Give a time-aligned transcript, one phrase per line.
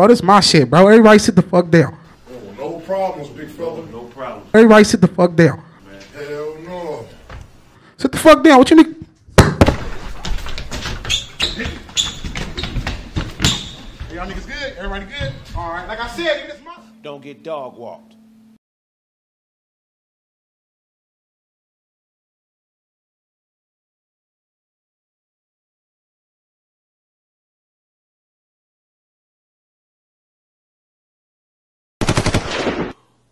[0.00, 0.88] Bro, this my shit, bro.
[0.88, 1.94] Everybody sit the fuck down.
[2.30, 3.84] Oh, no problems, big fella.
[3.88, 4.46] No problem.
[4.54, 5.62] Everybody sit the fuck down.
[6.14, 7.06] Hell no.
[7.98, 8.56] Sit the fuck down.
[8.56, 8.96] What you need?
[14.10, 14.72] Y'all niggas good?
[14.78, 15.34] Everybody good?
[15.54, 15.86] All right.
[15.86, 16.76] Like I said, this my.
[17.02, 18.14] Don't get dog walked.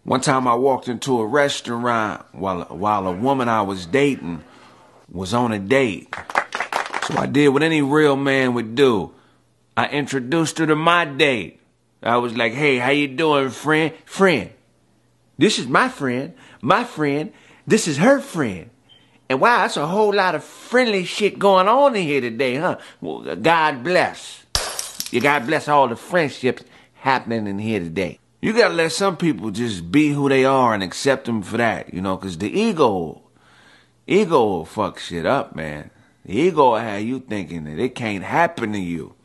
[0.08, 4.42] One time I walked into a restaurant while while a woman I was dating
[5.12, 6.08] was on a date.
[7.02, 9.12] So I did what any real man would do.
[9.76, 11.60] I introduced her to my date.
[12.02, 13.92] I was like, "Hey, how you doing, friend?
[14.06, 14.48] Friend.
[15.36, 16.32] This is my friend.
[16.62, 17.30] My friend.
[17.66, 18.70] This is her friend."
[19.28, 22.78] And wow, that's a whole lot of friendly shit going on in here today, huh?
[23.02, 24.46] Well, God bless.
[25.10, 28.20] You God bless all the friendships happening in here today.
[28.40, 31.92] You gotta let some people just be who they are and accept them for that,
[31.92, 33.22] you know, cause the ego,
[34.06, 35.90] ego will fuck shit up, man.
[36.24, 39.16] The ego will have you thinking that it can't happen to you.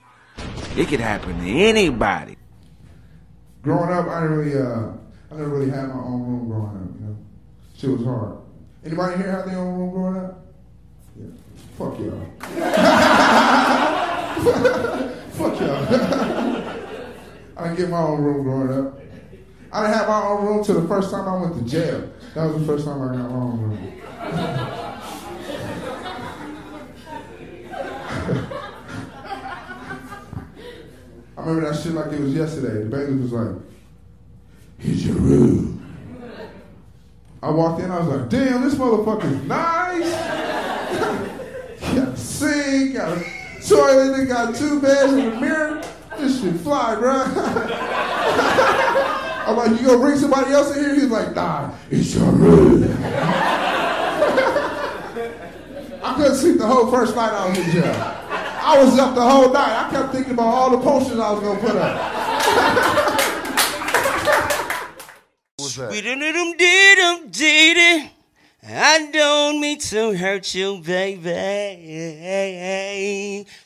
[0.75, 2.37] It could happen to anybody.
[3.61, 4.93] Growing up, I didn't really, uh,
[5.29, 6.99] I never really had my own room growing up.
[6.99, 7.15] You know,
[7.77, 8.37] shit was hard.
[8.83, 10.43] Anybody here have their own room growing up?
[11.15, 11.27] Yeah.
[11.77, 12.19] Fuck y'all.
[15.33, 15.85] Fuck y'all.
[17.55, 18.99] I didn't get my own room growing up.
[19.73, 22.07] I didn't have my own room till the first time I went to jail.
[22.35, 24.01] That was the first time I got my own room.
[31.35, 32.83] I remember that shit like it was yesterday.
[32.83, 33.55] The baby was like,
[34.77, 35.79] here's your room.
[37.41, 40.11] I walked in, I was like, damn, this motherfucker's nice.
[41.95, 43.23] got a sink, got a
[43.67, 45.83] toilet, they got two beds and a mirror.
[46.19, 47.23] This shit fly, bro.
[49.45, 50.95] I'm like, you gonna bring somebody else in here?
[50.95, 52.83] He's like, nah, it's your room.
[56.03, 57.93] I couldn't sleep the whole first night I was in jail.
[57.95, 59.87] I was up the whole night.
[59.87, 63.09] I kept thinking about all the potions I was gonna put up.
[68.65, 71.23] I don't mean to hurt you, baby.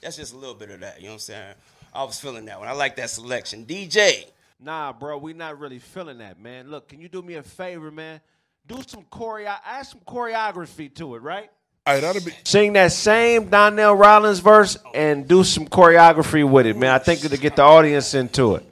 [0.01, 1.53] That's just a little bit of that, you know what I'm saying?
[1.93, 2.67] I was feeling that one.
[2.67, 3.65] I like that selection.
[3.65, 4.25] DJ.
[4.59, 6.69] Nah, bro, we not really feeling that, man.
[6.69, 8.19] Look, can you do me a favor, man?
[8.65, 11.49] Do some choreo, add some choreography to it, right?
[11.85, 12.33] All right, that'll be.
[12.43, 16.89] Sing that same Donnell Rollins verse and do some choreography with it, man.
[16.89, 18.65] I think it'll get the audience into it.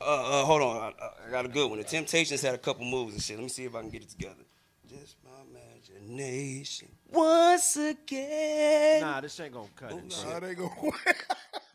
[0.00, 0.76] Uh, uh, hold on.
[0.76, 0.92] I,
[1.26, 1.78] I got a good one.
[1.78, 3.36] The Temptations had a couple moves and shit.
[3.36, 4.44] Let me see if I can get it together.
[4.88, 6.88] Just my imagination.
[7.10, 9.00] Once again.
[9.00, 10.24] Nah, this ain't gonna cut it.
[10.24, 10.48] Nah, bro.
[10.48, 10.70] they go.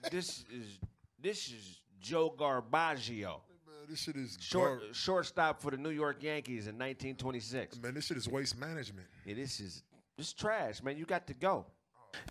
[0.09, 0.79] This is
[1.21, 3.41] this is Joe Garbaggio,
[3.89, 7.81] this shit is short gar- shortstop for the New York Yankees in 1926.
[7.81, 9.07] Man, this shit is waste management.
[9.25, 9.83] Yeah, this is
[10.17, 10.97] this trash, man.
[10.97, 11.65] You got to go.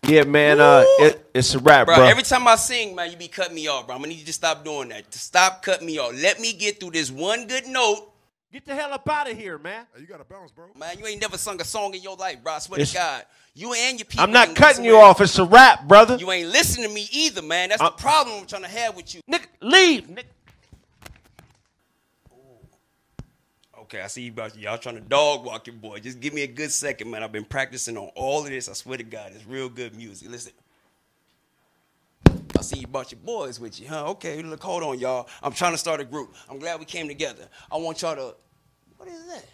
[0.03, 0.59] Yeah, man.
[0.59, 2.05] Uh, it, it's a wrap, Bro, bro.
[2.05, 3.95] every time I sing, man, you be cutting me off, bro.
[3.95, 5.09] I'm gonna need you to stop doing that.
[5.11, 6.13] To stop cutting me off.
[6.15, 8.08] Let me get through this one good note.
[8.51, 9.85] Get the hell up out of here, man.
[9.93, 10.65] Hey, you gotta bounce, bro.
[10.75, 12.53] Man, you ain't never sung a song in your life, bro.
[12.53, 13.25] I swear It's- to God.
[13.53, 14.23] You and your people.
[14.23, 15.21] I'm not cutting you off.
[15.21, 16.15] It's a rap, brother.
[16.15, 17.69] You ain't listening to me either, man.
[17.69, 19.21] That's Uh- the problem I'm trying to have with you.
[19.27, 20.09] Nick, leave.
[20.09, 20.25] Nick.
[23.77, 25.99] Okay, I see you about y'all trying to dog walk your boy.
[25.99, 27.23] Just give me a good second, man.
[27.23, 28.69] I've been practicing on all of this.
[28.69, 30.29] I swear to God, it's real good music.
[30.29, 30.53] Listen.
[32.57, 34.09] I see you brought your boys with you, huh?
[34.11, 35.27] Okay, look, hold on, y'all.
[35.43, 36.33] I'm trying to start a group.
[36.49, 37.47] I'm glad we came together.
[37.71, 38.35] I want y'all to.
[38.97, 39.45] What is that?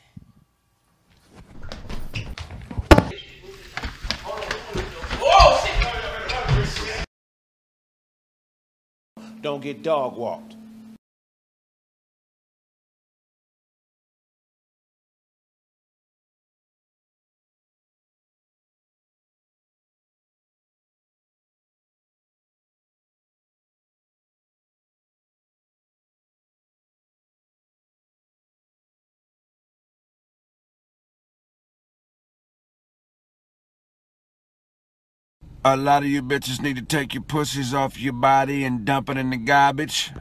[9.42, 10.55] Don't get dog walked.
[35.68, 39.10] A lot of you bitches need to take your pussies off your body and dump
[39.10, 40.12] it in the garbage.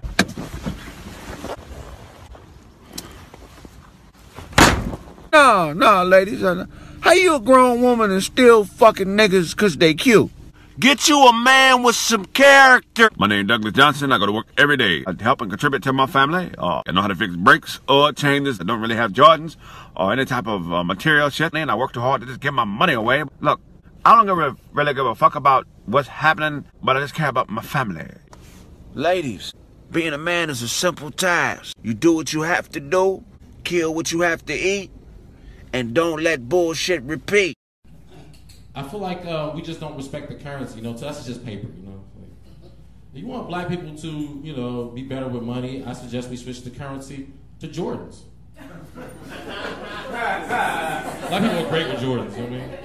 [5.32, 6.42] No, no, ladies.
[6.42, 6.66] uh,
[7.00, 10.30] How you a grown woman and still fucking niggas cause they cute?
[10.78, 13.08] Get you a man with some character.
[13.16, 14.10] My name is Douglas Johnson.
[14.12, 15.04] I go to work every day.
[15.06, 16.52] I help and contribute to my family.
[16.58, 18.60] Uh, I know how to fix brakes or changes.
[18.60, 19.56] I don't really have Jordans
[19.96, 21.54] or any type of uh, material shit.
[21.54, 23.22] And I work too hard to just give my money away.
[23.40, 23.60] Look,
[24.06, 27.28] I don't give a, really give a fuck about what's happening, but I just care
[27.28, 28.06] about my family.
[28.92, 29.54] Ladies,
[29.90, 31.76] Being a man is a simple task.
[31.82, 33.24] You do what you have to do,
[33.62, 34.90] kill what you have to eat,
[35.72, 37.54] and don't let bullshit repeat.
[38.74, 40.78] I feel like uh, we just don't respect the currency.
[40.78, 41.68] You know, to us it's just paper.
[41.68, 42.04] You know,
[42.62, 42.72] like,
[43.12, 46.36] if you want black people to, you know, be better with money, I suggest we
[46.36, 47.28] switch the currency
[47.60, 48.22] to Jordans.
[50.08, 52.36] black people are great with Jordans.
[52.36, 52.83] You know what I mean?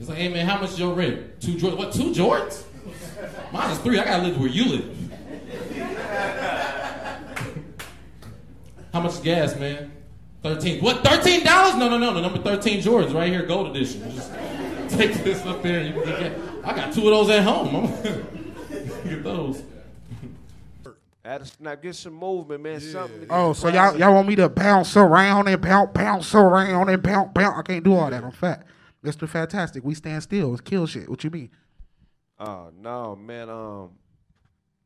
[0.00, 1.40] It's like, hey man, how much is your rent?
[1.42, 1.76] Two Jordans?
[1.76, 1.92] What?
[1.92, 2.64] Two Jordans?
[3.52, 3.98] Mine is three.
[3.98, 4.96] I gotta live where you live.
[8.94, 9.92] How much gas, man?
[10.42, 10.82] Thirteen.
[10.82, 11.04] What?
[11.04, 11.76] Thirteen dollars?
[11.76, 12.14] No, no, no.
[12.14, 14.10] The number thirteen Jordans right here, gold edition.
[14.10, 14.32] Just
[14.88, 16.32] take this up there and you can get.
[16.64, 17.76] I got two of those at home.
[17.76, 18.02] I'm
[19.04, 19.62] get those.
[21.22, 22.80] Addison, now get some movement, man.
[22.80, 23.26] Something.
[23.28, 27.30] Oh, so y'all y'all want me to bounce around and bounce bounce around and bounce
[27.34, 27.58] bounce?
[27.58, 28.24] I can't do all that.
[28.24, 28.64] I'm fat.
[29.04, 29.28] Mr.
[29.28, 30.52] Fantastic, we stand still.
[30.52, 31.08] It's kill shit.
[31.08, 31.50] What you mean?
[32.38, 33.48] Oh no, man.
[33.48, 33.90] Um,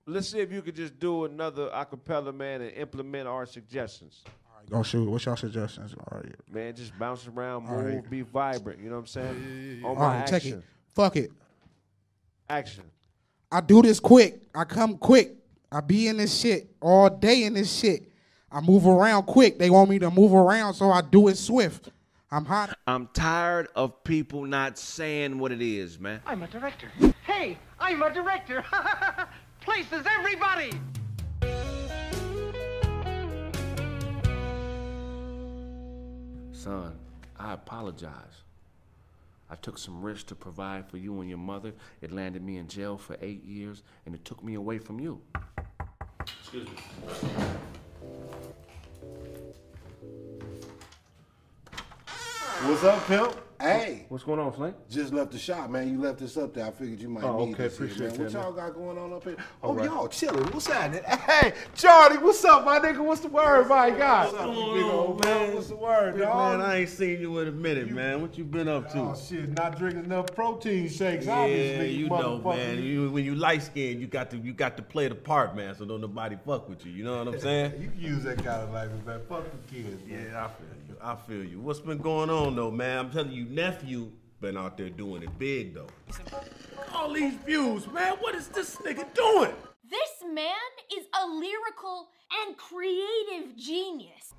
[0.06, 4.22] let's see if you could just do another acapella, man, and implement our suggestions.
[4.26, 5.08] All right, go shoot.
[5.08, 5.94] What's y'all suggestions?
[5.94, 6.34] All right.
[6.50, 8.10] Man, just bounce around, move, right.
[8.10, 8.80] be vibrant.
[8.80, 9.82] You know what I'm saying?
[9.84, 10.64] On All my right, check action, it.
[10.94, 11.30] Fuck it.
[12.48, 12.84] action.
[13.50, 14.42] I do this quick.
[14.54, 15.34] I come quick.
[15.70, 18.02] I be in this shit all day in this shit.
[18.50, 19.58] I move around quick.
[19.58, 21.90] They want me to move around, so I do it swift.
[22.34, 22.76] I'm hot.
[22.88, 26.20] I'm tired of people not saying what it is, man.
[26.26, 26.90] I'm a director.
[27.24, 28.64] Hey, I'm a director.
[29.60, 30.72] Places everybody.
[36.50, 36.98] Son,
[37.38, 38.42] I apologize.
[39.48, 41.72] I took some risks to provide for you and your mother.
[42.02, 45.20] It landed me in jail for eight years, and it took me away from you.
[46.18, 46.74] Excuse me.
[52.66, 53.34] What's up, pimp?
[53.60, 54.74] Hey, What's going on, Flink?
[54.90, 55.88] just left the shop, man.
[55.90, 56.66] You left this up there.
[56.66, 58.32] I figured you might Oh, need okay, this here, appreciate man.
[58.32, 59.36] that, What y'all got going on up here?
[59.62, 59.84] Oh, All oh, right.
[59.86, 60.44] y'all chilling.
[60.46, 61.02] What's happening?
[61.24, 62.98] Hey, Charlie, what's up, my nigga?
[62.98, 64.32] What's the word, my God?
[64.32, 65.54] What's going big on, old man?
[65.54, 66.60] What's the word, Man, dog?
[66.60, 68.20] I ain't seen you in a minute, man.
[68.20, 68.98] What you been up to?
[68.98, 71.24] Oh shit, not drinking enough protein shakes.
[71.26, 72.56] yeah, obviously, you know, motherfucker.
[72.56, 72.82] man.
[72.82, 75.74] You, when you light skinned, you got to you got to play the part, man.
[75.76, 76.92] So don't nobody fuck with you.
[76.92, 77.72] You know what I'm saying?
[77.80, 79.20] You can use that kind of language, man.
[79.28, 80.26] Fuck the kids, man.
[80.30, 80.83] yeah, I feel you.
[81.04, 81.60] I feel you.
[81.60, 82.98] What's been going on though, man?
[82.98, 84.10] I'm telling you, nephew
[84.40, 85.88] been out there doing it big though.
[86.94, 88.14] All these views, man.
[88.20, 89.52] What is this nigga doing?
[89.90, 92.08] This man is a lyrical
[92.40, 94.32] and creative genius.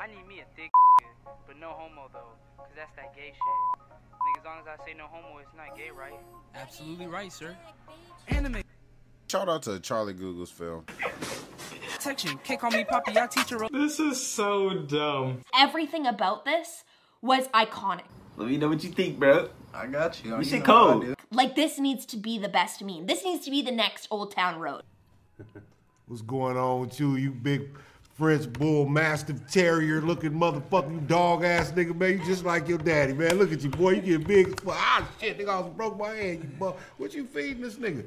[0.00, 0.70] I need me a thick
[1.48, 3.82] but no homo though, cause that's that gay shit.
[3.82, 6.14] Nigga, as long as I say no homo, it's not gay, right?
[6.54, 7.56] Absolutely right, sir.
[8.28, 8.62] Anime
[9.34, 10.84] Shout out to Charlie Google's film.
[11.98, 12.38] section.
[12.44, 13.66] Can't call me Poppy, I teach her.
[13.72, 15.40] This is so dumb.
[15.58, 16.84] Everything about this
[17.20, 18.04] was iconic.
[18.36, 19.48] Let me know what you think, bro.
[19.74, 20.34] I got you.
[20.34, 21.16] We You should know how code.
[21.32, 23.06] Like, this needs to be the best meme.
[23.06, 24.82] This needs to be the next Old Town Road.
[26.06, 27.76] What's going on with you, you big
[28.16, 32.20] French bull mastiff terrier looking motherfucking dog ass nigga, man?
[32.20, 33.36] You just like your daddy, man.
[33.38, 33.94] Look at you, boy.
[33.94, 34.46] You get big.
[34.46, 34.76] as fuck.
[34.78, 36.44] Ah, shit, nigga, I almost broke my hand.
[36.44, 38.04] You bu- What you feeding this nigga?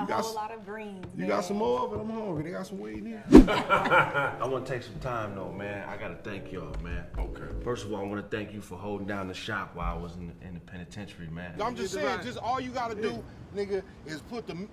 [0.00, 1.04] You got, s- of greens.
[1.16, 1.96] you got some more of it?
[2.00, 2.44] I'm hungry.
[2.44, 3.24] They got some weed in here.
[3.32, 5.88] I want to take some time though, man.
[5.88, 7.04] I gotta thank y'all, man.
[7.18, 7.42] Okay.
[7.64, 10.00] First of all, I want to thank you for holding down the shop while I
[10.00, 11.60] was in, in the penitentiary, man.
[11.60, 13.24] I'm just saying, just all you gotta do,
[13.56, 14.68] nigga, is put the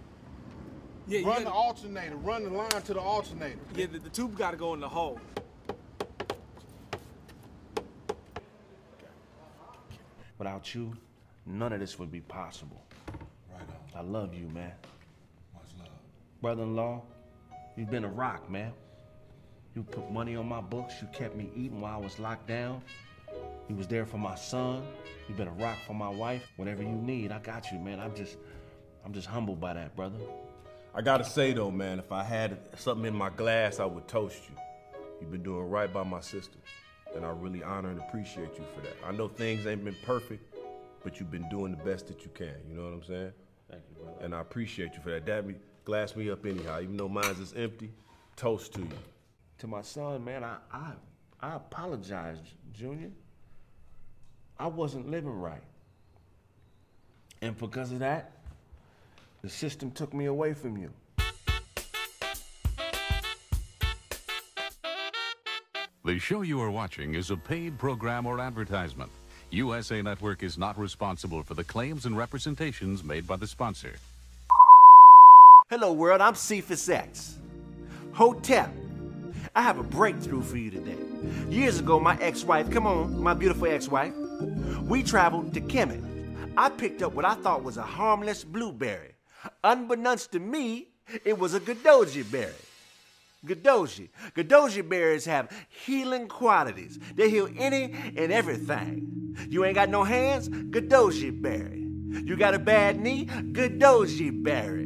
[1.08, 3.58] Yeah, run the alternator, run the line to the alternator.
[3.76, 5.20] yeah, the, the tube gotta go in the hole.
[10.38, 10.94] Without you,
[11.46, 12.84] none of this would be possible.
[13.52, 13.62] Right
[13.96, 14.00] on.
[14.00, 14.74] I love you, man.
[16.46, 17.02] Brother-in-law,
[17.76, 18.72] you've been a rock, man.
[19.74, 20.94] You put money on my books.
[21.02, 22.84] You kept me eating while I was locked down.
[23.68, 24.84] You was there for my son.
[25.28, 26.44] You've been a rock for my wife.
[26.58, 28.00] Whatever you need, I got you, man.
[28.00, 28.38] I'm just,
[29.04, 30.20] I'm just humbled by that, brother.
[30.94, 34.44] I gotta say though, man, if I had something in my glass, I would toast
[34.48, 34.56] you.
[35.20, 36.60] You've been doing right by my sister,
[37.16, 38.96] and I really honor and appreciate you for that.
[39.04, 40.56] I know things ain't been perfect,
[41.04, 42.54] but you've been doing the best that you can.
[42.70, 43.32] You know what I'm saying?
[43.68, 44.24] Thank you, brother.
[44.24, 45.26] And I appreciate you for that.
[45.26, 45.44] That
[45.86, 47.92] glass me up anyhow, even though mine's is empty.
[48.36, 48.90] Toast to you.
[49.60, 50.92] To my son, man, I, I,
[51.40, 52.40] I apologize,
[52.74, 53.12] Junior.
[54.60, 55.64] I wasn't living right.
[57.42, 58.32] And because of that,
[59.42, 60.92] the system took me away from you.
[66.04, 69.12] The show you are watching is a paid program or advertisement.
[69.52, 73.96] USA Network is not responsible for the claims and representations made by the sponsor.
[75.68, 76.22] Hello, world.
[76.22, 77.40] I'm Cephas X.
[78.14, 78.70] Hotep.
[79.56, 80.96] I have a breakthrough for you today.
[81.50, 84.14] Years ago, my ex-wife, come on, my beautiful ex-wife,
[84.84, 86.54] we traveled to Kemet.
[86.56, 89.16] I picked up what I thought was a harmless blueberry.
[89.64, 90.90] Unbeknownst to me,
[91.24, 92.54] it was a Godoji berry.
[93.44, 94.10] Godoji.
[94.36, 95.52] Godoji berries have
[95.84, 97.00] healing qualities.
[97.16, 99.36] They heal any and everything.
[99.50, 100.48] You ain't got no hands?
[100.48, 101.88] Godoji berry.
[102.24, 103.26] You got a bad knee?
[103.26, 104.85] Godoji berry.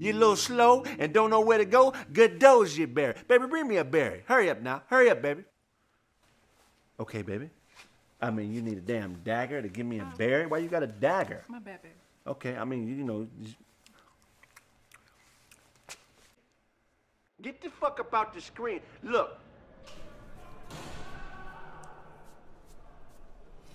[0.00, 1.92] You a little slow and don't know where to go?
[2.10, 3.14] Gadoji berry.
[3.28, 4.22] Baby, bring me a berry.
[4.24, 4.82] Hurry up now.
[4.86, 5.44] Hurry up, baby.
[6.98, 7.50] Okay, baby.
[8.18, 10.46] I mean, you need a damn dagger to give me a berry?
[10.46, 11.44] Why you got a dagger?
[11.48, 11.94] My bad, baby.
[12.26, 13.26] Okay, I mean, you know.
[17.42, 18.80] Get the fuck up out the screen.
[19.02, 19.38] Look,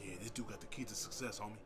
[0.04, 1.58] Yeah, this dude got the key to success, homie.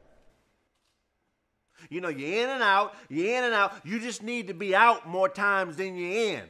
[1.89, 3.73] You know, you're in and out, you're in and out.
[3.83, 6.43] You just need to be out more times than you're in.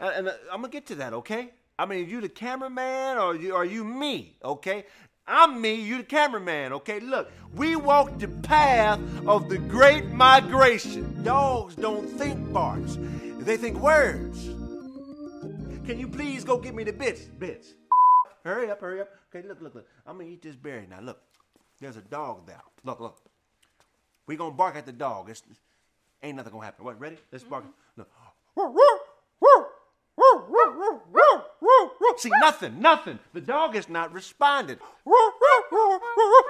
[0.00, 1.50] And, and, uh, I'm gonna get to that, okay?
[1.78, 4.86] I mean, you the cameraman or you, are you me, okay?
[5.28, 7.00] I'm me, you the cameraman, okay?
[7.00, 11.22] Look, we walk the path of the great migration.
[11.24, 12.98] Dogs don't think barks,
[13.40, 14.44] they think words.
[15.86, 17.22] Can you please go get me the bits?
[17.22, 17.74] Bits.
[18.44, 19.08] Hurry up, hurry up.
[19.34, 19.86] Okay, look, look, look.
[20.06, 21.00] I'm gonna eat this berry now.
[21.00, 21.20] Look,
[21.80, 22.62] there's a dog there.
[22.84, 23.18] Look, look.
[24.26, 25.30] We gonna bark at the dog.
[25.30, 25.42] It's,
[26.22, 26.84] ain't nothing gonna happen.
[26.84, 27.00] What?
[27.00, 27.18] Ready?
[27.30, 27.64] Let's bark.
[27.64, 28.02] Mm-hmm.
[28.02, 28.10] Look.
[32.18, 33.18] See, nothing, nothing.
[33.34, 34.78] The dog is not responding.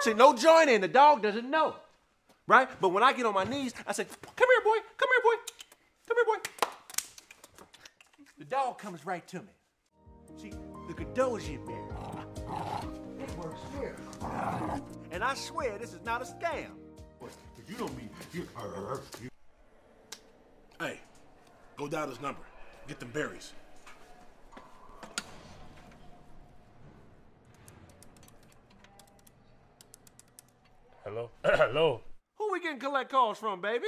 [0.00, 0.80] See, no joining.
[0.80, 1.74] The dog doesn't know.
[2.46, 2.68] Right?
[2.80, 4.78] But when I get on my knees, I say, Come here, boy.
[4.96, 5.36] Come here, boy.
[6.06, 6.66] Come here, boy.
[8.38, 9.52] The dog comes right to me.
[10.36, 10.50] See,
[10.86, 11.82] the Gadoji bear.
[13.18, 13.96] It works here.
[15.10, 16.85] And I swear this is not a scam.
[17.68, 18.46] You don't mean you.
[18.56, 18.98] Uh, uh, uh,
[20.86, 21.00] hey,
[21.76, 22.42] go down his number.
[22.86, 23.52] Get them berries.
[31.04, 31.30] Hello?
[31.44, 32.00] Hello?
[32.36, 33.86] Who we getting collect calls from, baby?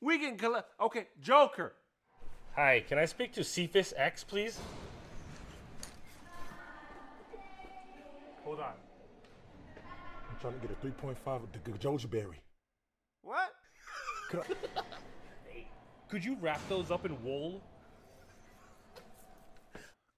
[0.00, 0.68] We getting collect.
[0.80, 1.74] Okay, Joker.
[2.56, 4.58] Hi, can I speak to Cephas X, please?
[8.44, 8.72] Hold on.
[10.28, 12.40] I'm trying to get a 3.5 of the Gajoji berry.
[13.22, 13.50] What?
[14.30, 14.44] Could I-
[16.08, 17.62] Could you wrap those up in wool?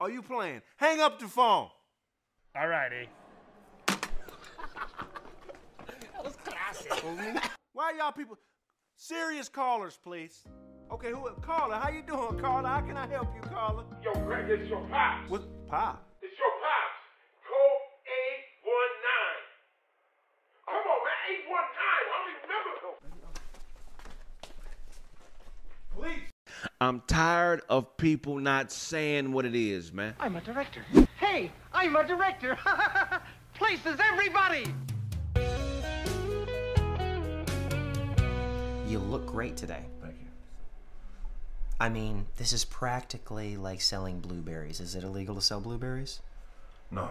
[0.00, 0.62] Are you playing?
[0.76, 1.68] Hang up the phone.
[2.56, 3.06] Alrighty.
[3.86, 4.08] That
[6.24, 6.92] was classic.
[7.72, 8.38] Why y'all people?
[8.96, 10.42] Serious callers, please.
[10.90, 11.30] Okay, who?
[11.40, 12.68] Caller, how you doing, caller?
[12.68, 13.84] How can I help you, caller?
[14.02, 15.30] Yo, Greg, it's your pops.
[15.30, 15.42] What?
[15.68, 16.04] Pop.
[16.20, 17.00] It's your pops.
[17.48, 17.82] Code
[18.68, 18.76] 819.
[20.66, 21.20] Come on, man.
[21.32, 21.82] 819.
[21.82, 22.72] I don't even remember.
[25.96, 26.28] Please.
[26.92, 30.14] I'm tired of people not saying what it is, man.
[30.20, 30.84] I'm a director.
[31.18, 32.58] Hey, I'm a director.
[33.54, 34.66] Places everybody.
[38.86, 39.86] You look great today.
[40.02, 40.26] Thank you.
[41.80, 44.78] I mean, this is practically like selling blueberries.
[44.78, 46.20] Is it illegal to sell blueberries?
[46.90, 47.08] No.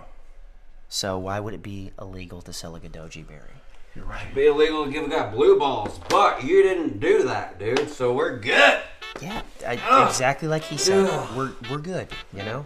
[0.89, 3.55] So why would it be illegal to sell a Gadoji berry?
[3.95, 4.31] You're right.
[4.35, 7.89] Be illegal to give a guy blue balls, but you didn't do that, dude.
[7.89, 8.83] So we're good.
[9.19, 10.09] Yeah, I, Ugh.
[10.09, 11.07] exactly like he said.
[11.09, 11.37] Ugh.
[11.37, 12.65] We're we're good, you know?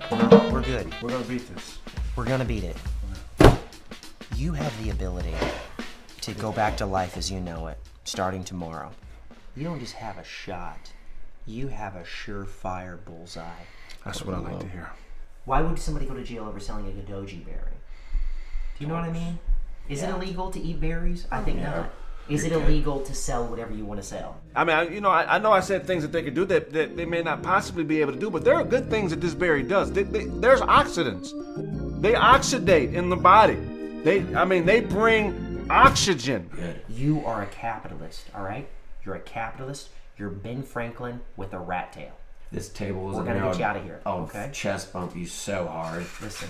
[0.52, 0.94] We're good.
[1.02, 1.80] We're gonna beat this.
[2.16, 2.78] We're gonna beat it.
[4.36, 5.34] You have the ability
[6.22, 8.92] to go back to life as you know it, starting tomorrow.
[9.56, 10.92] You don't just have a shot.
[11.46, 13.44] You have a surefire bullseye.
[14.04, 14.90] That's what I like to hear.
[15.46, 17.60] Why would somebody go to jail over selling a Gadoji berry?
[18.78, 19.40] Do you know what I mean?
[19.88, 21.28] Is it illegal to eat berries?
[21.32, 21.70] I think Yeah.
[21.72, 21.90] not.
[22.28, 24.42] Is it illegal to sell whatever you want to sell?
[24.56, 26.46] I mean, I, you know, I, I know I said things that they could do
[26.46, 29.12] that, that they may not possibly be able to do, but there are good things
[29.12, 29.92] that this berry does.
[29.92, 31.32] They, they, there's oxidants.
[32.02, 33.60] They oxidate in the body.
[34.04, 36.50] They, I mean, they bring oxygen.
[36.90, 38.68] You are a capitalist, all right?
[39.06, 39.90] You're a capitalist.
[40.18, 42.14] You're Ben Franklin with a rat tail.
[42.52, 44.00] This table is We're gonna now- get you out of here.
[44.06, 44.50] I'll okay?
[44.54, 46.06] chest bump you so hard.
[46.22, 46.50] Listen,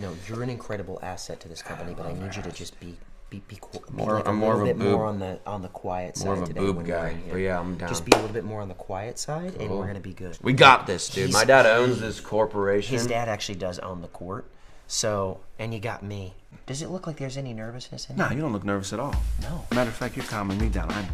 [0.00, 2.96] no, you're an incredible asset to this company, but I need you to just be
[3.30, 5.18] be be, qu- be More- like I'm a more little of a bit more on
[5.18, 7.88] the on the quiet side more of a today boob guy, but yeah, I'm down.
[7.88, 10.38] Just be a little bit more on the quiet side, and we're gonna be good.
[10.42, 11.26] We got this, dude.
[11.26, 12.94] He's- My dad owns this corporation.
[12.94, 14.44] His dad actually does own the court,
[14.86, 16.34] so and you got me.
[16.66, 18.32] Does it look like there's any nervousness in No, it?
[18.34, 19.14] you don't look nervous at all.
[19.42, 19.64] No.
[19.72, 20.90] Matter of fact, you're calming me down.
[20.90, 21.06] I'm,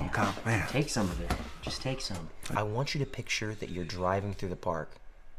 [0.00, 0.66] I'm calm, man.
[0.68, 1.30] Take some of it.
[1.60, 2.28] Just take some.
[2.56, 4.90] I want you to picture that you're driving through the park.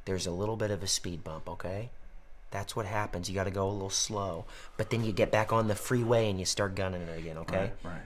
[0.06, 1.90] There's a little bit of a speed bump, okay?
[2.54, 3.28] That's what happens.
[3.28, 4.46] You got to go a little slow,
[4.78, 7.72] but then you get back on the freeway and you start gunning it again, okay?
[7.84, 8.02] Right, right.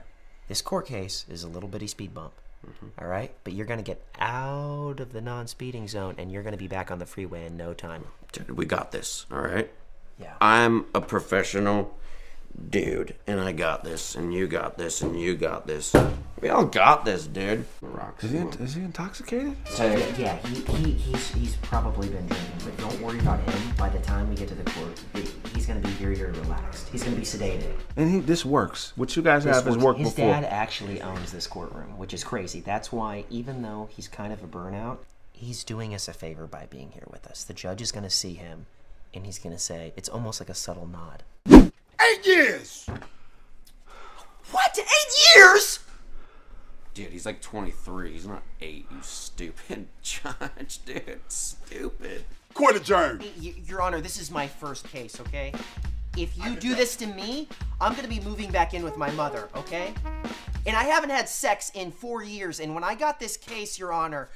[0.48, 2.32] This court case is a little bitty speed bump.
[2.66, 2.86] Mm-hmm.
[3.00, 3.30] all right?
[3.44, 6.66] But you're going to get out of the non-speeding zone and you're going to be
[6.66, 8.06] back on the freeway in no time.
[8.32, 9.70] Dude, we got this, all right?
[10.18, 10.34] Yeah.
[10.40, 11.96] I'm a professional
[12.70, 15.94] dude, and I got this, and you got this, and you got this.
[16.40, 17.64] We all got this, dude.
[18.22, 19.56] Is he, is he intoxicated?
[19.66, 20.14] Hey.
[20.18, 23.74] Yeah, he, he, he's, he's probably been drinking, but don't worry about him.
[23.76, 25.00] By the time we get to the court,
[25.54, 26.88] he's going to be very, very relaxed.
[26.90, 27.72] He's going to be sedated.
[27.96, 28.92] And he, this works.
[28.96, 29.84] What you guys This have has works.
[29.84, 30.30] worked His before.
[30.32, 32.60] dad actually owns this courtroom, which is crazy.
[32.60, 34.98] That's why, even though he's kind of a burnout,
[35.32, 37.42] he's doing us a favor by being here with us.
[37.42, 38.66] The judge is going to see him,
[39.12, 41.24] and he's going to say, it's almost like a subtle nod.
[42.00, 42.86] Eight years!
[44.50, 44.78] What?
[44.78, 45.80] Eight years?
[46.94, 48.12] Dude, he's like 23.
[48.12, 51.20] He's not eight, you stupid judge, dude.
[51.28, 52.24] Stupid.
[52.54, 53.24] Court adjourned.
[53.40, 55.52] Y- Your Honor, this is my first case, okay?
[56.16, 57.46] If you do this to me,
[57.80, 59.92] I'm gonna be moving back in with my mother, okay?
[60.66, 63.92] And I haven't had sex in four years, and when I got this case, Your
[63.92, 64.28] Honor,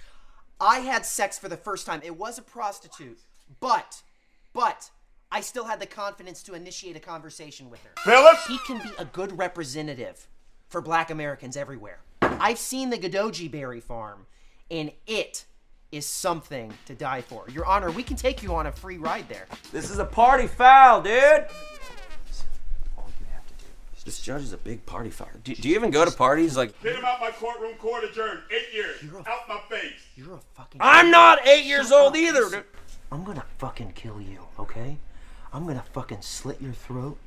[0.60, 2.00] I had sex for the first time.
[2.04, 3.18] It was a prostitute,
[3.58, 4.02] but,
[4.52, 4.90] but,
[5.34, 7.90] I still had the confidence to initiate a conversation with her.
[8.04, 8.46] Phyllis?
[8.46, 10.28] He can be a good representative
[10.68, 12.00] for black Americans everywhere.
[12.20, 14.26] I've seen the Godoji Berry Farm,
[14.70, 15.46] and it
[15.90, 17.46] is something to die for.
[17.48, 19.46] Your Honor, we can take you on a free ride there.
[19.72, 21.46] This is a party foul, dude.
[24.04, 25.28] This judge is a big party foul.
[25.44, 26.56] Do, do you even go to parties?
[26.56, 28.40] Like, Get him out my courtroom, court adjourned.
[28.50, 28.96] Eight years.
[29.26, 29.92] Out my face.
[30.16, 30.80] You're a fucking.
[30.82, 32.42] I'm not eight years old either.
[32.42, 32.64] Listen,
[33.12, 34.98] I'm gonna fucking kill you, okay?
[35.54, 37.18] I'm gonna fucking slit your throat,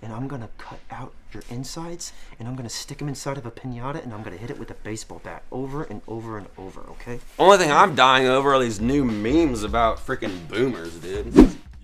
[0.00, 3.50] and I'm gonna cut out your insides, and I'm gonna stick them inside of a
[3.50, 6.80] pinata, and I'm gonna hit it with a baseball bat over and over and over,
[6.92, 7.20] okay?
[7.38, 11.34] Only thing I'm dying over are these new memes about freaking boomers, dude.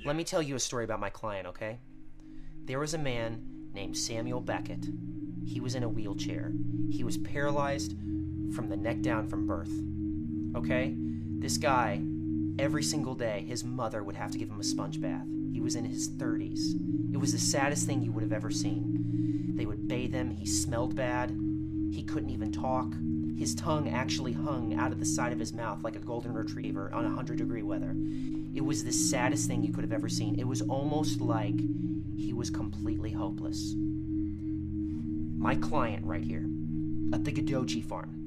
[0.07, 1.79] Let me tell you a story about my client, okay?
[2.65, 4.87] There was a man named Samuel Beckett.
[5.45, 6.53] He was in a wheelchair.
[6.91, 7.93] He was paralyzed
[8.55, 9.71] from the neck down from birth.
[10.57, 10.95] Okay?
[10.97, 12.01] This guy,
[12.59, 15.27] every single day, his mother would have to give him a sponge bath.
[15.53, 16.75] He was in his 30s.
[17.13, 19.53] It was the saddest thing you would have ever seen.
[19.57, 20.31] They would bathe him.
[20.31, 21.31] He smelled bad.
[21.93, 22.95] He couldn't even talk.
[23.37, 26.93] His tongue actually hung out of the side of his mouth like a golden retriever
[26.93, 27.97] on 100 degree weather.
[28.55, 30.39] It was the saddest thing you could have ever seen.
[30.39, 31.59] It was almost like
[32.17, 33.75] he was completely hopeless.
[35.39, 36.47] My client right here
[37.13, 38.20] at the Godoji farm,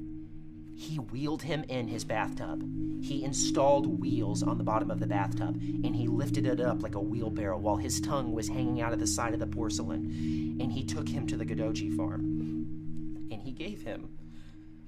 [0.76, 2.62] he wheeled him in his bathtub.
[3.02, 6.94] He installed wheels on the bottom of the bathtub and he lifted it up like
[6.94, 10.58] a wheelbarrow while his tongue was hanging out of the side of the porcelain.
[10.60, 14.18] And he took him to the Godoji farm and he gave him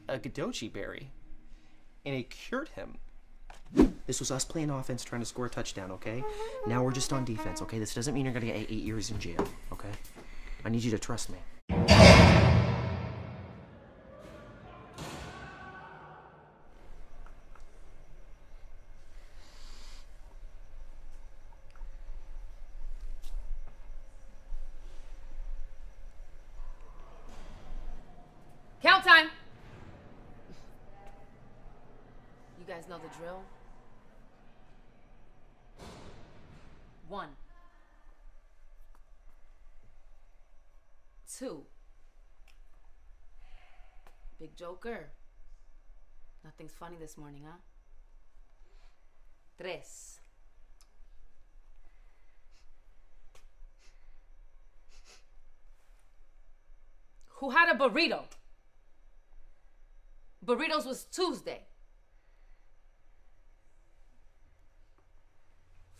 [0.08, 1.10] a Godoji berry
[2.04, 2.98] and it cured him.
[4.06, 6.22] This was us playing offense, trying to score a touchdown, okay?
[6.66, 7.80] Now we're just on defense, okay?
[7.80, 9.90] This doesn't mean you're gonna get eight years in jail, okay?
[10.64, 11.38] I need you to trust me.
[28.82, 29.26] Count time.
[32.58, 33.42] You guys know the drill?
[37.08, 37.28] One.
[41.36, 41.64] Two.
[44.38, 45.10] Big Joker.
[46.44, 47.58] Nothing's funny this morning, huh?
[49.60, 50.20] Tres.
[57.28, 58.24] Who had a burrito?
[60.44, 61.64] Burritos was Tuesday.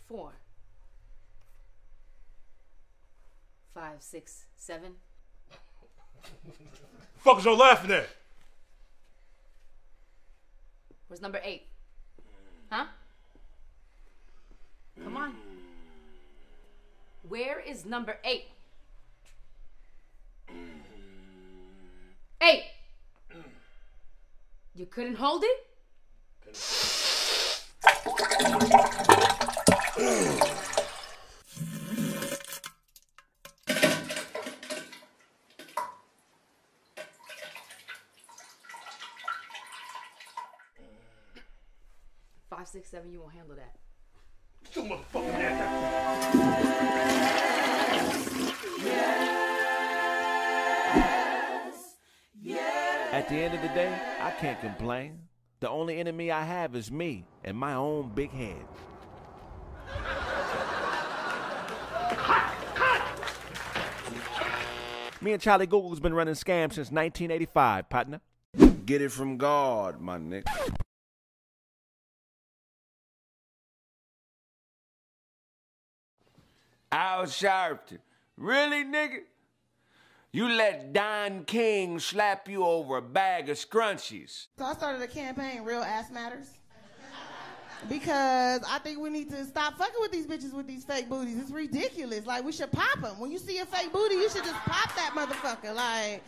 [0.07, 0.33] Four.
[3.73, 4.93] Five, six, seven.
[7.17, 8.07] Fuck is you laughing at?
[11.07, 11.63] Where's number eight?
[12.69, 12.85] Huh?
[15.03, 15.35] Come on.
[17.27, 18.47] Where is number eight?
[22.41, 22.63] Eight.
[24.75, 25.67] You couldn't hold it?
[42.49, 43.75] Five, six, seven, you won't handle that.
[44.73, 45.33] You motherfucking
[53.13, 55.19] At the end of the day, I can't complain.
[55.59, 58.65] The only enemy I have is me and my own big head.
[65.21, 68.21] Me and Charlie Google's been running scams since 1985, partner.
[68.85, 70.43] Get it from God, my nigga.
[76.91, 77.99] Al Sharpton.
[78.37, 79.19] Really, nigga?
[80.31, 84.47] You let Don King slap you over a bag of scrunchies.
[84.57, 86.47] So I started a campaign, Real Ass Matters.
[87.87, 91.37] Because I think we need to stop fucking with these bitches with these fake booties.
[91.37, 92.25] It's ridiculous.
[92.25, 93.19] Like, we should pop them.
[93.19, 95.75] When you see a fake booty, you should just pop that motherfucker.
[95.75, 96.23] Like,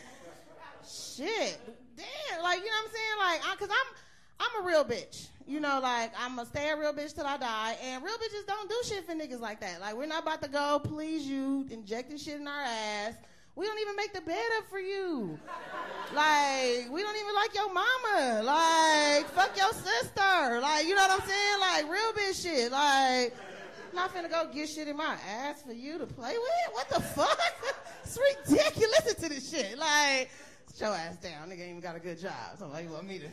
[0.88, 1.60] shit.
[1.98, 2.43] Damn.
[2.43, 3.41] Like, you know what I'm saying?
[3.50, 3.95] Like, cause I'm,
[4.39, 5.28] I'm a real bitch.
[5.49, 7.75] You know, like, I'm gonna stay a real bitch till I die.
[7.83, 9.81] And real bitches don't do shit for niggas like that.
[9.81, 13.15] Like, we're not about to go please you, injecting shit in our ass.
[13.55, 15.39] We don't even make the bed up for you.
[16.13, 18.43] Like, we don't even like your mama.
[18.43, 20.59] Like, fuck your sister.
[20.62, 21.59] Like, you know what I'm saying?
[21.59, 22.71] Like, real bitch shit.
[22.71, 23.35] Like,
[23.89, 26.73] I'm not finna go get shit in my ass for you to play with.
[26.73, 27.39] What the fuck?
[28.03, 29.01] it's ridiculous.
[29.03, 29.79] Listen to this shit.
[29.79, 30.29] Like,
[30.67, 31.49] sit your ass down.
[31.49, 32.59] Nigga ain't even got a good job.
[32.59, 33.27] So, like, you want me to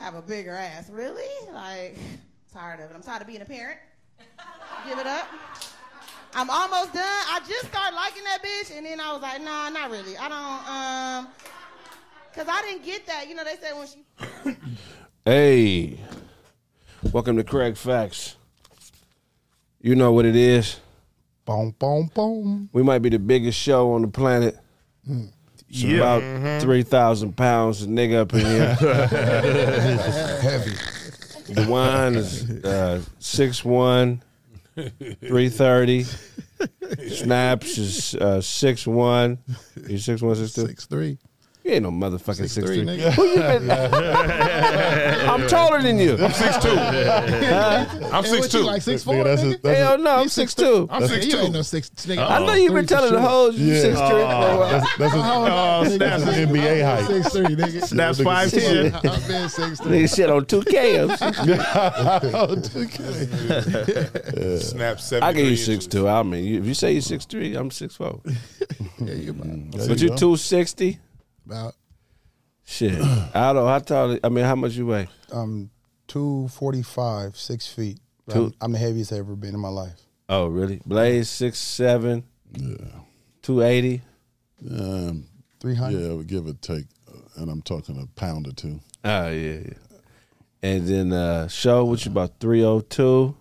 [0.00, 0.90] have a bigger ass?
[0.90, 1.28] Really?
[1.52, 1.96] Like,
[2.52, 2.94] tired of it.
[2.94, 3.78] I'm tired of being a parent.
[4.88, 5.28] Give it up.
[6.34, 7.02] I'm almost done.
[7.04, 10.16] I just started liking that bitch, and then I was like, nah, not really.
[10.16, 11.28] I don't, um,
[12.34, 13.28] cause I didn't get that.
[13.28, 14.56] You know, they said when she.
[15.26, 16.00] Hey,
[17.12, 18.36] welcome to Craig Facts.
[19.82, 20.80] You know what it is.
[21.44, 22.70] Boom, boom, boom.
[22.72, 24.56] We might be the biggest show on the planet.
[25.70, 25.96] It's Yeah.
[25.98, 26.60] about Mhm.
[26.62, 28.74] 3,000 pounds of nigga up in here.
[30.42, 30.72] Heavy.
[31.54, 34.20] The wine is uh, 6'1",
[34.76, 36.04] 330.
[37.08, 39.38] Snaps is uh, 6'1".
[39.88, 40.68] You 6'1", 6'2"?
[40.88, 41.18] 6'3".
[41.62, 42.84] You ain't no motherfucking 6'3".
[42.84, 43.12] 6'3", nigga.
[43.12, 43.70] Who you been?
[45.30, 46.12] I'm taller than you.
[46.12, 46.74] I'm 6'2".
[46.74, 47.86] Huh?
[48.12, 48.64] I'm Hey, what you, 6'2".
[48.64, 50.86] like 6'4", Nigga, that's a- that's Hell no, I'm You 6'2".
[50.90, 51.26] I'm 6'2".
[51.30, 52.30] You ain't no six- nigga.
[52.30, 53.82] I know you've been telling the hoes you Yeah.
[53.82, 53.96] 6'3".
[54.00, 57.04] Oh, that's- that's a- oh, Snaps is NBA height.
[57.04, 57.84] 6'3", nigga.
[57.84, 58.94] Snaps 5'10".
[58.94, 59.90] I've been six 6'3".
[59.90, 60.98] Nigga shit on 2K.
[62.32, 64.60] Oh, 2K.
[64.62, 66.08] Snap I give you six two.
[66.08, 68.20] I mean, if you say you're six three, I'm six four.
[68.98, 69.46] yeah, you about.
[69.46, 70.98] Mm, but you two sixty.
[71.46, 71.74] About.
[72.64, 73.00] Shit,
[73.34, 74.18] I don't know how tall.
[74.22, 75.08] I mean, how much you weigh?
[75.32, 75.70] Um,
[76.08, 77.98] 245, six feet.
[78.28, 80.00] Two- I'm, I'm the heaviest I've ever been in my life.
[80.28, 80.80] Oh, really?
[80.86, 82.24] Blaze six seven.
[82.56, 82.76] Yeah.
[83.42, 84.02] Two eighty.
[84.70, 85.26] Um,
[85.60, 85.98] 300?
[85.98, 88.80] Yeah, we give or take, uh, and I'm talking a pound or two.
[89.04, 89.72] Oh yeah, yeah.
[90.62, 93.34] And then uh show what you about three oh two.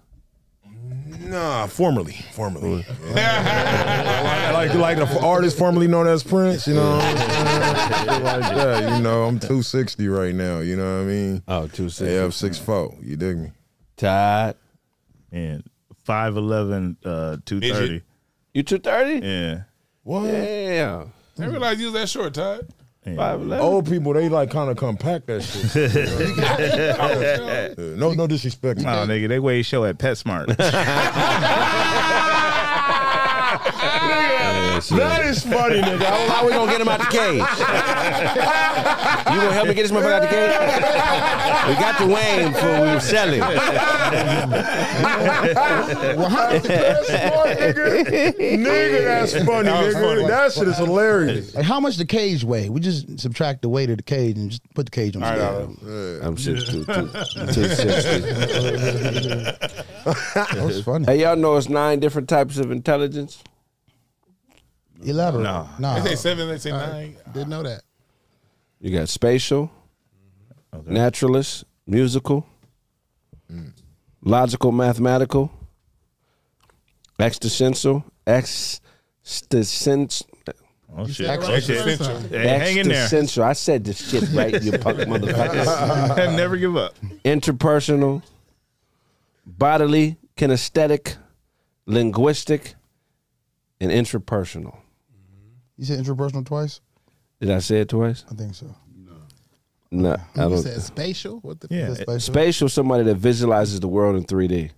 [1.20, 2.86] Nah, formerly, formerly.
[3.14, 6.98] like like the artist formerly known as Prince, you know,
[7.90, 8.98] like that.
[8.98, 10.60] You know, I'm 260 right now.
[10.60, 11.44] You know what I mean?
[11.48, 12.06] Oh, 260.
[12.06, 13.06] Yeah, I'm 6'4".
[13.06, 13.52] You dig me?
[13.98, 14.56] Todd.
[15.32, 15.64] And
[16.08, 18.02] 5'11", uh, 230.
[18.54, 19.26] You 230?
[19.28, 19.62] Yeah.
[20.04, 20.24] What?
[20.26, 21.04] Yeah.
[21.06, 22.68] I didn't realize you was that short, Todd.
[23.16, 23.66] Five eleven.
[23.66, 25.74] Old people, they like kind of compact that shit.
[27.80, 28.82] Yeah, no, no disrespect.
[28.82, 30.48] No, nigga, they weigh show at PetSmart.
[34.88, 36.28] That is funny, nigga.
[36.28, 37.42] How we gonna get him out the cage?
[39.30, 40.52] you gonna help me get this motherfucker out the cage?
[41.68, 43.40] We got the Wayne for we were selling.
[46.18, 48.38] well, how is the PetSmart, nigga?
[48.38, 49.94] nigga, that's funny, That nigga.
[49.94, 50.28] funny.
[50.28, 51.54] That shit is hilarious.
[51.56, 52.70] Like, how much the cage weigh?
[52.70, 55.36] We just subtract the weight of the cage and just put the cage on the
[55.36, 55.76] scale.
[56.24, 56.94] I'm six two two
[57.54, 58.20] two sixty.
[60.36, 61.06] That was funny.
[61.06, 63.44] Hey, y'all know it's nine different types of intelligence.
[65.04, 65.44] Elaborate.
[65.44, 65.70] No.
[65.80, 66.02] no.
[66.02, 67.16] They say seven, they say Uh, nine.
[67.34, 67.84] Didn't know that.
[68.82, 69.72] You got spatial,
[70.86, 72.46] naturalist, musical,
[74.22, 75.52] logical, mathematical,
[77.20, 80.28] existential, existential.
[80.98, 81.30] Oh, shit.
[81.30, 82.20] Existential.
[82.30, 83.04] Hey, hang in there.
[83.04, 83.44] Existential.
[83.44, 86.36] I said this shit right, you punk motherfuckers.
[86.36, 86.96] Never give up.
[87.24, 88.24] Interpersonal,
[89.46, 91.18] bodily, kinesthetic,
[91.86, 92.76] linguistic,
[93.82, 94.78] and intrapersonal.
[95.80, 96.82] You said interpersonal twice?
[97.40, 98.26] Did I say it twice?
[98.30, 98.76] I think so.
[99.92, 100.58] No, I You don't.
[100.62, 101.40] said spatial?
[101.40, 101.94] What the Yeah.
[102.06, 102.20] fuck?
[102.20, 104.72] Spatial, somebody that visualizes the world in 3D.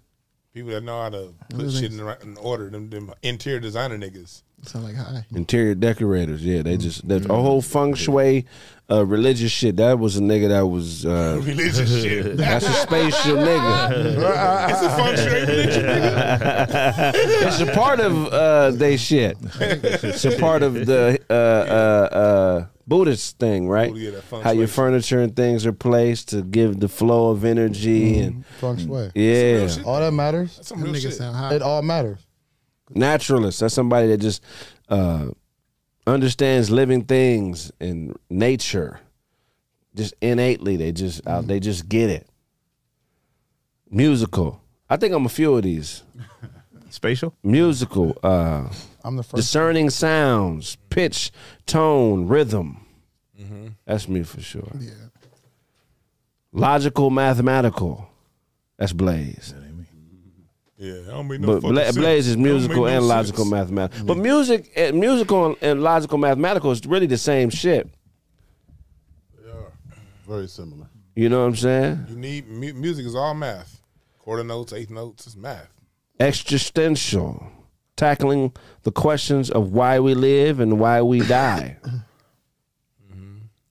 [0.53, 3.59] People that know how to put shit in, the right, in order, them, them interior
[3.59, 4.43] designer niggas.
[4.63, 5.25] Sound like high.
[5.33, 8.45] Interior decorators, yeah, they just that's a whole feng shui,
[8.91, 9.77] uh, religious shit.
[9.77, 12.37] That was a nigga that was uh, Religious shit.
[12.37, 14.69] That's a spatial nigga.
[14.71, 17.11] It's a feng shui religion, nigga.
[17.47, 19.37] it's a part of uh, they shit.
[19.59, 23.91] It's a part of the uh, uh, uh, Buddhist thing, right?
[23.91, 26.89] Oh, yeah, that feng How your shui furniture and things are placed to give the
[26.89, 29.11] flow of energy and Feng shui.
[29.15, 29.67] yeah.
[29.85, 30.57] All that matters.
[30.57, 31.19] That's some real shit.
[31.19, 32.19] It all matters.
[32.95, 33.59] Naturalist.
[33.59, 34.43] That's somebody that just
[34.89, 35.27] uh,
[36.07, 38.99] understands living things and nature.
[39.95, 42.27] Just innately, they just uh, they just get it.
[43.89, 44.61] Musical.
[44.89, 46.03] I think I'm a few of these.
[46.89, 47.33] Spatial.
[47.43, 48.17] Musical.
[48.23, 48.69] Uh,
[49.03, 49.35] I'm the first.
[49.35, 50.77] discerning sounds.
[50.89, 51.31] pitch,
[51.65, 52.85] tone, rhythm.
[53.39, 53.67] Mm-hmm.
[53.85, 54.69] That's me for sure.
[54.79, 54.91] Yeah.
[56.53, 58.09] Logical, mathematical.
[58.77, 59.53] That's Blaze.
[60.83, 61.97] Yeah, I don't make no But fucking Bla- sense.
[61.97, 63.05] Blaze is Don't make musical no and sense.
[63.09, 64.05] logical mathematical.
[64.07, 67.87] But music, eh, musical and- and logical mathematical is really the same shit.
[69.43, 69.71] They are
[70.27, 70.87] very similar.
[71.15, 72.05] You know what I'm saying?
[72.09, 73.79] You need mu- music is all math.
[74.17, 75.69] Quarter notes, eighth notes, is math.
[76.19, 77.45] Existential,
[77.95, 81.77] tackling the questions of why we live and why we die.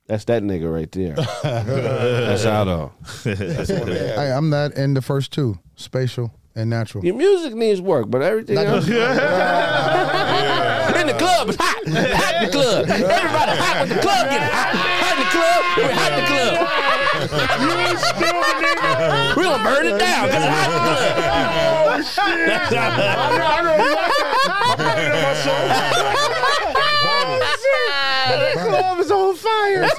[0.07, 1.15] That's that nigga right there.
[1.43, 2.93] That's Aldo.
[3.25, 7.05] Hey, I'm that in the first two, spatial and natural.
[7.05, 8.87] Your music needs work, but everything else.
[8.89, 10.31] gonna-
[11.01, 11.77] in the club, it's hot.
[11.87, 12.85] Hot in the club.
[12.91, 14.75] Everybody hot when the club get hot.
[14.77, 15.61] Hot in the club.
[15.79, 16.57] We're hot in the club.
[17.21, 17.29] You
[17.99, 19.37] stupid nigga.
[19.37, 21.13] We gonna burn it down because it's hot in the club.
[21.91, 22.23] Oh shit!
[22.73, 22.83] I
[23.37, 24.25] know, I know exactly.
[24.61, 25.15] I
[26.17, 26.30] The
[28.81, 29.85] club is on fire.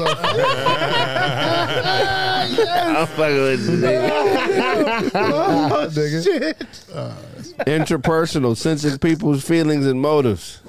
[3.02, 4.12] I'm fucking with you, nigga.
[7.66, 10.62] Interpersonal, sensing people's feelings and motives.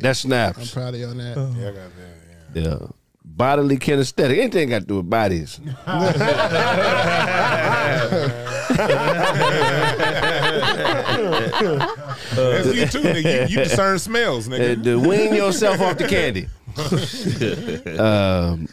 [0.00, 0.58] That snaps.
[0.58, 1.36] I'm proud of you on that.
[1.56, 2.60] Yeah, I got that.
[2.80, 2.86] Yeah.
[3.24, 4.38] Bodily kinesthetic.
[4.38, 5.60] Anything got to do with bodies.
[11.38, 13.48] That's you too, nigga.
[13.50, 14.84] You, you discern smells, Uh, nigga.
[14.84, 16.48] to wean yourself off the candy.
[18.00, 18.68] um,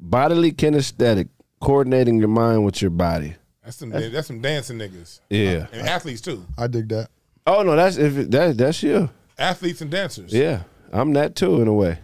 [0.00, 1.28] bodily kinesthetic,
[1.60, 3.36] coordinating your mind with your body.
[3.64, 5.20] That's some that's some dancing niggas.
[5.28, 5.66] Yeah.
[5.72, 6.46] And athletes too.
[6.56, 7.10] I dig that.
[7.46, 9.10] Oh no, that's if it, that that's you.
[9.38, 10.32] Athletes and dancers.
[10.32, 11.98] Yeah, I'm that too in a way.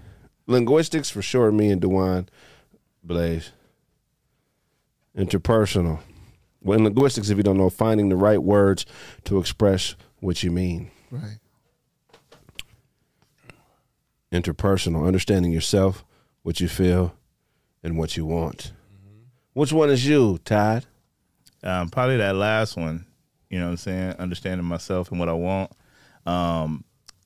[0.47, 1.51] Linguistics for sure.
[1.51, 2.29] Me and Dewan
[3.03, 3.53] Blaze.
[5.17, 6.01] Interpersonal.
[6.61, 8.85] Well, in linguistics, if you don't know, finding the right words
[9.25, 10.91] to express what you mean.
[11.11, 11.39] Right.
[14.35, 16.05] Interpersonal, understanding yourself,
[16.43, 17.15] what you feel,
[17.85, 18.73] and what you want.
[19.53, 20.85] Which one is you, Todd?
[21.63, 23.07] Um, probably that last one.
[23.49, 24.15] You know what I'm saying?
[24.19, 25.71] Understanding myself and what I want.
[26.27, 26.85] Um,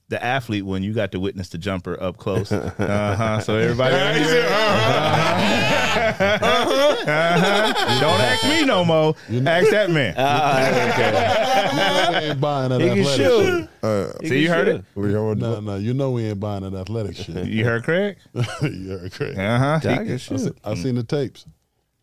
[0.09, 2.53] the athlete when you got to witness the jumper up close.
[2.53, 3.41] Uh-huh.
[3.41, 4.25] So everybody Uh-huh.
[8.01, 9.15] Don't ask me no more.
[9.47, 10.15] Ask that man.
[10.19, 13.61] Ah, we ain't buying that He can athletic shoot.
[13.61, 13.69] shit.
[13.83, 14.85] Uh, See, you heard it?
[14.95, 15.77] We heard no, no.
[15.77, 17.47] You know we ain't buying that athletic shit.
[17.47, 18.17] You heard Craig?
[18.35, 19.39] you heard Craig.
[19.39, 19.81] Uh-huh.
[19.85, 21.47] I, He can se- I seen the tapes.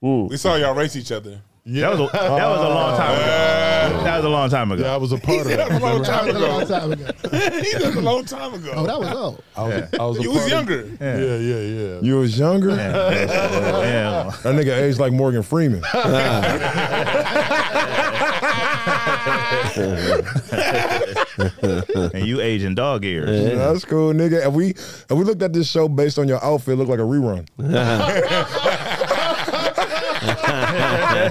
[0.01, 1.41] We saw y'all race each other.
[1.67, 4.03] That was a, that was a long time ago.
[4.03, 4.83] That was a long time ago.
[4.83, 6.67] Yeah, I was a part of That was a long time That was a long
[6.67, 7.11] time ago.
[7.31, 8.71] he did a long time ago.
[8.75, 9.41] Oh, that was old.
[9.57, 10.85] I was, I was a You was younger.
[11.01, 11.99] Yeah, yeah, yeah.
[12.01, 12.69] You was younger?
[12.69, 14.31] Yeah.
[14.43, 15.81] That nigga aged like Morgan Freeman.
[22.13, 23.55] and you aging dog ears.
[23.57, 24.45] That's cool, nigga.
[24.47, 26.99] If we if we looked at this show based on your outfit, it looked like
[26.99, 27.47] a rerun.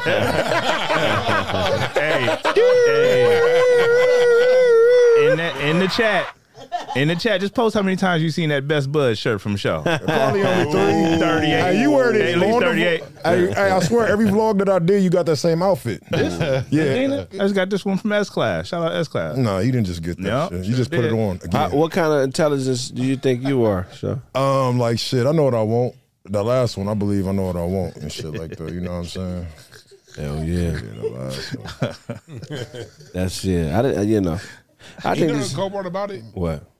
[0.03, 0.21] Hey,
[1.95, 2.41] hey.
[5.31, 6.37] In the in the chat.
[6.97, 9.53] In the chat, just post how many times you've seen that Best Bud shirt from
[9.53, 9.83] the show.
[9.83, 11.19] Probably only three.
[11.19, 11.49] 38.
[11.49, 13.03] Hey, you wear it At least on 38.
[13.25, 16.03] Hey, hey, I swear, every vlog that I did, you got that same outfit.
[16.11, 16.63] yeah.
[17.33, 18.69] I just got this one from S Class.
[18.69, 19.37] Shout out S Class.
[19.37, 20.65] No, you didn't just get that No, shit.
[20.67, 21.13] You just put it did.
[21.13, 21.79] on How- again.
[21.79, 23.87] what kind of intelligence do you think you are?
[23.95, 25.95] So Um, like shit, I know what I want.
[26.27, 28.73] The last one, I believe I know what I want and shit like that.
[28.73, 29.47] You know what I'm saying?
[30.17, 30.71] Hell yeah.
[30.71, 32.87] the last one.
[33.13, 33.79] that's yeah.
[33.79, 34.09] I didn't.
[34.09, 34.41] You know,
[35.05, 36.23] I you think know this, the cool part about it?
[36.35, 36.71] what.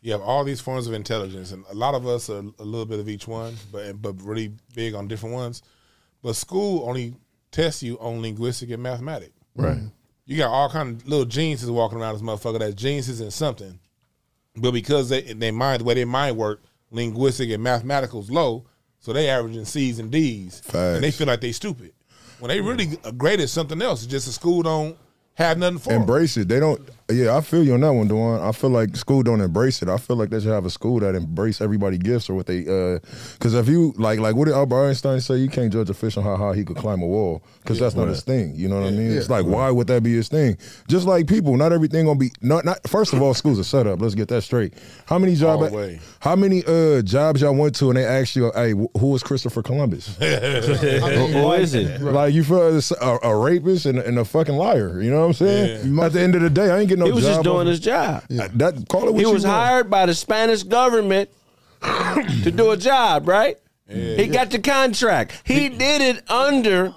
[0.00, 2.84] You have all these forms of intelligence, and a lot of us are a little
[2.84, 5.62] bit of each one, but but really big on different ones.
[6.22, 7.14] But school only
[7.50, 9.32] tests you on linguistic and mathematics.
[9.54, 9.78] Right.
[10.26, 13.78] You got all kind of little geniuses walking around this motherfucker that's geniuses in something,
[14.56, 18.66] but because they they mind the way their mind work, linguistic and mathematical's low,
[18.98, 21.94] so they averaging C's and D's, and they feel like they stupid
[22.38, 24.02] when they really are great at something else.
[24.02, 24.96] It's just the school don't
[25.34, 26.00] have nothing for 'em.
[26.02, 26.48] Embrace it.
[26.48, 26.80] They don't.
[27.12, 28.40] Yeah, I feel you on that one, Dewan.
[28.40, 29.90] I feel like school don't embrace it.
[29.90, 32.60] I feel like they should have a school that embrace everybody gifts or what they.
[32.62, 35.36] Because if you like, like what did Albert Einstein say?
[35.36, 37.94] You can't judge a fish on how high he could climb a wall because that's
[37.94, 38.54] not his thing.
[38.54, 39.10] You know what I mean?
[39.10, 40.56] It's like why would that be his thing?
[40.88, 42.30] Just like people, not everything gonna be.
[42.40, 42.78] Not not.
[42.88, 44.00] First of all, schools are set up.
[44.00, 44.72] Let's get that straight.
[45.04, 45.60] How many job?
[45.60, 46.00] All the way.
[46.20, 49.62] How many uh jobs y'all went to and they asked you, hey, who was Christopher
[49.62, 50.16] Columbus?
[50.18, 52.00] Who is it?
[52.00, 55.02] Like you feel it's a, a rapist and, and a fucking liar.
[55.02, 55.98] You know what I'm saying?
[56.00, 57.06] At the end of the day, I ain't getting no.
[57.06, 58.24] He was just doing off- his job.
[58.30, 59.56] Uh, That call it what He you was want.
[59.56, 61.28] hired by the Spanish government
[61.82, 63.58] to do a job, right?
[63.88, 65.42] He got the contract.
[65.44, 66.94] He did it under.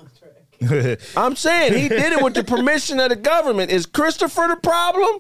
[1.18, 3.70] I'm saying he did it with the permission of the government.
[3.72, 5.20] Is Christopher the problem?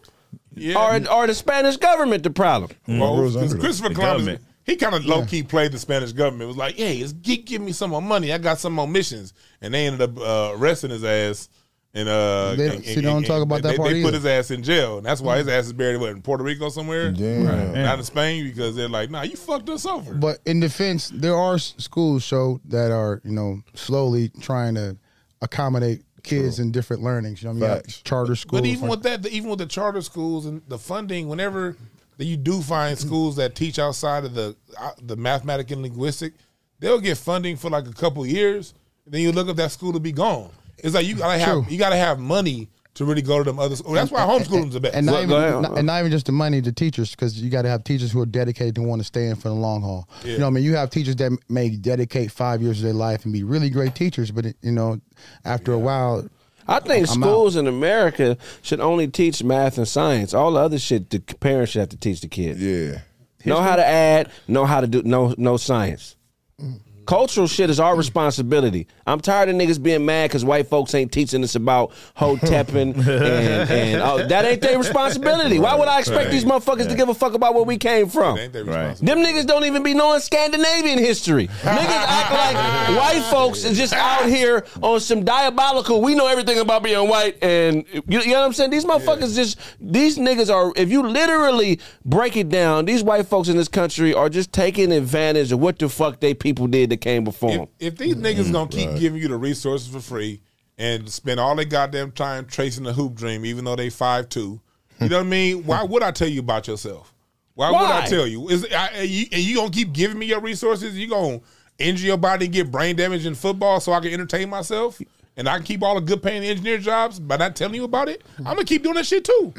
[0.75, 2.71] Or, or the Spanish government the problem?
[2.87, 6.43] Well, because Christopher Columbus, he kind of low key played the Spanish government.
[6.43, 8.33] It was like, hey, it's, give, give me some more money.
[8.33, 11.49] I got some more missions, and they ended up uh, arresting his ass.
[11.93, 14.01] And uh, They- and- see, and- they don't and- talk about that they, part They
[14.03, 16.43] put his ass in jail, and that's why his ass is buried what, in Puerto
[16.43, 17.73] Rico somewhere, Damn.
[17.73, 20.13] not in Spain, because they're like, nah, you fucked us over.
[20.13, 24.97] But in defense, there are schools show that are you know slowly trying to
[25.41, 27.41] accommodate kids in different learnings.
[27.41, 27.83] You know what I mean?
[28.03, 28.61] Charter schools.
[28.61, 31.77] But even with that, the, even with the charter schools and the funding, whenever
[32.17, 36.33] that you do find schools that teach outside of the uh, the mathematics and linguistic,
[36.79, 38.73] they'll get funding for like a couple years.
[39.05, 40.51] And then you look up that school to be gone.
[40.79, 41.65] It's like you gotta have True.
[41.69, 43.91] you gotta have money to really go to them other schools.
[43.91, 44.95] Oh, that's why homeschooling's the best.
[44.95, 47.61] And not, even, not- and not even just the money, the teachers, because you got
[47.61, 50.09] to have teachers who are dedicated and want to stay in for the long haul.
[50.23, 50.31] Yeah.
[50.31, 52.93] You know, what I mean, you have teachers that may dedicate five years of their
[52.93, 54.99] life and be really great teachers, but you know,
[55.45, 56.27] after a while,
[56.67, 60.33] I think I'm schools in America should only teach math and science.
[60.33, 62.59] All the other shit, the parents should have to teach the kids.
[62.59, 63.01] Yeah.
[63.45, 66.15] Know how to add, know how to do, no, no science.
[66.59, 66.79] Mm.
[67.07, 68.85] Cultural shit is our responsibility.
[69.07, 73.69] I'm tired of niggas being mad because white folks ain't teaching us about hotepping and,
[73.71, 75.57] and oh, that ain't their responsibility.
[75.57, 78.37] Why would I expect these motherfuckers to give a fuck about where we came from?
[78.37, 78.97] Ain't Right.
[78.97, 81.47] Them niggas don't even be knowing Scandinavian history.
[81.47, 86.01] Niggas act like white folks is just out here on some diabolical.
[86.01, 88.71] We know everything about being white, and you, you know what I'm saying.
[88.71, 90.73] These motherfuckers just these niggas are.
[90.75, 94.91] If you literally break it down, these white folks in this country are just taking
[94.91, 97.67] advantage of what the fuck they people did that came before them.
[97.79, 98.51] If, if these niggas mm-hmm.
[98.51, 100.41] gonna keep giving you the resources for free
[100.77, 104.59] and spend all their goddamn time tracing the hoop dream, even though they five two,
[104.99, 105.63] you know what I mean?
[105.65, 107.13] Why would I tell you about yourself?
[107.53, 108.49] Why, would I tell you?
[108.49, 110.97] Is I, are you, are you gonna keep giving me your resources?
[110.97, 111.41] You gonna
[111.79, 114.99] injure your body and get brain damage in football so I can entertain myself?
[115.35, 118.09] And I can keep all the good paying engineer jobs by not telling you about
[118.09, 118.23] it?
[118.23, 118.47] Mm-hmm.
[118.47, 119.53] I'm gonna keep doing that shit too.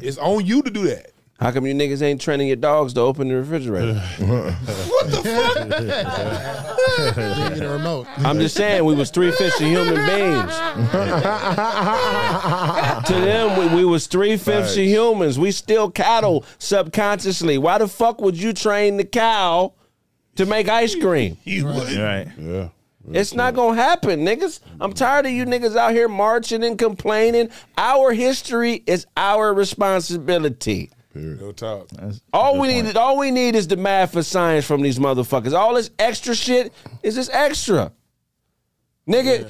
[0.00, 1.10] It's on you to do that.
[1.38, 3.94] How come you niggas ain't training your dogs to open the refrigerator?
[4.18, 5.54] What the fuck?
[7.14, 8.06] Give me the remote.
[8.18, 10.52] I'm just saying we was three fifths of human beings.
[13.06, 15.38] to them, we, we was three fifths of humans.
[15.38, 17.58] We still cattle subconsciously.
[17.58, 19.74] Why the fuck would you train the cow
[20.36, 21.36] to make ice cream?
[21.44, 21.92] You would.
[21.92, 22.28] Right.
[22.38, 22.68] Yeah.
[23.12, 24.60] It's not gonna happen, niggas.
[24.80, 27.50] I'm tired of you niggas out here marching and complaining.
[27.78, 30.90] Our history is our responsibility.
[31.16, 31.88] No talk.
[32.32, 35.52] All we need, all we need is the math and science from these motherfuckers.
[35.52, 37.92] All this extra shit is just extra,
[39.08, 39.48] nigga.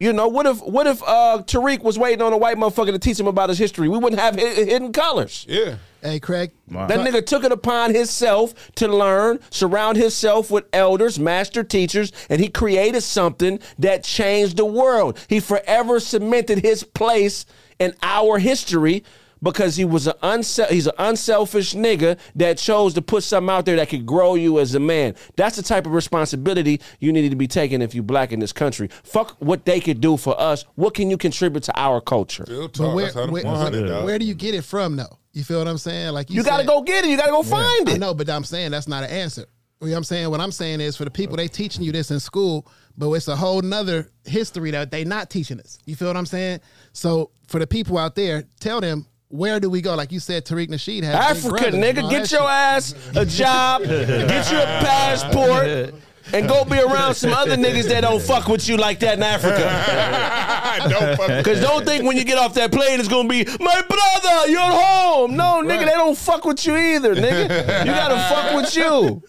[0.00, 2.98] You know what if what if uh, Tariq was waiting on a white motherfucker to
[2.98, 3.88] teach him about his history?
[3.88, 5.46] We wouldn't have hidden colors.
[5.48, 5.76] Yeah.
[6.02, 6.50] Hey, Craig.
[6.68, 12.42] That nigga took it upon himself to learn, surround himself with elders, master teachers, and
[12.42, 15.18] he created something that changed the world.
[15.28, 17.46] He forever cemented his place
[17.78, 19.04] in our history
[19.42, 23.66] because he was an unsel- he's an unselfish nigga that chose to put something out
[23.66, 25.14] there that could grow you as a man.
[25.36, 28.52] That's the type of responsibility you need to be taking if you black in this
[28.52, 28.88] country.
[29.02, 30.64] Fuck what they could do for us.
[30.74, 32.44] What can you contribute to our culture?
[32.72, 32.94] Talk.
[32.94, 35.18] where, where, where do you get it from, though?
[35.32, 36.12] You feel what I'm saying?
[36.12, 37.10] Like you, You gotta go get it.
[37.10, 37.98] You gotta go find I it.
[37.98, 39.46] know, but I'm saying that's not an answer.
[39.80, 40.30] You know what I'm saying?
[40.30, 42.66] What I'm saying is for the people they teaching you this in school,
[42.96, 45.78] but it's a whole nother history that they not teaching us.
[45.84, 46.60] You feel what I'm saying?
[46.92, 49.96] So for the people out there, tell them where do we go?
[49.96, 52.50] Like you said, Tariq Nasheed has Africa, brothers nigga, get your shit.
[52.50, 55.94] ass a job, get you a passport,
[56.32, 59.24] and go be around some other niggas that don't fuck with you like that in
[59.24, 60.88] Africa.
[60.88, 63.82] don't fuck Because don't think when you get off that plane it's gonna be my
[63.88, 65.34] brother, you're home.
[65.34, 67.80] No, nigga, they don't fuck with you either, nigga.
[67.84, 69.22] You gotta fuck with you.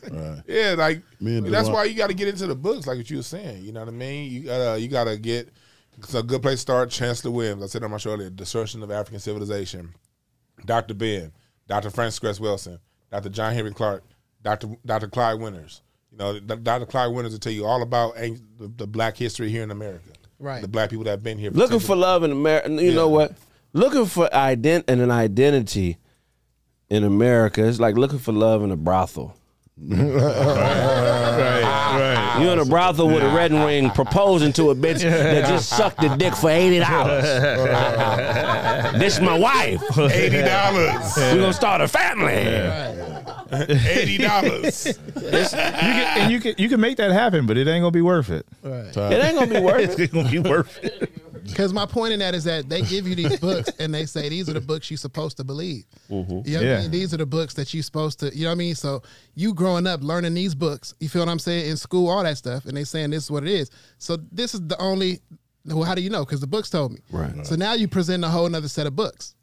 [0.47, 3.17] Yeah, like Me that's why you got to get into the books, like what you
[3.17, 3.63] were saying.
[3.63, 4.31] You know what I mean?
[4.31, 5.49] You gotta you gotta get.
[6.05, 6.89] It's a good place to start.
[6.91, 7.63] Chancellor Williams.
[7.63, 9.93] I said on my show earlier, Destruction of African Civilization.
[10.65, 10.93] Dr.
[10.93, 11.31] Ben,
[11.67, 11.89] Dr.
[11.89, 12.79] Frances Cress Welsing,
[13.11, 13.29] Dr.
[13.29, 14.03] John Henrik Clarke,
[14.43, 14.69] Dr.
[14.85, 15.07] Dr.
[15.07, 15.81] Clyde Winters.
[16.11, 16.85] You know, Dr.
[16.85, 20.11] Clyde Winters will tell you all about an- the, the black history here in America.
[20.39, 20.61] Right.
[20.61, 21.49] The black people that have been here.
[21.51, 22.69] Looking for love in America.
[22.71, 23.33] You know what?
[23.73, 25.97] Looking for ident and an identity
[26.89, 29.35] in America is like looking for love in a brothel.
[29.77, 32.39] Right, right.
[32.41, 35.99] You in a brothel with a red ring proposing to a bitch that just sucked
[36.01, 37.23] the dick for eighty dollars.
[38.99, 39.81] this is my wife.
[39.97, 41.13] Eighty dollars.
[41.17, 42.31] We're gonna start a family.
[43.89, 44.85] Eighty dollars.
[44.87, 48.01] You can, and you can you can make that happen, but it ain't gonna be
[48.01, 48.45] worth it.
[48.63, 48.95] Right.
[48.95, 49.99] It ain't gonna be worth it.
[50.05, 51.11] It's gonna be worth it.
[51.55, 54.29] Because my point in that is that they give you these books and they say
[54.29, 55.85] these are the books you're supposed to believe.
[56.09, 56.41] Mm-hmm.
[56.47, 56.77] You know Yeah.
[56.77, 56.91] I mean?
[56.91, 58.75] These are the books that you're supposed to, you know what I mean?
[58.75, 59.03] So
[59.35, 62.37] you growing up learning these books, you feel what I'm saying, in school, all that
[62.37, 63.69] stuff, and they saying this is what it is.
[63.97, 65.19] So this is the only,
[65.65, 66.25] well, how do you know?
[66.25, 66.99] Because the books told me.
[67.11, 67.45] Right.
[67.45, 69.35] So now you present a whole nother set of books.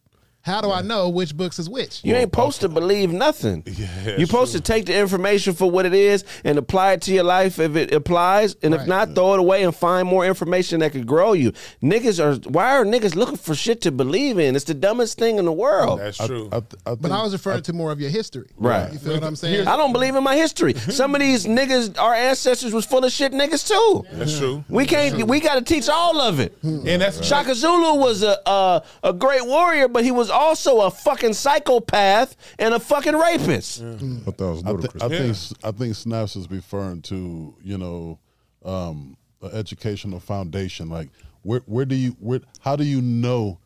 [0.42, 2.00] How do I know which books is which?
[2.04, 3.62] You ain't supposed to believe nothing.
[4.04, 7.22] You're supposed to take the information for what it is and apply it to your
[7.22, 10.90] life if it applies, and if not, throw it away and find more information that
[10.90, 11.52] could grow you.
[11.80, 14.56] Niggas are why are niggas looking for shit to believe in?
[14.56, 16.00] It's the dumbest thing in the world.
[16.00, 16.48] That's true.
[16.50, 18.48] but I was referring to more of your history.
[18.56, 18.92] Right.
[18.92, 19.68] You feel what I'm saying?
[19.68, 20.74] I don't believe in my history.
[20.74, 24.04] Some of these niggas, our ancestors was full of shit niggas too.
[24.12, 24.64] That's true.
[24.68, 25.28] We can't.
[25.28, 26.56] We got to teach all of it.
[26.64, 30.90] And that's Shaka Zulu was a, a a great warrior, but he was also a
[30.90, 33.82] fucking psychopath and a fucking rapist.
[33.82, 35.02] I thought that was I, thi- ludicrous.
[35.02, 38.18] I think I think Snaps is referring to you know
[38.64, 40.88] um, an educational foundation.
[40.88, 41.08] Like
[41.42, 43.58] where where do you where how do you know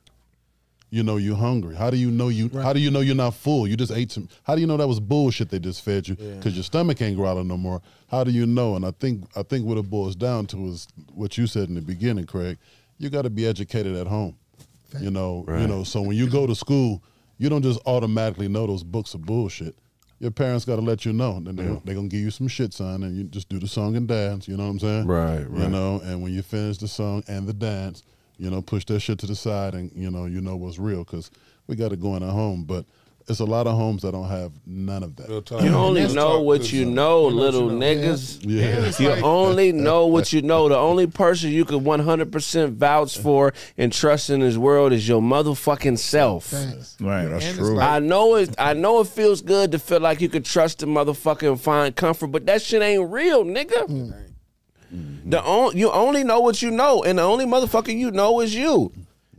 [0.91, 1.75] you know you're hungry?
[1.75, 3.67] How do you know you how do you know you're not full?
[3.67, 4.29] You just ate some.
[4.45, 7.17] How do you know that was bullshit they just fed you because your stomach ain't
[7.17, 7.83] growling no more?
[8.09, 8.77] How do you know?
[8.77, 11.75] And I think I think what it boils down to is what you said in
[11.75, 12.59] the beginning, Craig.
[12.99, 14.37] You got to be educated at home.
[15.01, 15.85] You know, you know.
[15.85, 17.03] So when you go to school,
[17.39, 19.77] you don't just automatically know those books are bullshit.
[20.19, 21.41] Your parents got to let you know.
[21.41, 23.97] Then they're, they're gonna give you some shit, son, and you just do the song
[23.97, 24.49] and dance.
[24.49, 25.07] You know what I'm saying?
[25.07, 28.03] Right, You know, and when you finish the song and the dance,
[28.39, 31.05] you know, push that shit to the side, and you know, you know what's real
[31.05, 31.31] because
[31.67, 32.65] we got it going at home.
[32.65, 32.87] But
[33.29, 35.29] it's a lot of homes that don't have none of that.
[35.29, 38.39] You only uh, know what you know, little niggas.
[38.43, 38.93] Yeah.
[39.01, 40.69] You only know what you know.
[40.69, 45.21] The only person you could 100% vouch for and trust in this world is your
[45.21, 46.53] motherfucking self.
[47.01, 47.27] Right.
[47.27, 47.75] that's And true.
[47.77, 48.55] like- I know it.
[48.59, 51.97] I know it feels good to feel like you could trust the motherfucker and find
[51.97, 53.89] comfort, but that shit ain't real, nigga.
[53.89, 54.13] Mm.
[55.31, 58.55] The on, you only know what you know, and the only motherfucker you know is
[58.55, 58.93] you.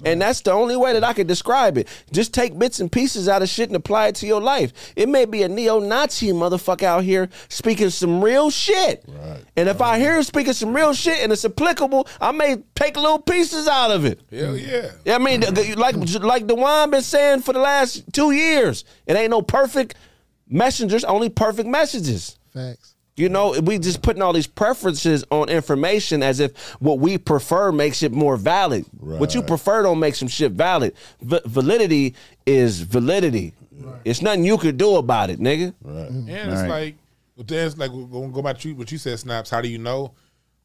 [0.06, 1.88] And that's the only way that I could describe it.
[2.12, 4.94] Just take bits and pieces out of shit and apply it to your life.
[4.96, 9.04] It may be a neo-Nazi motherfucker out here speaking some real shit.
[9.08, 9.40] Right.
[9.56, 12.96] And if I hear him speaking some real shit and it's applicable, I may take
[12.96, 14.22] little pieces out of it.
[14.32, 14.92] Hell yeah.
[15.04, 18.86] Yeah, I mean, the- the- like like Dewan been saying for the last two years,
[19.08, 19.96] it ain't no perfect
[20.48, 22.38] messengers, only perfect messages.
[22.54, 22.94] Facts.
[23.18, 27.72] You know, we just putting all these preferences on information as if what we prefer
[27.72, 28.86] makes it more valid.
[29.00, 30.94] What you prefer don't make some shit valid.
[31.22, 32.14] V- validity
[32.46, 33.54] is validity.
[34.06, 35.74] It's nothing you could do about it, nigga.
[35.82, 36.10] Right.
[36.10, 36.52] And mm-hmm.
[36.52, 36.96] it's like,
[37.36, 39.50] but then it's like we're gonna go back to what you said, Snaps.
[39.50, 40.14] How do you know?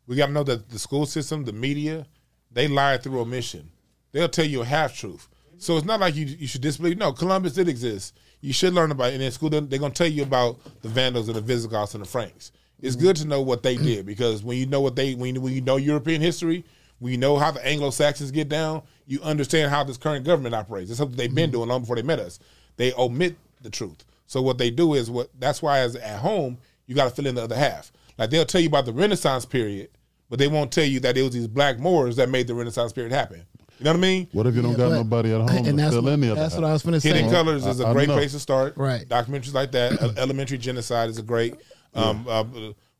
[0.07, 2.07] We got to know that the school system, the media,
[2.50, 3.70] they lie through omission.
[4.11, 5.28] They'll tell you a half truth.
[5.59, 6.98] So it's not like you you should disbelieve.
[6.98, 8.14] No, Columbus did exist.
[8.43, 9.14] You should learn about it.
[9.14, 12.03] And in school, they're going to tell you about the Vandals and the Visigoths and
[12.03, 12.53] the Franks.
[12.82, 15.40] It's good to know what they did because when you know what they when you,
[15.40, 16.64] when you know European history,
[16.99, 20.55] when you know how the Anglo Saxons get down, you understand how this current government
[20.55, 20.90] operates.
[20.90, 21.59] It's something they've been mm-hmm.
[21.59, 22.40] doing long before they met us.
[22.76, 24.05] They omit the truth.
[24.26, 27.26] So what they do is what that's why as at home you got to fill
[27.26, 27.93] in the other half.
[28.18, 29.90] Like they'll tell you about the Renaissance period,
[30.28, 32.93] but they won't tell you that it was these black Moors that made the Renaissance
[32.93, 33.45] period happen.
[33.82, 34.28] You know what I mean?
[34.30, 36.30] What if you don't got nobody at home and to that's fill what- in the
[36.30, 36.62] other that's half?
[36.62, 37.08] what I was finna say.
[37.08, 38.14] Hidden Colors is a I- I great know.
[38.14, 38.76] place to start.
[38.76, 39.08] Right.
[39.08, 40.00] Documentaries like that.
[40.18, 41.56] Elementary Genocide is a great.
[41.94, 42.44] Um, uh,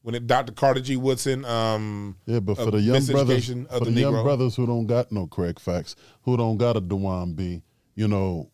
[0.03, 0.53] when it, Dr.
[0.53, 0.97] Carter G.
[0.97, 1.45] Woodson.
[1.45, 3.55] Um, Yeah, but uh, for the young brothers, for
[3.85, 7.35] the, the, young brothers who don't got no Craig facts, who don't got a Dewan
[7.35, 7.63] B,
[7.95, 8.51] you know,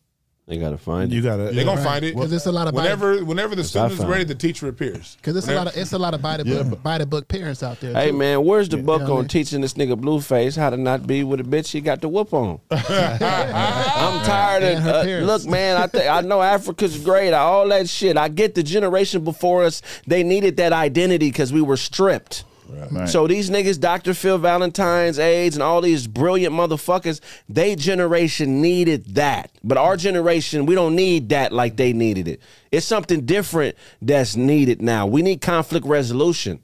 [0.49, 1.15] they gotta find it.
[1.15, 1.51] You gotta.
[1.51, 3.99] They're gonna find it Because it's a lot of whenever whenever the Yes, student is
[3.99, 5.15] found ready, the teacher appears.
[5.17, 7.05] Because it's a lot of it's a lot of by the Yeah, book by the
[7.05, 7.93] book parents out there.
[7.93, 8.17] Hey too.
[8.17, 9.27] man, where's the book you know on mean?
[9.27, 12.33] teaching this nigga Blueface how to not be with a bitch he got the whoop
[12.33, 12.59] on?
[12.71, 15.27] I'm tired And of her uh, parents.
[15.27, 15.77] look, man.
[15.77, 18.17] I think I know Africa's great, all that shit.
[18.17, 22.43] I get the generation before us; they needed that identity because we were stripped.
[22.69, 23.09] Right.
[23.09, 24.13] So these niggas, Dr.
[24.13, 29.51] Phil Valentine's, AIDS, and all these brilliant motherfuckers, they generation needed that.
[29.63, 32.41] But our generation, we don't need that like they needed it.
[32.71, 35.07] It's something different that's needed now.
[35.07, 36.61] We need conflict resolution.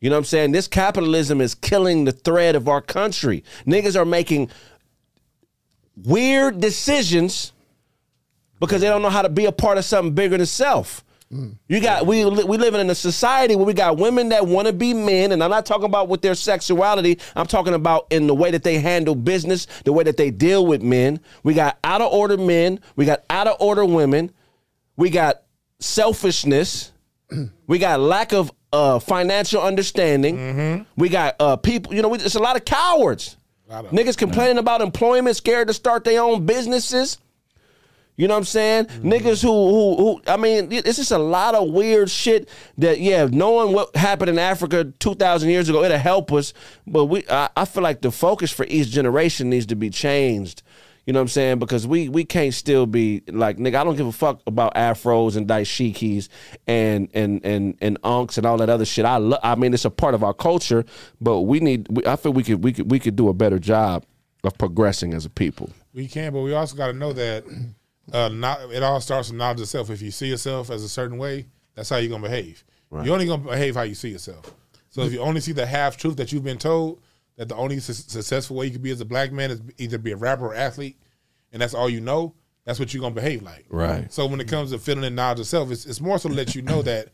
[0.00, 0.52] You know what I'm saying?
[0.52, 3.42] This capitalism is killing the thread of our country.
[3.66, 4.50] Niggas are making
[5.96, 7.52] weird decisions
[8.60, 11.04] because they don't know how to be a part of something bigger than self.
[11.66, 14.72] You got we we living in a society where we got women that want to
[14.72, 17.18] be men, and I'm not talking about with their sexuality.
[17.34, 20.66] I'm talking about in the way that they handle business, the way that they deal
[20.66, 21.20] with men.
[21.42, 22.80] We got out of order men.
[22.96, 24.30] We got out of order women.
[24.96, 25.42] We got
[25.80, 26.92] selfishness.
[27.66, 30.36] we got lack of uh, financial understanding.
[30.96, 31.94] We got uh, people.
[31.94, 33.36] You know, we, it's a lot of cowards.
[33.90, 37.18] Niggas complaining about employment, scared to start their own businesses.
[38.16, 38.84] You know what I'm saying?
[38.86, 39.12] Mm-hmm.
[39.12, 42.48] Niggas who, who, who, I mean, it's just a lot of weird shit
[42.78, 46.52] that, yeah, knowing what happened in Africa 2,000 years ago, it'll help us.
[46.86, 50.62] But we, I, I feel like the focus for each generation needs to be changed.
[51.06, 51.58] You know what I'm saying?
[51.58, 53.74] Because we we can't still be like nigga.
[53.74, 56.28] I don't give a fuck about afros and dashikis
[56.66, 59.04] and and and and unks and all that other shit.
[59.04, 60.82] I lo- I mean, it's a part of our culture,
[61.20, 61.88] but we need.
[61.90, 64.06] We, I feel we could we could we could do a better job
[64.44, 65.68] of progressing as a people.
[65.92, 67.44] We can, but we also got to know that
[68.12, 69.90] uh, not it all starts with knowledge of self.
[69.90, 72.64] If you see yourself as a certain way, that's how you're gonna behave.
[72.90, 73.04] Right.
[73.04, 74.54] You're only gonna behave how you see yourself.
[74.90, 77.00] So if you only see the half truth that you've been told,
[77.36, 79.98] that the only su- successful way you could be as a black man is either
[79.98, 80.96] be a rapper or athlete,
[81.52, 82.34] and that's all you know,
[82.64, 83.66] that's what you're gonna behave like.
[83.70, 84.12] Right.
[84.12, 86.34] So when it comes to feeling and knowledge of self, it's, it's more so to
[86.34, 87.08] let you know that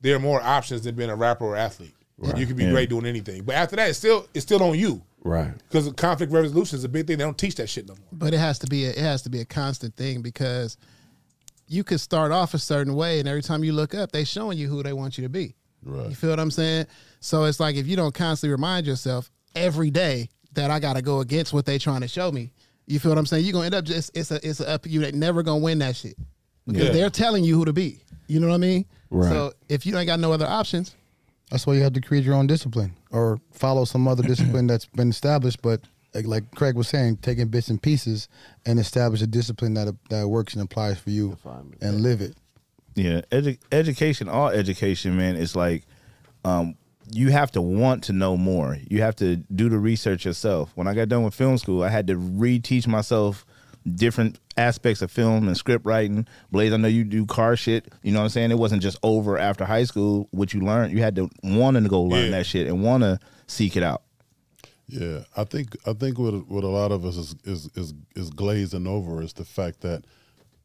[0.00, 1.94] there are more options than being a rapper or athlete.
[2.18, 2.38] Right.
[2.38, 2.70] You can be Yeah.
[2.70, 5.02] great doing anything, but after that, it's still it's still on you.
[5.26, 5.52] Right.
[5.68, 7.18] Because conflict resolution is a big thing.
[7.18, 8.06] They don't teach that shit no more.
[8.12, 10.76] But it has to be a, it has to be a constant thing because
[11.68, 14.56] you could start off a certain way, and every time you look up, they showing
[14.56, 15.54] you who they want you to be.
[15.84, 16.08] Right.
[16.08, 16.86] You feel what I'm saying?
[17.20, 21.02] So it's like if you don't constantly remind yourself every day that I got to
[21.02, 22.52] go against what they trying to show me.
[22.86, 23.44] You feel what I'm saying?
[23.44, 25.80] You're gonna end up just it's a it's a up you that never gonna win
[25.80, 26.16] that shit
[26.68, 26.92] because Yeah.
[26.92, 28.00] they're telling you who to be.
[28.28, 28.84] You know what I mean?
[29.10, 29.28] Right.
[29.28, 30.94] So if you ain't got no other options,
[31.50, 34.86] That's why you have to create your own discipline or follow some other discipline that's
[34.86, 35.62] been established.
[35.62, 35.80] But
[36.14, 38.28] like, like Craig was saying, taking bits and pieces
[38.64, 41.36] and establish a discipline that that works and applies for you
[41.80, 42.36] and live it.
[42.94, 45.84] Yeah, edu- education, all education, man, is like
[46.44, 46.76] um,
[47.12, 48.78] you have to want to know more.
[48.88, 50.72] You have to do the research yourself.
[50.74, 53.44] When I got done with film school, I had to reteach myself
[53.94, 56.26] different aspects of film and script writing.
[56.50, 57.92] Blaze, I know you do car shit.
[58.02, 58.50] You know what I'm saying?
[58.50, 60.28] It wasn't just over after high school.
[60.32, 62.38] What you learned, you had to want to go learn Yeah.
[62.38, 64.02] that shit and want to seek it out.
[64.88, 68.30] Yeah, I think I think what what a lot of us is is is, is
[68.30, 70.04] glazing over is the fact that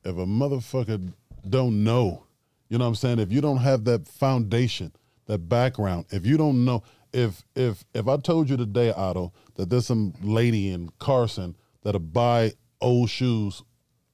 [0.06, 1.12] if a motherfucker
[1.50, 2.24] don't know,
[2.70, 4.92] you know what I'm saying, if you don't have that foundation,
[5.26, 9.72] that background, if you don't know, if if if I told you today, Otto, that
[9.72, 12.52] there's some lady in Carson that'll buy
[12.82, 13.64] old shoes,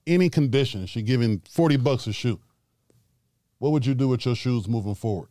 [0.05, 2.39] any condition, she giving forty bucks a shoe.
[3.59, 5.29] What would you do with your shoes moving forward?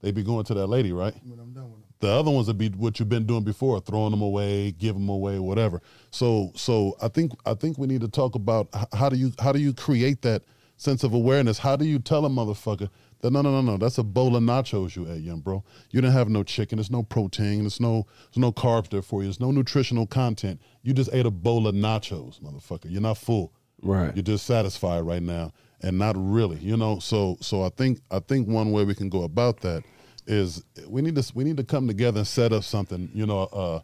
[0.00, 1.14] They'd be going to that lady, right?
[1.24, 1.84] When I'm done with them.
[2.00, 5.08] The other ones would be what you've been doing before, throwing them away, give them
[5.08, 5.80] away, whatever.
[6.10, 9.52] So, so I think I think we need to talk about how do you how
[9.52, 10.42] do you create that
[10.76, 11.58] sense of awareness?
[11.58, 12.90] How do you tell a motherfucker
[13.24, 15.64] that no, no, no, no, that's a bowl of nachos you ate, young bro.
[15.90, 16.76] You didn't have no chicken.
[16.76, 17.60] There's no protein.
[17.60, 19.28] There's no there's no carbs there for you.
[19.28, 20.60] There's no nutritional content.
[20.82, 22.90] You just ate a bowl of nachos, motherfucker.
[22.90, 23.54] You're not full.
[23.80, 24.14] Right.
[24.14, 26.58] You're just satisfied right now, and not really.
[26.58, 26.98] You know.
[26.98, 29.84] So, so I think I think one way we can go about that
[30.26, 33.08] is we need to we need to come together and set up something.
[33.14, 33.80] You know, uh,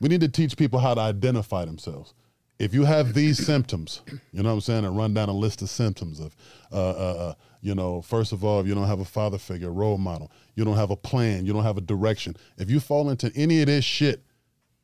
[0.00, 2.12] we need to teach people how to identify themselves.
[2.58, 4.00] If you have these symptoms,
[4.32, 6.34] you know what I'm saying, and run down a list of symptoms of,
[6.72, 6.92] uh, uh,
[7.30, 10.30] uh, you know, first of all, if you don't have a father figure, role model,
[10.54, 12.34] you don't have a plan, you don't have a direction.
[12.56, 14.22] If you fall into any of this shit,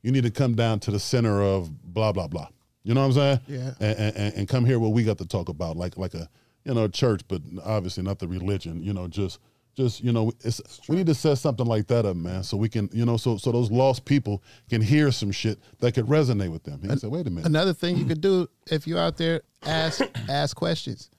[0.03, 2.49] you need to come down to the center of blah blah blah.
[2.85, 3.41] You know what I'm saying?
[3.47, 3.71] Yeah.
[3.81, 6.29] And, and, and- and come here what we got to talk about, like like a
[6.65, 8.83] you know church, but obviously not the religion.
[8.83, 9.39] You know, just
[9.75, 12.69] just you know, it's we need to set something like that up, man, so we
[12.69, 16.51] can you know, so so those lost people can hear some shit that could resonate
[16.53, 16.81] with them.
[16.83, 17.47] He can say, wait a minute.
[17.47, 21.11] Another thing you could do if you're out there, ask ask questions.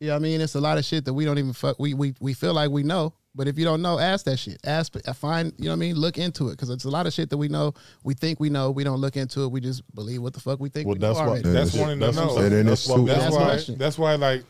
[0.00, 0.40] You know what I mean?
[0.40, 1.78] It's a lot of shit that we don't even fuck.
[1.78, 4.58] We we we feel like we know, but if you don't know, ask that shit.
[4.66, 5.52] Ask, uh, find.
[5.56, 5.94] You know what I mean?
[5.96, 7.72] Look into it because it's a lot of shit that we know.
[8.02, 8.70] We think we know.
[8.70, 9.50] We don't look into it.
[9.50, 10.86] We just believe what the fuck we think.
[10.88, 11.48] Well, we that's know why- already.
[11.48, 12.22] That's wanting to what know.
[12.22, 12.52] I'm saying.
[12.52, 12.96] And That's it's why.
[12.96, 13.74] super- That's why.
[13.76, 14.14] That's why.
[14.16, 14.44] Like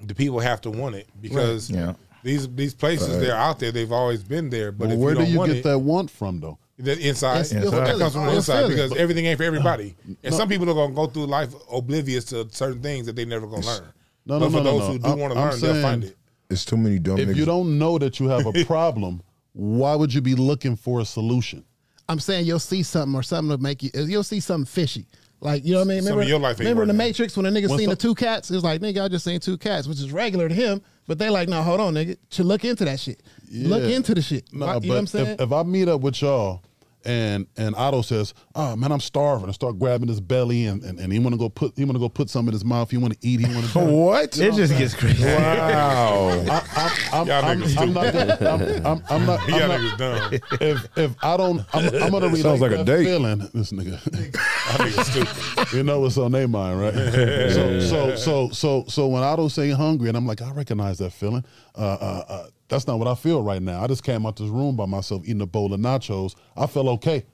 [0.00, 1.94] the people have to want it because Yeah.
[2.24, 3.20] These these places Right.
[3.20, 3.70] they're out there.
[3.70, 4.72] They've always been there.
[4.72, 6.58] But Well, if where you do don't you want get it, that want from, though?
[6.78, 7.42] The inside.
[7.42, 8.68] It's- you'll That comes from the inside feel it.
[8.70, 9.94] because everything ain't for everybody.
[10.08, 10.36] Uh, and No.
[10.38, 13.64] some people are gonna go through life oblivious to certain things that they never gonna
[13.64, 13.82] learn.
[14.26, 14.92] No, but no, for no, no, those no.
[14.94, 16.16] who do I'm- want to I'm learn, they'll saying- find it.
[16.50, 17.36] It's too many dumb If niggas.
[17.36, 19.22] you don't know that you have a problem,
[19.52, 21.62] why would you be looking for a solution?
[22.08, 23.90] I'm saying you'll see something or something to make you.
[23.94, 25.06] You'll see something fishy.
[25.40, 25.98] Like you know what I mean?
[26.04, 26.94] Remember, your life remember in the.
[26.94, 27.98] Matrix when a nigga What's seen the up?
[27.98, 28.50] two cats?
[28.50, 30.80] It was like nigga, I just seen two cats, which is regular to him.
[31.06, 33.22] But they like, no, hold on, nigga, should look into that shit.
[33.52, 34.44] Look into the shit.
[34.52, 35.26] No, you know what I'm saying?
[35.34, 36.62] If, if I meet up with y'all
[37.04, 40.98] and and Otto says, "Oh man, I'm starving," I start grabbing his belly and, and,
[40.98, 42.90] and he want to go put he want to go put some in his mouth.
[42.90, 43.40] He want to eat.
[43.40, 44.38] He want to What?
[44.38, 45.24] It just gets crazy.
[45.24, 46.28] Wow.
[46.50, 48.12] I, I'm, I'm, Y'all niggas I'm not.
[48.12, 49.48] Gonna, I'm, I'm, I'm not.
[49.48, 50.58] Y'all I'm not niggas dumb.
[50.60, 53.04] if if I don't, I'm, I'm gonna relate Sounds like a that date.
[53.04, 53.38] feeling.
[53.54, 55.72] This nigga, I think it's stupid.
[55.76, 56.94] you know what's on their mind, right?
[56.94, 61.12] so, so, so, so, so when Otto say hungry, and I'm like, I recognize that
[61.12, 61.44] feeling.
[61.76, 63.82] Uh, uh, uh, that's not what I feel right now.
[63.82, 66.34] I just came out this room by myself eating a bowl of nachos.
[66.56, 67.24] I feel okay.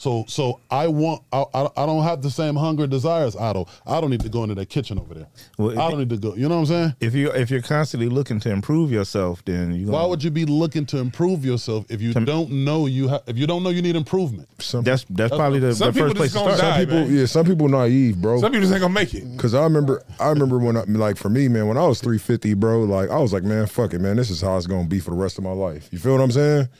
[0.00, 1.24] So, so I want.
[1.30, 3.66] I, I, I don't have the same hunger and desires, Otto.
[3.86, 5.26] I don't need to go into that kitchen over there.
[5.58, 6.34] Well, I don't need to go.
[6.34, 6.94] You know what I'm saying?
[7.00, 10.46] If you if you're constantly looking to improve yourself, then you Why would you be
[10.46, 13.24] looking to improve yourself if you don't know you have?
[13.26, 14.48] If you don't know you need improvement?
[14.58, 16.70] Some, that's that's probably the, Some the first place to gonna start.
[16.72, 17.16] die, some people, man.
[17.18, 18.40] yeah, some people naive, bro.
[18.40, 19.38] Some people just ain't gonna make it.
[19.38, 22.54] Cause I remember, I remember when, I, like for me, man, when I was 350,
[22.54, 24.98] bro, like I was like, man, fuck it, man, this is how it's gonna be
[24.98, 25.90] for the rest of my life.
[25.92, 26.70] You feel what I'm saying?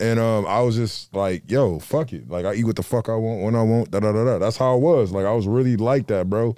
[0.00, 2.28] And um, I was just like, yo, fuck it.
[2.28, 3.90] Like I eat what the fuck I want when I want.
[3.90, 4.38] Da da da da.
[4.38, 5.12] That's how I was.
[5.12, 6.54] Like I was really like that, bro.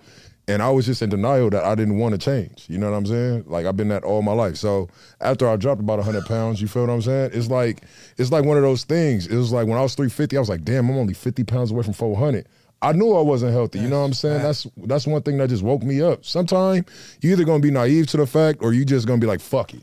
[0.49, 2.65] And I was just in denial that I didn't want to change.
[2.69, 3.45] You know what I'm saying?
[3.47, 4.57] Like I've been that all my life.
[4.57, 4.89] So
[5.21, 7.33] after I dropped about 100 pounds, you feel what I'm saying?
[7.35, 7.83] It's like
[8.17, 9.27] it's like one of those things.
[9.27, 11.71] It was like when I was 350, I was like, damn, I'm only 50 pounds
[11.71, 12.47] away from 400.
[12.81, 13.81] I knew I wasn't healthy.
[13.81, 14.43] You know what I'm saying?
[14.43, 16.25] That's that's one thing that just woke me up.
[16.25, 16.87] Sometimes
[17.21, 19.75] you either gonna be naive to the fact or you just gonna be like, fuck
[19.75, 19.83] it.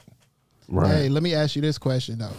[0.68, 0.96] Right.
[0.96, 2.32] Hey, let me ask you this question though.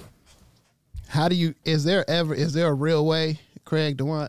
[1.08, 4.28] How do you is there ever is there a real way, Craig DeWant,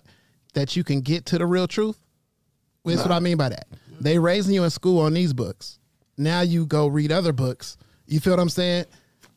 [0.54, 1.98] that you can get to the real truth?
[2.86, 3.68] That's what I mean by that.
[4.00, 5.80] They raising you in school on these books.
[6.18, 7.78] Now you go read other books.
[8.06, 8.86] You feel what I'm saying?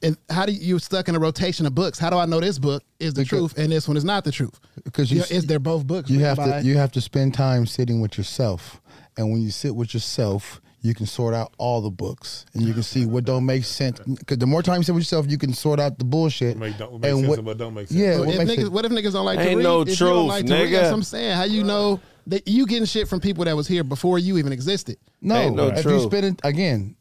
[0.02, 1.98] And how do you you're stuck in a rotation of books?
[1.98, 4.32] How do I know this book is the truth and this one is not the
[4.32, 4.58] truth?
[4.84, 6.08] Because you Yeah, is they're both books.
[6.10, 8.80] You have to you have to spend time sitting with yourself,
[9.16, 12.72] and when you sit with yourself, you can sort out all the books, and you
[12.72, 13.98] can see what don't make sense.
[14.00, 16.56] Because the more time you sit with yourself, you can sort out the bullshit.
[16.56, 18.00] Make, don't, make and what, what don't make sense.
[18.00, 19.62] Yeah, Well, what if niggas, it- what if niggas don't like Ain't to read?
[19.62, 21.36] no if you don't truth, like to read, that's what I'm saying.
[21.36, 24.52] How you know that you getting shit from people that was here before you even
[24.52, 24.96] existed?
[25.20, 26.02] No, Ain't no if truth.
[26.02, 26.96] you spend it again,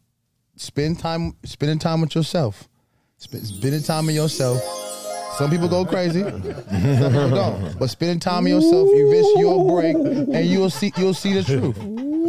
[0.58, 2.68] spend time spending time with yourself.
[3.18, 4.62] Spend, spending time with yourself.
[5.38, 7.80] Some people go crazy, some people don't.
[7.80, 11.78] But spending time with yourself, you you'll break, and you'll see you'll see the truth.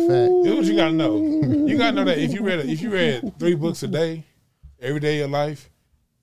[0.08, 1.16] Here's what you gotta know.
[1.66, 4.24] You gotta know that if you read if you read three books a day,
[4.80, 5.70] every day of your life,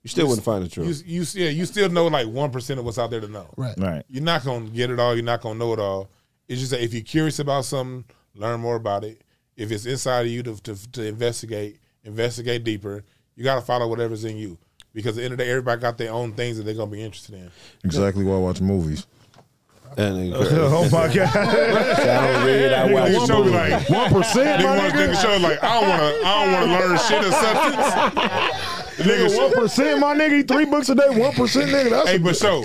[0.02, 1.02] You still wouldn't find the truth.
[1.06, 3.48] You, you yeah, you still know like one percent of what's out there to know.
[3.56, 3.74] Right.
[3.78, 4.04] Right.
[4.08, 5.14] You're not gonna get it all.
[5.14, 6.10] You're not gonna know it all.
[6.48, 8.04] It's just that if you're curious about something,
[8.34, 9.22] learn more about it.
[9.56, 13.04] If it's inside of you to to, to investigate, investigate deeper.
[13.36, 14.58] You gotta follow whatever's in you.
[14.94, 16.90] Because at the end of the day, everybody got their own things that they're gonna
[16.90, 17.50] be interested in.
[17.84, 19.06] Exactly why I watch movies.
[19.98, 21.36] And oh my god!
[21.36, 22.72] I don't read.
[22.72, 25.08] I watch Nigga show me like 1%, Nigga my want nigga.
[25.08, 27.94] nigga show like I don't wanna I don't wanna learn shit or substance.
[28.98, 31.90] Nigga, one percent, my nigga, three books a day, one percent, nigga.
[31.90, 32.64] That's Hey, but so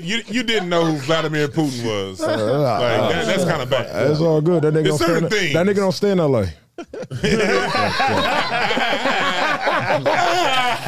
[0.00, 2.20] you you didn't know who Vladimir Putin was.
[2.20, 3.86] Uh, like, Uh, that, that's kind of uh, bad.
[3.86, 4.62] Uh, that's all good.
[4.64, 5.52] That nigga There's don't stay in, certain things.
[5.54, 6.46] that nigga don't stay in LA.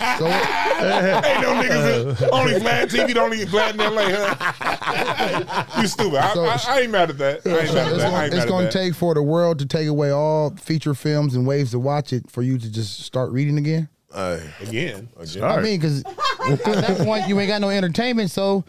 [0.82, 2.28] Ain't no niggas in, uh.
[2.32, 5.64] only Vlad TV, don't only Vlad in LA, huh?
[5.80, 6.18] you stupid.
[6.18, 7.46] I, So- I, I ain't mad at that.
[7.46, 8.10] I ain't So mad at it's that.
[8.10, 8.72] Gonna, it's gonna that.
[8.72, 12.30] take for the world to take away all feature films and ways to watch it
[12.30, 13.88] for you to just start reading again.
[14.14, 15.08] Again.
[15.42, 18.64] I mean, because at that point you ain't got no entertainment, so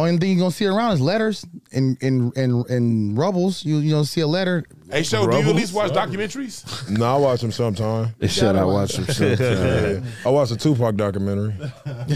[0.00, 3.64] only thing you're gonna see around is letters and and and and rubbles.
[3.64, 4.64] You you don't see a letter.
[4.90, 6.62] Hey, show, do you at least watch documentaries?
[6.98, 8.14] No, I watch them sometime.
[8.18, 9.06] They said I watch them
[9.40, 10.00] Yeah.
[10.24, 11.54] I watched a Tupac documentary.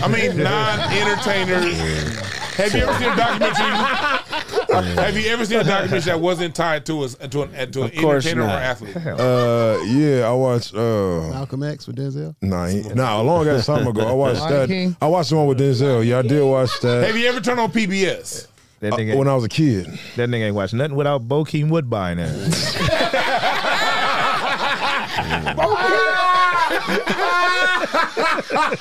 [0.03, 1.79] I mean, non-entertainers.
[2.59, 4.18] Have you ever seen a documentary?
[4.85, 7.87] Have you ever seen a documentary that wasn't tied to us to an to an
[7.91, 8.62] Of course entertainer or not.
[8.62, 8.97] athlete?
[8.97, 10.74] Uh, yeah, I watched.
[10.74, 12.35] Uh, Malcolm X with Denzel.
[12.43, 14.07] nah, he- nah, a long ass time ago.
[14.07, 14.68] I watched Lion that.
[14.68, 14.97] King?
[15.01, 16.05] I watched the one with Denzel.
[16.07, 18.47] Yeah, I did watch that Have you ever turned on PBS?
[18.81, 19.87] That uh, when I was a kid.
[20.14, 22.29] that nigga ain't watch nothing without Bokeem Woodbine in
[28.19, 28.79] it.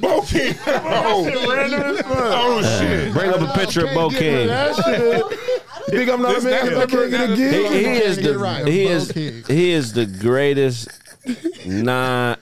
[0.00, 0.58] Boking.
[0.66, 1.28] Oh,
[2.08, 3.12] oh shit.
[3.12, 4.48] Bring up a picture of Bo King.
[4.48, 6.74] You think I'm not a man?
[6.74, 7.70] I can't get a He, gig.
[7.72, 8.66] he is the right.
[8.66, 10.88] he is he is the greatest
[11.66, 12.36] non.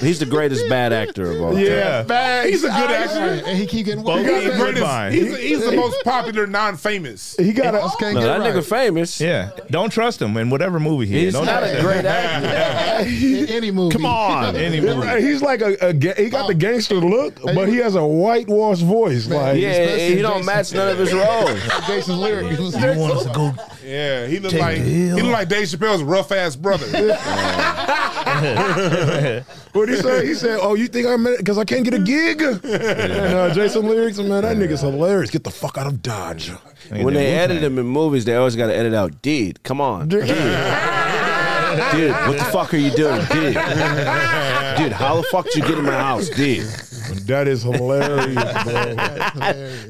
[0.00, 1.64] He's the greatest bad actor of all time.
[1.64, 3.46] Yeah, He's a good actor.
[3.48, 5.12] And he keep getting Bo He's King the, greatest, Woodbine.
[5.12, 7.36] he's, he's the most popular non-famous.
[7.38, 7.80] He got a.
[7.98, 8.54] can't No, get that right.
[8.54, 9.20] nigga famous.
[9.20, 11.34] Yeah, don't trust him in whatever movie he He's is.
[11.34, 11.84] Don't not trust a him.
[11.84, 13.08] great actor.
[13.08, 13.92] in any movie.
[13.92, 15.22] Come on, any movie.
[15.22, 18.82] He's like a, a ga- he got the gangster look, but he has a whitewashed
[18.82, 19.28] voice.
[19.28, 21.62] Like Yeah, especially he don't Jason- match none of his roles.
[21.86, 22.58] Jason's lyrics.
[22.58, 22.64] You
[22.98, 23.52] want us to go?
[23.84, 25.16] Yeah, he looked Take like the he hill.
[25.16, 26.86] looked like Dave Chappelle's rough ass brother.
[29.74, 30.24] What he said?
[30.24, 33.86] He said, "Oh, you think I'm because I can't get a gig?" and uh, Jason
[33.86, 35.30] lyrics, man, that nigga's hilarious.
[35.30, 36.50] Get the fuck out of Dodge.
[36.90, 40.08] When they edit him in movies, they always got to edit out "did." Come on,
[40.08, 40.26] dude.
[41.92, 43.56] Dude, what the fuck are you doing, did?
[44.76, 46.66] Dude, how the fuck did you get in my house, dude?
[47.26, 48.94] That is hilarious, bro.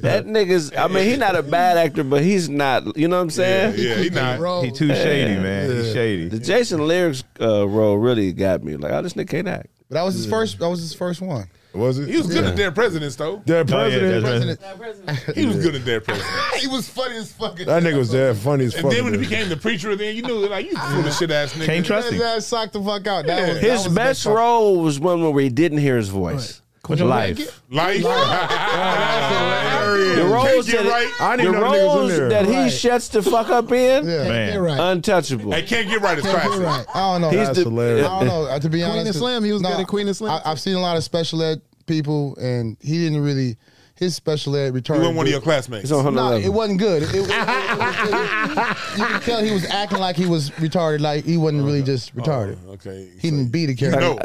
[0.04, 0.72] That nigga's.
[0.76, 2.96] I mean, he's not a bad actor, but he's not.
[2.96, 3.74] You know what I'm saying?
[3.78, 4.64] yeah, he not.
[4.64, 5.70] He too shady, man.
[5.70, 6.28] He's shady.
[6.28, 8.76] The Jason lyrics uh, role really got me.
[8.76, 9.68] Like, oh, this nigga can't act.
[9.88, 10.58] But that was his first.
[10.58, 11.48] That was his first one.
[11.74, 12.08] Was it?
[12.08, 13.42] He was good at their presidents though.
[13.44, 14.60] Dead Oh, yeah, president.
[14.60, 14.78] that's right.
[14.78, 15.36] President.
[15.36, 16.60] He was good at their presidents.
[16.60, 17.66] he was funny as fucking.
[17.66, 18.84] That nigga was dead funny as fuck.
[18.84, 21.30] And then when he became the preacher, then you knew like you full of shit
[21.32, 21.66] ass nigga.
[21.66, 22.18] Can't trust him.
[22.18, 23.26] That socked the fuck out.
[23.26, 26.60] That was, that His was best role was one where he didn't hear his voice.
[26.86, 27.08] Which one?
[27.08, 27.60] Life.
[27.70, 28.04] Life.
[30.16, 31.10] The roles that, right.
[31.20, 32.28] I didn't the know the niggas in roles there.
[32.30, 32.72] that he Right.
[32.72, 34.60] shuts the fuck up in, Can't Man.
[34.60, 34.78] right.
[34.92, 35.52] untouchable.
[35.52, 36.64] Hey, can't get right is Can't get classic.
[36.66, 36.86] right.
[36.94, 37.30] I don't know.
[37.30, 38.06] He's That's the- hilarious.
[38.06, 38.44] I don't know.
[38.46, 40.30] uh, To be Queen honest, and Slim, he was no, good at Queen and Slim.
[40.32, 43.56] I, I've seen a lot of special ed people, and he didn't really.
[43.96, 44.74] His special ed retarded.
[44.74, 45.00] You retarded.
[45.02, 45.84] weren't one of your classmates.
[45.84, 46.44] It's on her No, level.
[46.44, 47.04] it wasn't good.
[47.04, 50.98] It- it- it- it- it- you can tell he was acting like he was retarded.
[51.00, 52.56] Like he wasn't really just retarded.
[52.70, 53.08] Okay.
[53.20, 54.00] He didn't be the character.
[54.00, 54.18] know.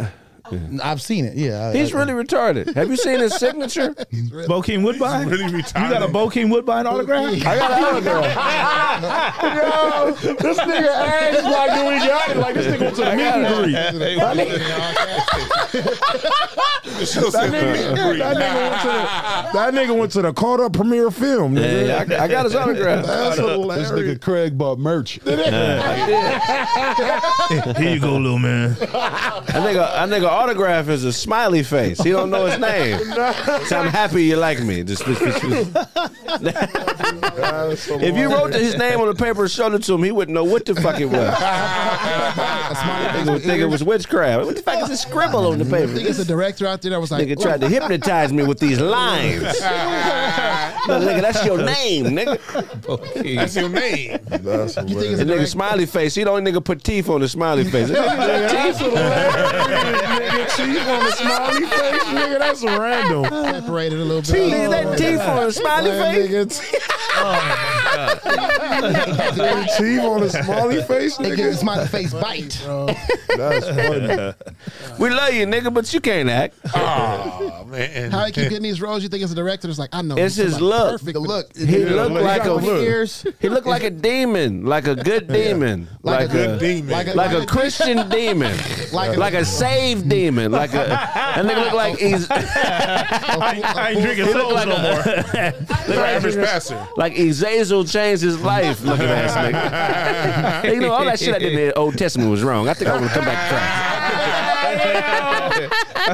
[0.84, 1.36] I've seen it.
[1.38, 2.74] Yeah, He's I- really retarded.
[2.76, 3.94] Have you seen his signature?
[4.48, 5.28] Bokeem Woodbine.
[5.30, 7.34] Really You got a Bokeem Woodbine autograph?
[7.46, 9.40] I got an autograph.
[9.44, 12.38] Yo, this nigga acts like we got it.
[12.38, 13.74] Like this nigga went to the meet and greet.
[13.74, 14.20] That nigga,
[17.32, 17.80] that, nigga went
[18.82, 19.00] to the,
[19.54, 21.56] that nigga went to the caught up premiere film.
[21.56, 22.08] Nigga.
[22.10, 23.06] Yeah, I, I got his autograph.
[23.06, 23.92] That's This hilarious.
[23.92, 25.20] nigga Craig bought merch.
[25.30, 25.38] Here
[27.94, 28.72] you go, little man.
[28.82, 32.00] I think a, I think an autograph is a smiley face.
[32.02, 33.00] He don't know his name.
[33.70, 34.84] So I'm happy you like me.
[34.84, 35.42] Just, just- just-
[38.02, 40.34] if you wrote his name on the paper and showed it to him, he wouldn't
[40.34, 41.36] know what the fuck it was.
[43.20, 44.46] He would think it was witchcraft.
[44.46, 45.92] What the fuck is this scribble on the paper?
[45.92, 48.44] I think it's a director out there that was like, Nigga tried to hypnotize me
[48.44, 49.42] with these lines.
[49.42, 49.50] no,
[51.00, 52.40] nigga, that's your name, nigga.
[53.36, 54.20] That's your name.
[54.28, 55.20] That's The hilarious.
[55.22, 56.16] nigga smiley face.
[56.16, 57.90] He don't nigga put teeth on the smiley face.
[60.30, 60.80] That's hilarious.
[60.80, 62.40] Teeth on the smiley face, nigga.
[62.40, 63.24] That's random.
[63.26, 64.52] separated a little bit.
[64.52, 66.60] Nigga, that teeth on a smiley face.
[68.08, 71.44] Nigga, teeth on a smiley face, They give nigga.
[71.44, 72.62] his smiley face bite.
[73.38, 74.34] That's funny.
[75.00, 76.56] We love you, nigga, but you can't act.
[77.60, 78.12] Oh man.
[78.12, 79.04] How he keep getting these roles?
[79.04, 80.16] You think it's a director that's like, I know.
[80.18, 80.94] It's his look.
[81.00, 81.14] Perfect.
[81.14, 81.56] The look.
[81.56, 83.36] He Yeah, looked look, like a got look.
[83.40, 86.90] he looked like a demon, like a good demon, Like a Good a, demon.
[86.92, 88.58] Like a- like a Christian demon,
[88.92, 91.00] Like like a- a saved demon, like a
[91.38, 95.00] and they look like he's I ain't drinking he look sodas like no more.
[95.00, 95.56] a,
[95.88, 96.88] look like, average passer.
[96.98, 98.82] like Ezekiel changed his life.
[98.82, 100.74] Looking ass nigga.
[100.74, 102.70] You know all that shit I did in the Old Testament was wrong.
[102.70, 103.90] I think I'm gonna come back to Christ.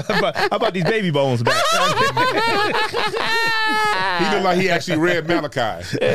[0.09, 1.61] how, about, how about these baby bones back?
[4.26, 5.86] He looked like he actually read Malachi.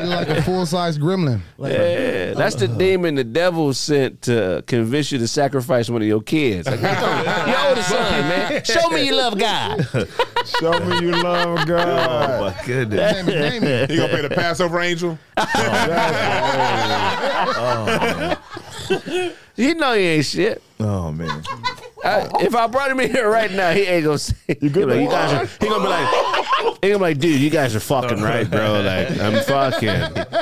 [0.00, 1.40] He like a full size gremlin.
[1.58, 6.22] Yeah, that's the demon the devil sent to convince you to sacrifice one of your
[6.22, 6.66] kids.
[6.66, 8.64] Like, come on, your older son, man.
[8.64, 9.86] Show me you love God.
[10.60, 12.54] Show me you love oh God.
[12.56, 13.14] my goodness.
[13.14, 13.90] Name it, name it.
[13.90, 15.18] He gonna play the Passover angel.
[17.52, 18.36] Oh,
[18.90, 19.32] oh.
[19.56, 20.62] You know he ain't shit.
[20.78, 21.42] Oh man.
[22.10, 22.44] I, oh.
[22.44, 24.34] if I brought him in here right now, he ain't gonna say.
[24.60, 26.08] You good, like, you guys are, he gonna be like,
[26.82, 28.82] he gonna be like, dude, you guys are fucking right, bro.
[28.82, 29.90] Like, I'm fucking,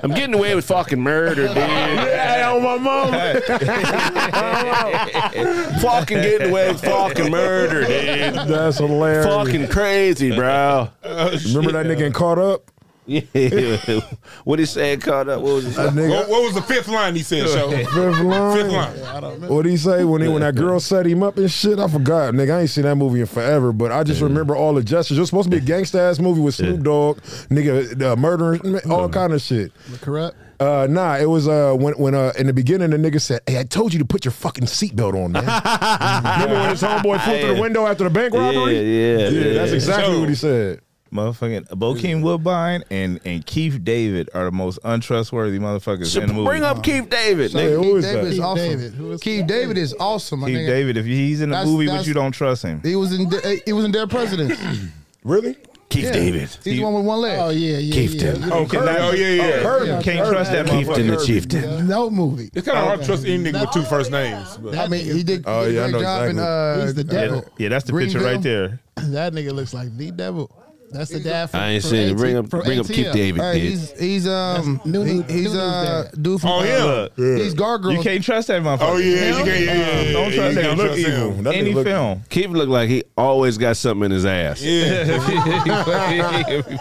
[0.02, 1.56] I'm getting away with fucking murder, dude.
[1.56, 3.10] Yeah, on my mom.
[5.80, 8.48] fucking getting away with fucking murder, dude.
[8.48, 9.26] That's hilarious.
[9.26, 10.88] Fucking crazy, bro.
[11.04, 12.70] Oh, Remember that nigga in caught up?
[13.09, 14.00] Yeah.
[14.44, 15.40] what he said caught up?
[15.40, 15.80] What was it?
[15.80, 16.11] Nigga.
[16.11, 17.70] What, what was the fifth line he said, show?
[17.70, 18.56] Fifth line.
[18.56, 19.48] Fifth line.
[19.48, 21.78] What did he say when he, when that girl set him up and shit?
[21.78, 22.54] I forgot, nigga.
[22.56, 25.16] I ain't seen that movie in forever, but I just remember all the gestures.
[25.16, 28.78] It was supposed to be a gangsta ass movie with Snoop Dogg, nigga, uh, murdering,
[28.90, 29.72] all kind of shit.
[30.02, 30.36] Corrupt.
[30.61, 33.61] Uh, nah, it was uh when when uh in the beginning the nigga said, "Hey,
[33.61, 35.44] I told you to put your fucking seatbelt on, man."
[36.42, 38.74] Remember when his homeboy flew through the window after the bank robbery?
[38.74, 39.52] Yeah, yeah, yeah.
[39.54, 39.74] That's yeah.
[39.76, 40.80] exactly So- what he said.
[41.12, 46.46] Motherfucking Bokeem Woodbine and, and Keith David are the most untrustworthy motherfuckers in the movie.
[46.48, 47.52] Bring up Keith David.
[47.52, 47.82] Hey, nigga.
[47.84, 48.28] who is Keith David that?
[48.28, 48.68] is Keith awesome.
[48.68, 48.92] David.
[48.94, 50.40] Who is Keith David is awesome.
[50.44, 50.66] Keith nigga.
[50.66, 52.80] David, if he's in the That's- movie but you don't trust him.
[52.82, 53.28] He was in.
[53.28, 54.61] De- he was in Dead Presidents.
[55.24, 55.56] Really?
[55.90, 56.12] Keith Yeah.
[56.12, 56.42] David.
[56.42, 57.38] He's the one with one leg.
[57.40, 58.40] Oh yeah, yeah, Chieftain.
[58.42, 58.50] yeah.
[58.52, 58.86] Oh, Kirby.
[58.88, 59.42] Oh, yeah, yeah.
[59.42, 59.86] Oh, Kirby.
[59.90, 61.26] You can't trust that Chieftain the motherfucker.
[61.26, 61.86] chieftain.
[61.88, 62.50] No movie.
[62.54, 64.56] It's kind of hard to trust any nigga with two first names.
[64.59, 64.78] But.
[64.78, 66.38] I mean, he did, Oh, he did yeah, I a know great job in.
[66.38, 67.44] Uh, He's the devil.
[67.59, 68.80] Yeah, that's the picture right there.
[68.96, 70.50] That nigga looks like the devil.
[70.91, 71.61] That's the dad from.
[71.61, 72.16] I ain't from seen it.
[72.16, 72.95] Bring up, bring up ATL.
[72.95, 73.41] Keith David.
[73.43, 73.70] Hey, dude.
[73.70, 77.09] he's he's um That's new- he- new- he's new uh news dude from Oh, uh,
[77.16, 77.36] yeah.
[77.36, 77.93] He's Gargoyle.
[77.93, 78.78] you can't trust that motherfucker.
[78.82, 80.62] Oh yeah, you can't, yeah, yeah, yeah, Don't trust you that.
[80.62, 81.30] can't Look trust evil.
[81.32, 81.45] him.
[81.45, 82.22] That Any nigga look- film.
[82.30, 84.62] Keith look like he always got something in his ass.
[84.62, 85.05] Yeah.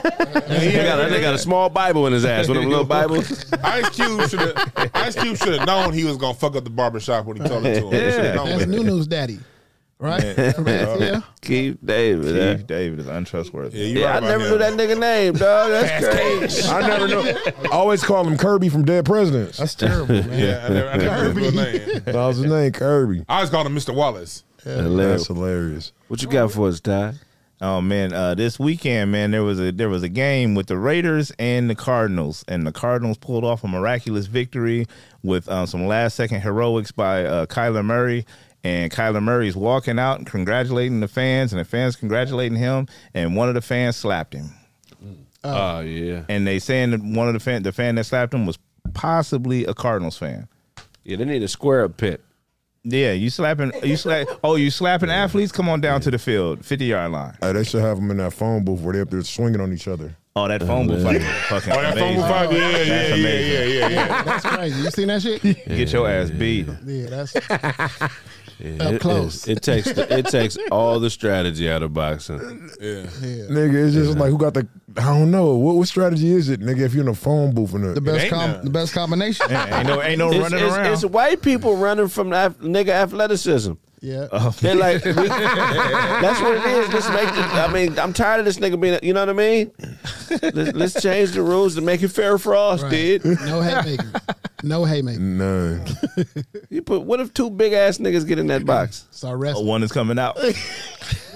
[0.58, 2.48] He got, that nigga got a small Bible in his ass.
[2.48, 3.52] One of them little Bibles.
[3.64, 4.92] Ice Cube should have.
[4.94, 7.66] Ice Cube should have known he was gonna fuck up the barbershop when he told
[7.66, 7.92] it to him.
[7.94, 8.70] He should have known That's that.
[8.70, 9.40] Nunu's daddy,
[10.00, 10.22] right?
[10.56, 11.24] From ATL.
[11.42, 12.58] Keith David.
[12.58, 13.78] Keith David is untrustworthy.
[13.80, 14.52] Yeah, you Yeah, right I never him.
[14.52, 15.70] knew that nigga name, dog.
[15.70, 16.70] That's crazy.
[16.70, 17.24] I never know.
[17.66, 19.58] I always call him Kirby from Dead Presidents.
[19.58, 20.40] That's terrible, man.
[20.40, 22.02] Yeah, I never, I never knew his name.
[22.06, 23.26] That was his name, Kirby.
[23.28, 23.94] I always called him Mr.
[23.96, 24.44] Wallace.
[24.64, 25.22] Hilarious.
[25.22, 25.94] That's hilarious.
[26.08, 27.14] What you got for us, Ty?
[27.60, 30.78] Oh man, uh, this weekend, man, there was a there was a game with the
[30.78, 34.86] Raiders and the Cardinals, and the Cardinals pulled off a miraculous victory
[35.24, 38.28] with um, some last second heroics by uh, Kyler Murray,
[38.64, 43.36] and Kyler Murray's walking out and congratulating the fans, and the fans congratulating him, and
[43.36, 44.50] one of the fans slapped him.
[45.44, 45.78] Oh.
[45.78, 46.24] oh yeah.
[46.30, 48.58] And they saying that one of the fan, the fan that slapped him was
[48.94, 50.48] possibly a Cardinals fan.
[51.04, 52.22] Yeah, they need a square up pit.
[52.84, 54.28] Yeah, you slapping, you slap.
[54.44, 55.52] Oh, you slapping athletes?
[55.52, 57.38] Come on down to the field, fifty yard line.
[57.42, 59.74] Hey, they should have them in that phone booth where they're up there swinging on
[59.74, 60.16] each other.
[60.38, 62.22] Oh, that phone booth fight, fucking Oh, that phone amazing.
[62.22, 62.52] booth fight?
[62.52, 64.24] Yeah, That's yeah, yeah, yeah, yeah, yeah.
[64.24, 64.82] That's crazy.
[64.82, 65.42] You seen that shit?
[65.42, 66.68] Get your ass beat.
[66.86, 67.34] Yeah, that's
[68.60, 69.48] Yeah, Up it- close.
[69.48, 72.38] It, it takes the, it takes all the strategy out of boxing.
[72.82, 73.04] Yeah.
[73.50, 75.56] Nigga, it's just like who got the I don't know.
[75.56, 78.30] What what strategy is it, nigga, if you're in a phone booth and The best
[78.30, 79.52] com- the best combination.
[79.52, 80.94] ain't no ain't no it's, running it's- around.
[80.94, 83.74] It's white people running from ath- nigga athleticism.
[84.00, 84.28] Yeah.
[84.62, 86.94] They're like, we- that's what it is.
[86.94, 87.28] Let's make.
[87.34, 89.00] The, I mean, I'm tired of this nigga being.
[89.02, 89.72] You know what I mean?
[90.30, 92.92] Let's, let's change the rules to make it fair for us, Right.
[92.92, 93.26] dude.
[93.26, 94.12] no haymaker.
[94.64, 95.20] No haymaker.
[95.20, 95.86] None.
[96.70, 97.02] You put.
[97.04, 99.08] What if two big ass niggas get in that box?
[99.12, 99.66] Start wrestling.
[99.68, 100.38] one is coming out.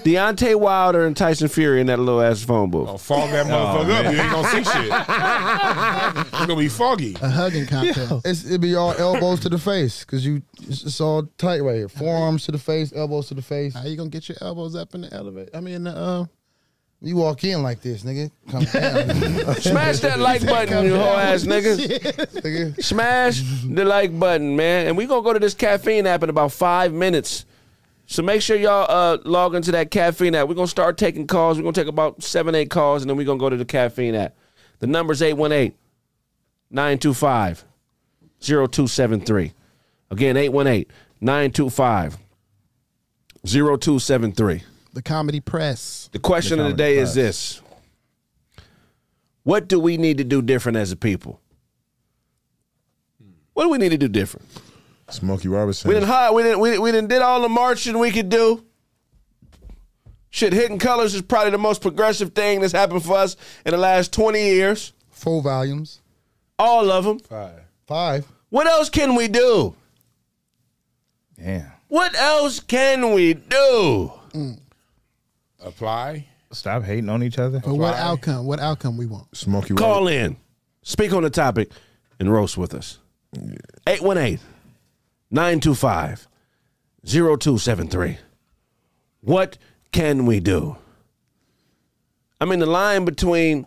[0.04, 2.88] Deontay Wilder and Tyson Fury in that little ass phone booth.
[2.88, 4.12] Oh, fog that motherfucker up.
[4.12, 6.26] You ain't gonna see shit.
[6.32, 7.16] It's gonna be foggy.
[7.22, 8.12] A hugging contest.
[8.24, 11.76] It's, it'd be all elbows to the face because you it's, it's all tight right
[11.76, 11.88] here.
[11.88, 13.74] Forearms to the face, elbows to the face.
[13.74, 15.50] How you gonna get your elbows up in the elevator?
[15.54, 16.24] I mean, the, uh,
[17.00, 18.30] You walk in like this, nigga.
[18.50, 18.64] Come
[19.44, 19.54] down.
[19.56, 21.78] Smash that like button, you whole ass niggas.
[21.86, 22.82] nigga.
[22.84, 24.86] Smash the like button, man.
[24.88, 27.44] And we gonna go to this caffeine app in about five minutes.
[28.12, 30.46] So make sure y'all uh, log into that caffeine app.
[30.46, 31.56] We're gonna start taking calls.
[31.56, 34.14] We're gonna take about seven, eight calls, and then we're gonna go to the caffeine
[34.14, 34.36] app.
[34.80, 35.74] The number's 818
[36.70, 37.64] 925
[38.38, 39.54] 0273.
[40.10, 40.92] Again, 818
[41.22, 42.18] 925
[43.46, 44.62] 0273.
[44.92, 46.10] the comedy press.
[46.12, 47.62] The question of the day is this
[49.42, 51.40] What do we need to do different as a people?
[53.54, 54.46] What do we need to do different?
[55.12, 55.88] Smokey Robinson.
[55.88, 56.30] We didn't hide.
[56.30, 56.60] We didn't.
[56.60, 58.64] We, we didn't did all the marching we could do.
[60.30, 63.36] Shit, Hidden Colors is probably the most progressive thing that's happened for us
[63.66, 64.92] in the last twenty years.
[65.10, 66.00] Full volumes.
[66.58, 67.18] All of them.
[67.18, 67.60] Five.
[67.86, 68.26] Five.
[68.48, 69.74] What else can we do?
[71.38, 71.70] Yeah.
[71.88, 74.12] What else can we do?
[74.32, 74.58] Mm.
[75.60, 76.26] Apply.
[76.52, 77.60] Stop hating on each other.
[77.60, 78.46] But what outcome?
[78.46, 79.36] What outcome we want?
[79.36, 79.76] Smokey Robinson.
[79.76, 80.36] Call in,
[80.82, 81.70] speak on the topic,
[82.18, 82.98] and roast with us.
[83.86, 84.38] 818
[85.32, 86.28] 925
[87.04, 88.18] 0273.
[89.22, 89.58] What
[89.90, 90.76] can we do?
[92.40, 93.66] I mean, the line between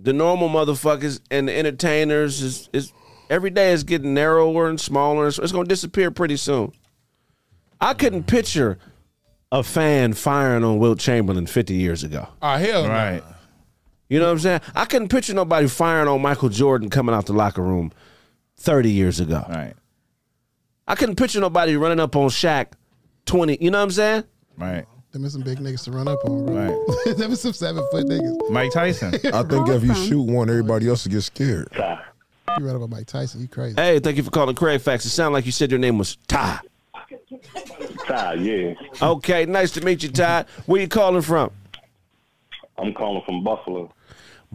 [0.00, 2.92] the normal motherfuckers and the entertainers is, is
[3.30, 5.28] every day is getting narrower and smaller.
[5.28, 6.72] It's, it's going to disappear pretty soon.
[7.80, 8.78] I couldn't picture
[9.52, 12.28] a fan firing on Wilt Chamberlain 50 years ago.
[12.42, 13.22] Oh hell Right.
[14.08, 14.60] You know what I'm saying?
[14.74, 17.92] I couldn't picture nobody firing on Michael Jordan coming out the locker room
[18.58, 19.44] 30 years ago.
[19.48, 19.74] Right.
[20.86, 22.68] I couldn't picture nobody running up on Shaq
[23.26, 23.58] 20.
[23.60, 24.24] You know what I'm saying?
[24.56, 24.84] Right.
[25.12, 26.54] Them is some big niggas to run up on, bro.
[27.06, 27.16] Right.
[27.16, 28.50] Them is some seven foot niggas.
[28.50, 29.14] Mike Tyson.
[29.32, 31.68] I think if you shoot one, everybody else will get scared.
[31.72, 32.00] Ty.
[32.58, 33.40] You run up on Mike Tyson.
[33.40, 33.76] You crazy.
[33.76, 35.04] Hey, thank you for calling Craig Facts.
[35.04, 36.60] It sounded like you said your name was Ty.
[38.06, 38.74] Ty, yeah.
[39.00, 40.44] Okay, nice to meet you, Ty.
[40.66, 41.50] Where you calling from?
[42.76, 43.92] I'm calling from Buffalo.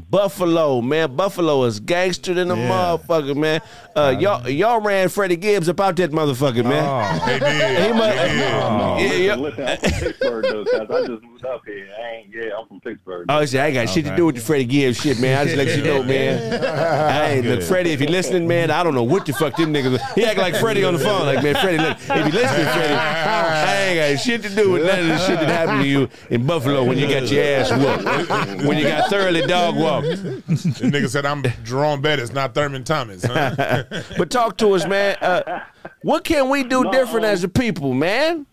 [0.10, 1.16] Buffalo, man.
[1.16, 3.62] Buffalo is gangster than a motherfucker, man.
[3.96, 7.20] Uh, y'all, y'all ran Freddie Gibbs about that motherfucker, man.
[7.28, 7.86] They did.
[7.86, 9.36] He must- Yeah, yeah.
[9.36, 11.88] Listen, I'm from Pittsburgh though, cause I just moved up here.
[11.98, 13.26] I ain't, yeah, I'm from Pittsburgh.
[13.30, 15.38] Oh, see, I ain't got shit to do with the Freddie Gibbs shit, man.
[15.38, 16.64] I just let you know, man.
[16.64, 17.92] I ain't look, Freddie.
[17.92, 20.00] If you listening, man, I don't know what the fuck them niggas.
[20.14, 21.78] He act like Freddie on the phone, like man, Freddie.
[21.78, 25.18] Look, if you listening, Freddie, I ain't got shit to do with none of the
[25.20, 28.84] shit that happened to you in Buffalo when you got your ass whooped, when you
[28.84, 30.08] got thoroughly dog walked.
[30.08, 33.24] The nigga said I'm Jerome Bettis, not Thurman Thomas.
[33.24, 33.84] Huh?
[34.18, 35.16] But talk to us, man.
[35.22, 35.62] Uh,
[36.02, 38.46] what can we do No, different um, as a people, man?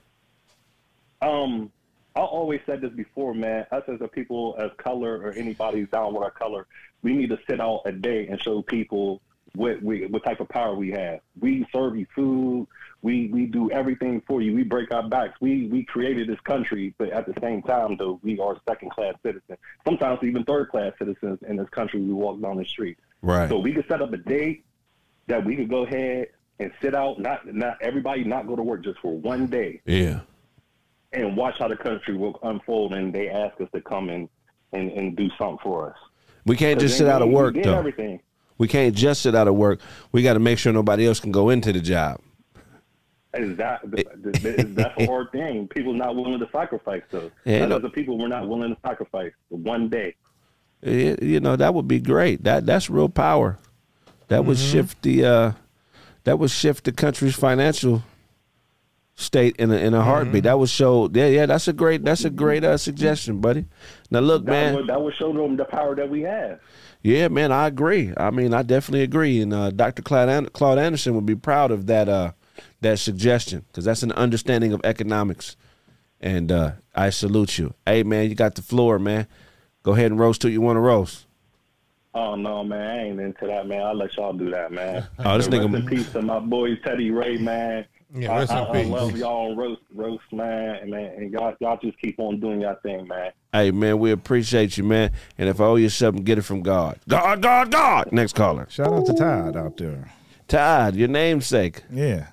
[1.22, 1.70] Um,
[2.16, 3.66] I always said this before, man.
[3.70, 6.66] Us as a people, as color or anybody's down with our color,
[7.02, 9.20] we need to sit out a day and show people
[9.54, 11.20] what we what type of power we have.
[11.40, 12.68] We serve you food.
[13.02, 14.54] We we do everything for you.
[14.54, 15.34] We break our backs.
[15.40, 19.14] We we created this country, but at the same time, though, we are second class
[19.22, 19.58] citizens.
[19.84, 22.00] Sometimes even third class citizens in this country.
[22.00, 22.98] We walk down the street.
[23.20, 23.48] Right.
[23.48, 24.64] So we could set up a date
[25.26, 27.20] that we could go ahead and sit out.
[27.20, 30.20] Not not everybody not go to work just for one day Yeah.
[31.16, 34.28] And watch how the country will unfold and they ask us to come and,
[34.72, 35.96] and, and do something for us.
[36.44, 37.76] We can't just sit out of work though.
[37.78, 38.20] everything.
[38.58, 39.80] We can't just sit out of work.
[40.12, 42.20] We got to make sure nobody else can go into the job.
[43.34, 45.68] Is that is that's a hard thing?
[45.68, 47.30] People not willing to sacrifice though.
[47.44, 50.14] Yeah, Us no- as a people, we're not willing to sacrifice one day.
[50.80, 52.44] It- you know that would be great.
[52.44, 53.58] That that's real power.
[54.28, 54.72] That would Mm-hmm.
[54.72, 55.52] shift the uh,
[56.24, 58.02] that would shift the country's financial
[59.16, 60.44] state in a in a heartbeat.
[60.44, 61.10] That would show.
[61.12, 61.46] Yeah, yeah.
[61.46, 62.04] That's a great.
[62.04, 63.64] That's a great uh, suggestion, buddy.
[64.10, 64.74] Now look, That man.
[64.76, 66.60] would, that would show them the power that we have.
[67.02, 68.12] Yeah, man, I agree.
[68.16, 70.02] I mean, I definitely agree, and uh, Dr.
[70.02, 72.32] Claude, An- Claude Anderson would be proud of that uh,
[72.80, 75.56] that suggestion because that's an understanding of economics,
[76.20, 77.74] and uh, I salute you.
[77.86, 79.26] Hey, man, you got the floor, man.
[79.82, 81.26] Go ahead and roast who you want to roast.
[82.12, 83.82] Oh no, man, I ain't into that, man.
[83.82, 85.06] I'll let y'all do that, man.
[85.20, 87.84] Oh, this Rest nigga- in peace to my boy Teddy Ray, man.
[88.16, 91.54] Yeah, I, in I, I love y'all on roast, roast, man, and man, and y'all,
[91.60, 93.30] y'all just keep on doing your thing, man.
[93.52, 95.12] Hey, man, we appreciate you, man.
[95.36, 96.98] And if I owe you something, get it from God.
[97.06, 98.12] God, God, God.
[98.12, 98.66] Next caller.
[98.70, 100.10] Shout out to Todd out there.
[100.48, 101.82] Todd, your namesake.
[101.90, 102.28] Yeah.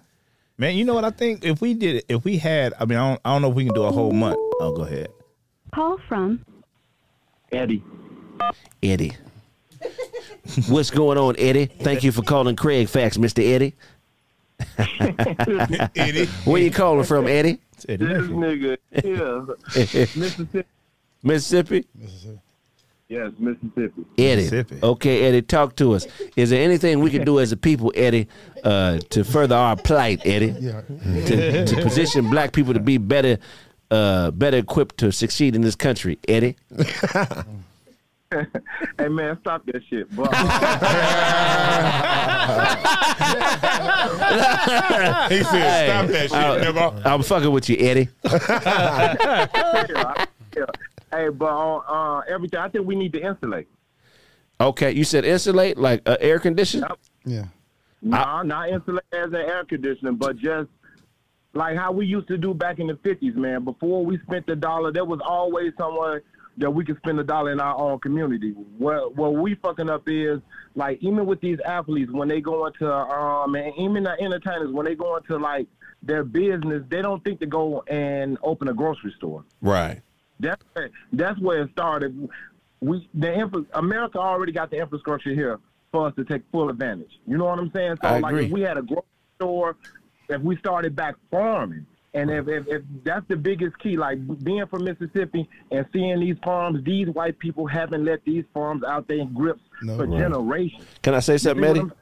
[0.57, 1.43] Man, you know what I think?
[1.43, 3.55] If we did it, if we had, I mean, I don't, I don't know if
[3.55, 4.37] we can do a whole month.
[4.61, 5.09] Oh, go ahead.
[5.73, 6.45] Call from
[7.51, 7.83] Eddie.
[8.81, 9.17] Eddie.
[10.69, 11.65] What's going on, Eddie?
[11.65, 13.43] Thank you for calling Craig Facts, Mr.
[13.45, 13.75] Eddie.
[15.95, 16.25] Eddie.
[16.45, 17.59] Where you calling from, Eddie?
[17.85, 19.55] This nigga, yeah,
[20.15, 20.63] Mississippi.
[21.21, 21.85] Mississippi?
[23.09, 24.05] Yes, Mississippi.
[24.17, 24.65] Eddie.
[24.81, 26.07] Okay, Eddie, talk to us.
[26.35, 28.27] Is there anything we can do as a people, Eddie,
[28.63, 30.53] uh, to further our plight, Eddie?
[30.53, 33.37] To, to position black people to be better
[33.91, 36.55] uh, better equipped to succeed in this country, Eddie?
[38.97, 40.25] hey man, stop that shit, bro.
[45.29, 48.09] He said, "Stop that shit, I, nigga." I'm fucking with you, Eddie.
[50.55, 50.65] Yeah.
[51.11, 53.67] Hey, but on uh, everything, I think we need to insulate.
[54.61, 56.87] Okay, you said insulate, like uh, air conditioning?
[57.25, 57.45] Yeah.
[58.03, 60.69] Nah, not insulate as an air conditioning, but just
[61.53, 63.63] like how we used to do back in the fifties, man.
[63.63, 66.21] Before we spent the dollar, there was always someone
[66.57, 68.51] that we can spend a dollar in our own community.
[68.77, 70.39] What what we fucking up is
[70.75, 74.85] like even with these athletes when they go into um and even the entertainers when
[74.85, 75.67] they go into like
[76.01, 79.43] their business, they don't think to go and open a grocery store.
[79.61, 80.01] Right.
[80.39, 82.29] That's where, that's where it started.
[82.81, 85.59] We the infra, America already got the infrastructure here
[85.91, 87.19] for us to take full advantage.
[87.25, 87.97] You know what I'm saying?
[88.01, 88.45] So I like agree.
[88.45, 89.05] if we had a grocery
[89.37, 89.77] store,
[90.29, 94.65] if we started back farming, and if, if, if that's the biggest key, like being
[94.67, 99.17] from Mississippi and seeing these farms, these white people haven't let these farms out there
[99.17, 100.19] in grips for Right.
[100.19, 100.83] generations.
[101.01, 101.79] Can I say something, You see Eddie?
[101.81, 101.97] what I'm-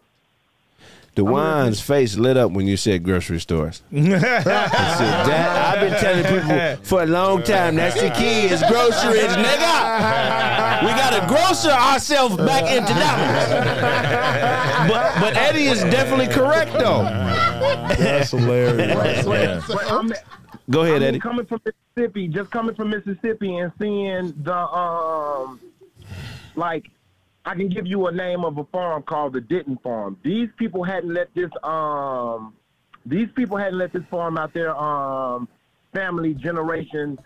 [1.13, 3.81] Dewan's face lit up when you said grocery stores.
[3.91, 10.60] That- I've been telling people for a long time that's the key is groceries, nigga.
[10.81, 14.51] We gotta grocer ourselves back into dollars.
[14.91, 17.03] But but Eddie is definitely correct though.
[17.97, 19.25] That's hilarious.
[19.25, 20.11] But- but I'm-
[20.69, 21.19] Go ahead, I mean, Eddie.
[21.19, 25.59] Coming from Mississippi, just coming from Mississippi and seeing the um,
[26.55, 26.89] like,
[27.45, 30.17] I can give you a name of a farm called the Denton Farm.
[30.23, 32.53] These people hadn't let this um,
[33.05, 35.47] these people hadn't let this farm out there um,
[35.93, 37.19] family generation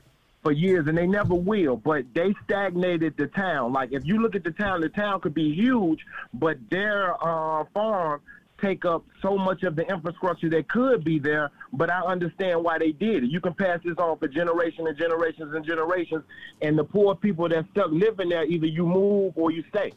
[0.46, 1.76] for years, and they never will.
[1.76, 3.74] But they stagnated the town.
[3.74, 7.66] Like if you look at the town, the town could be huge, but their uh,
[7.74, 8.22] farm
[8.62, 12.78] take up so much of the infrastructure that could be there, but I understand why
[12.78, 13.32] they did it.
[13.32, 16.24] You can pass this on for generations and generations and generations,
[16.62, 19.94] and the poor people that stuck living there, either you move or you stay.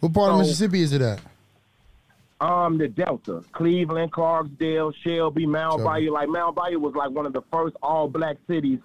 [0.00, 1.20] What part of Mississippi is it at?
[2.38, 6.12] Um, the Delta, Cleveland, Clarksdale, Shelby, Mound Bayou.
[6.12, 8.78] Like Mound Bayou was like one of the first all-black cities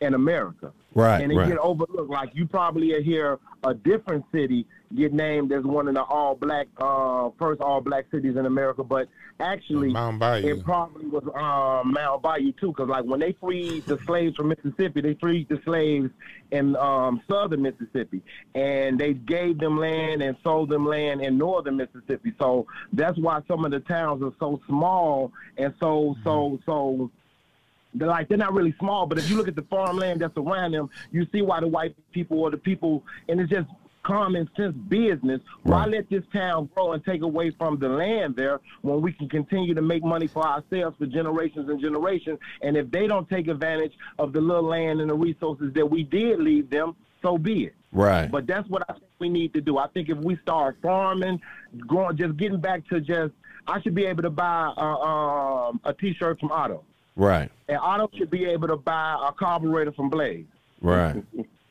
[0.00, 0.72] in America.
[0.94, 1.48] Right, and it right.
[1.48, 2.10] get overlooked.
[2.10, 7.30] Like you probably hear a different city get named as one of the all-black, uh,
[7.38, 9.08] first all-black cities in America, but
[9.40, 10.46] actually, Mound Bayou.
[10.46, 12.68] it probably was um, Mound Bayou too.
[12.68, 16.10] Because like when they freed the slaves from Mississippi, they freed the slaves
[16.50, 18.22] in um, southern Mississippi,
[18.54, 22.32] and they gave them land and sold them land in northern Mississippi.
[22.38, 27.10] So that's why some of the towns are so small and so so so.
[27.98, 30.72] They're like they're not really small, but if you look at the farmland that's around
[30.72, 33.68] them, you see why the white people or the people, and it's just
[34.06, 35.40] common sense business.
[35.64, 39.28] Why let this town grow and take away from the land there when we can
[39.28, 42.38] continue to make money for ourselves for generations and generations?
[42.62, 46.04] And if they don't take advantage of the little land and the resources that we
[46.04, 47.74] did leave them, so be it.
[47.92, 48.30] Right.
[48.30, 49.78] But that's what I think we need to do.
[49.78, 51.40] I think if we start farming,
[51.78, 53.32] growing, just getting back to just,
[53.66, 56.84] I should be able to buy a, um, a T-shirt from Otto,
[57.16, 57.50] Right.
[57.68, 60.44] and Otto should be able to buy a carburetor from Blaze.
[60.82, 61.22] Right.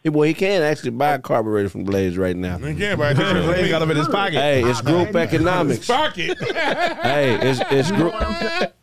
[0.03, 2.57] Well, he can't actually buy a carburetor from Blaze right now.
[2.57, 3.69] He can't buy a t-shirt from Blaze me.
[3.69, 4.33] got him in his pocket.
[4.33, 5.87] Hey, it's group economics.
[5.87, 6.37] Pocket.
[7.05, 8.13] Hey, it's it's group.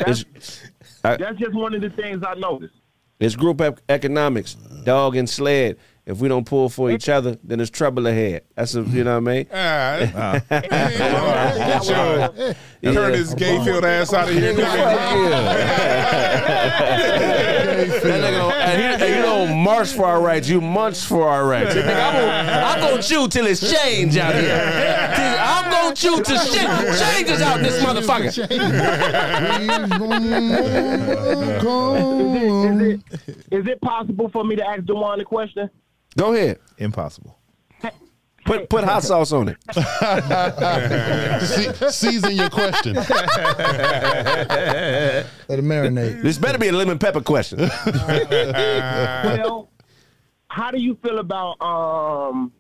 [0.01, 0.25] It's
[1.05, 2.75] I- That's just one of the things I noticed.
[3.21, 4.55] It's group economics,
[4.85, 5.77] dog and sled.
[6.05, 8.43] If we don't pull for each other, then there's trouble ahead.
[8.57, 9.47] That's a, you know what I mean?
[9.53, 12.93] Ah, Get your Yeah.
[12.93, 14.53] Curtis Gayfield ass out of here.
[14.55, 14.65] Nigga.
[18.03, 21.77] That nigga and he, you don't march for our rights, you munch for our rights.
[21.77, 24.57] I'm gonna, chew till it's change out here.
[25.41, 26.67] I'm gonna chew till shit
[27.01, 28.27] changes out in this motherfucker.
[31.53, 33.01] Is it,
[33.51, 35.71] is it possible for me to ask Dewan a question?
[36.17, 36.59] Go ahead.
[36.79, 37.39] Impossible.
[38.45, 39.57] Put put hot sauce on it.
[41.47, 42.95] Se- season your question.
[42.95, 43.09] Let
[45.49, 46.23] it marinate.
[46.23, 47.59] This better be a lemon pepper question.
[47.61, 49.69] well,
[50.49, 52.51] how do you feel about um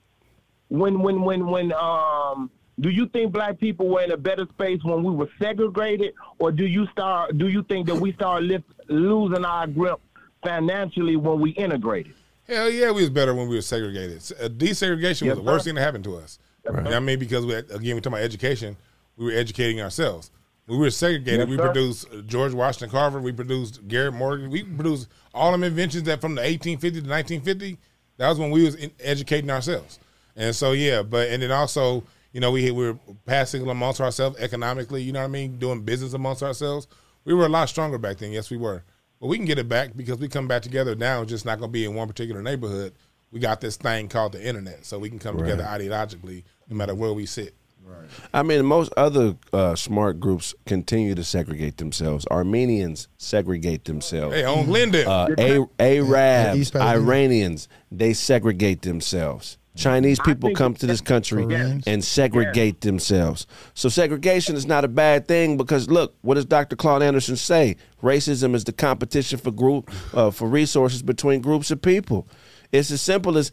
[0.69, 2.49] when when when when um
[2.81, 6.53] do you think black people were in a better space when we were segregated, or
[6.53, 10.01] do you start do you think that we start lift, losing our grip
[10.45, 12.15] financially when we integrated?
[12.47, 14.17] Hell yeah, we was better when we were segregated.
[14.41, 15.69] Uh, desegregation Yes, was the worst sir.
[15.69, 16.39] thing that happened to us.
[16.65, 18.77] Yes, You know I mean, because we, again, we talk about education.
[19.17, 20.31] We were educating ourselves.
[20.67, 21.63] When we were segregated, Yes, we sir.
[21.65, 23.21] produced uh, George Washington Carver.
[23.21, 24.51] We produced Garrett Morgan.
[24.51, 27.79] We produced all them inventions that from the 1850 to 1950.
[28.19, 29.99] That was when we was in, educating ourselves.
[30.37, 34.39] And so yeah, but and then also you know we we were passing amongst ourselves
[34.39, 35.03] economically.
[35.03, 36.87] You know what I mean, doing business amongst ourselves.
[37.25, 38.33] We were a lot stronger back then.
[38.33, 38.83] Yes, we were.
[39.23, 41.23] But we can get it back because we come back together now.
[41.23, 42.93] It's just not going to be in one particular neighborhood.
[43.31, 46.93] We got this thing called the internet, so we can come together ideologically no matter
[46.97, 47.55] where we sit.
[47.85, 48.09] Right.
[48.35, 52.27] I mean, most other uh, smart groups continue to segregate themselves.
[52.33, 54.35] Armenians segregate themselves.
[54.35, 55.09] Hey, on Glendale.
[55.09, 59.57] Uh, A- Arabs, East Iranians, they segregate themselves.
[59.75, 61.85] Chinese people come to this country Koreans.
[61.87, 63.47] and segregate themselves.
[63.75, 66.77] So segregation is not a bad thing because look, what does Dr.
[66.77, 67.77] Claude Anderson say?
[68.03, 72.29] Racism is the competition for group uh, for resources between groups of people.
[72.71, 73.51] It's as simple as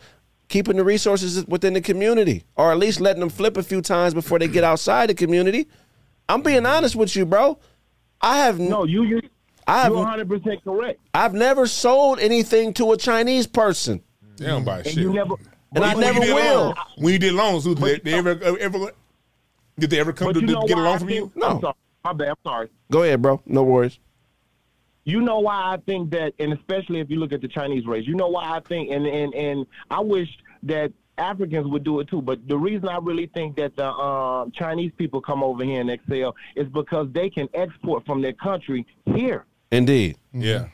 [0.49, 4.13] keeping the resources within the community, or at least letting them flip a few times
[4.13, 5.67] before they get outside the community.
[6.27, 7.59] I'm being honest with you, bro.
[8.21, 9.21] I have No, you you
[9.67, 10.99] I have you're 100 percent correct.
[11.13, 14.01] I've never sold anything to a Chinese person.
[14.37, 14.97] They don't buy And shit.
[14.97, 15.35] you never
[15.75, 16.59] And I When you never did will.
[16.61, 18.91] loans- when you did loans, who, did they, they ever, ever
[19.77, 21.31] did they ever come to, to get a loan from you?
[21.35, 21.47] No.
[21.47, 21.73] I'm sorry.
[22.03, 22.29] My bad.
[22.29, 22.69] I'm sorry.
[22.91, 23.41] Go ahead, bro.
[23.45, 23.99] No worries.
[25.03, 28.05] You know why I think that, and especially if you look at the Chinese race,
[28.07, 30.29] you know why I think, and and and I wish
[30.63, 32.21] that Africans would do it too.
[32.21, 35.89] But the reason I really think that the um, Chinese people come over here and
[35.89, 39.45] excel is because they can export from their country here.
[39.71, 40.17] Indeed.
[40.33, 40.67] Yeah.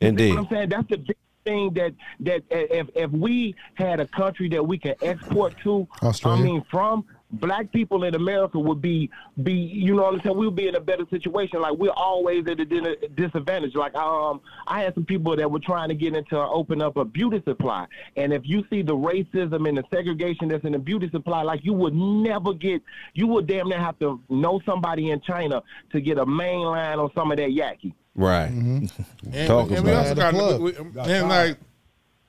[0.00, 0.28] Indeed.
[0.28, 0.68] You know what I'm saying?
[0.70, 4.94] That's the big thing that that if if we had a country that we can
[5.02, 6.42] export to, Australia.
[6.42, 9.10] I mean, from black people in America would be
[9.42, 10.36] be you know what I'm saying?
[10.36, 11.60] We'll be in a better situation.
[11.60, 13.74] Like we're always at a disadvantage.
[13.74, 17.04] Like um, I had some people that were trying to get into open up a
[17.04, 17.86] beauty supply,
[18.16, 21.64] and if you see the racism and the segregation that's in the beauty supply, like
[21.64, 22.82] you would never get,
[23.14, 26.98] you would damn near have to know somebody in China to get a main line
[26.98, 27.92] on some of that yaki.
[28.14, 28.50] Right.
[28.50, 29.32] Mm-hmm.
[29.32, 30.16] And, Talk and we also it.
[30.16, 30.60] got, Plug.
[30.60, 31.56] we, we- and like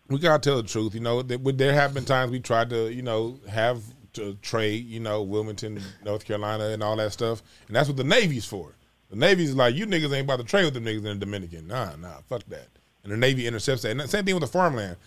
[0.10, 0.94] we gotta tell the truth.
[0.94, 3.82] You know, that there have been times we tried to, you know, have
[4.14, 4.86] to trade.
[4.86, 7.42] You know, Wilmington, North Carolina, and all that stuff.
[7.68, 8.76] And that's what the Navy's for.
[9.10, 11.68] The Navy's like, you niggas ain't about to trade with them niggas in the Dominican.
[11.68, 12.68] Nah, nah, fuck that.
[13.04, 13.92] And the Navy intercepts that.
[13.92, 14.98] And the same thing with the farmland.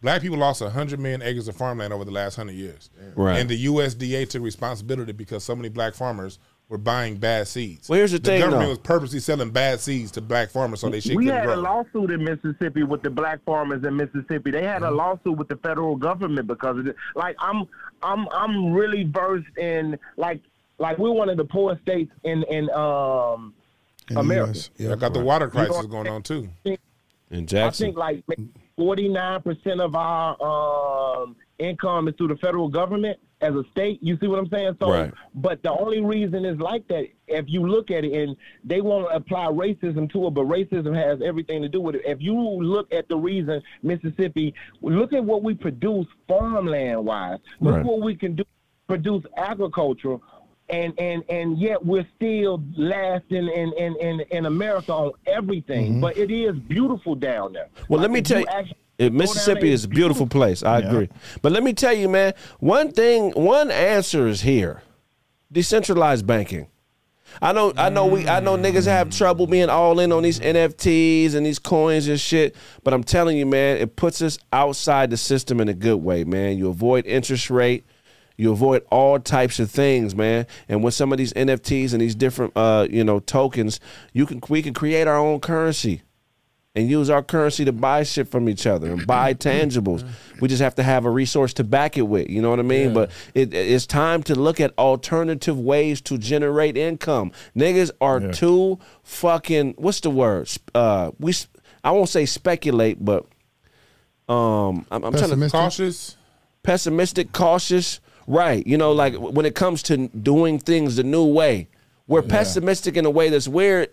[0.00, 2.90] Black people lost 100 million acres of farmland over the last 100 years.
[3.14, 3.38] Right.
[3.38, 6.40] And the USDA took responsibility because so many black farmers
[6.72, 7.86] were buying bad seeds.
[7.86, 8.68] Well, here's the thing, the government though.
[8.70, 11.56] was purposely selling bad seeds to black farmers so they shit We couldn't had grow.
[11.56, 14.50] a lawsuit in Mississippi with the black farmers in Mississippi.
[14.50, 16.96] They had a lawsuit with the federal government because of it.
[17.14, 17.68] Like I'm,
[18.02, 20.40] I'm, I'm really versed in like,
[20.78, 23.52] like we're one of the poorest states in in um
[24.08, 24.52] In the America.
[24.52, 24.70] US.
[24.80, 24.98] I Yep.
[24.98, 26.48] got the water You know crisis going on too.
[27.30, 28.24] In Jackson, I think like
[28.78, 33.98] forty nine percent of our um, income is through the federal government as a state.
[34.02, 34.76] You see what I'm saying?
[34.80, 35.12] So, Right.
[35.34, 37.06] but the only reason is like that.
[37.26, 40.94] If you look at it, and they want to apply racism to it, but racism
[40.94, 42.02] has everything to do with it.
[42.04, 47.38] If you look at the reason Mississippi, look at what we produce farmland wise.
[47.60, 47.84] Look Right.
[47.84, 48.44] what we can do
[48.88, 50.18] produce agriculture.
[50.68, 55.92] And, and and yet we're still last in in, in, in, in America on everything.
[55.92, 56.00] Mm-hmm.
[56.00, 57.68] But it is beautiful down there.
[57.88, 60.62] Well, let me tell you, actually go down Mississippi is a beautiful place.
[60.62, 61.08] I agree.
[61.40, 64.82] But let me tell you, man, one thing, one answer is here:
[65.50, 66.68] decentralized banking.
[67.40, 70.40] I know, I know, we, I know, niggas have trouble being all in on these
[70.40, 72.54] NFTs and these coins and shit.
[72.84, 76.24] But I'm telling you, man, it puts us outside the system in a good way,
[76.24, 76.58] man.
[76.58, 77.86] You avoid interest rate.
[78.36, 80.46] You avoid all types of things, man.
[80.68, 83.78] And with some of these NFTs and these different, uh, you know, tokens,
[84.12, 86.02] you can we can create our own currency.
[86.74, 90.08] And use our currency to buy shit from each other and buy tangibles.
[90.40, 92.30] We just have to have a resource to back it with.
[92.30, 92.94] You know what I mean?
[92.94, 97.32] But it, it's time to look at alternative ways to generate income.
[97.54, 99.74] Niggas are too fucking.
[99.76, 100.48] What's the word?
[100.74, 101.34] Uh, we.
[101.84, 103.26] I won't say speculate, but
[104.28, 105.48] um, I'm, I'm trying to?
[105.50, 106.16] Cautious?
[106.62, 108.00] pessimistic, cautious.
[108.26, 108.66] Right.
[108.66, 111.68] You know, like when it comes to doing things the new way,
[112.06, 113.90] we're pessimistic in a way that's weird,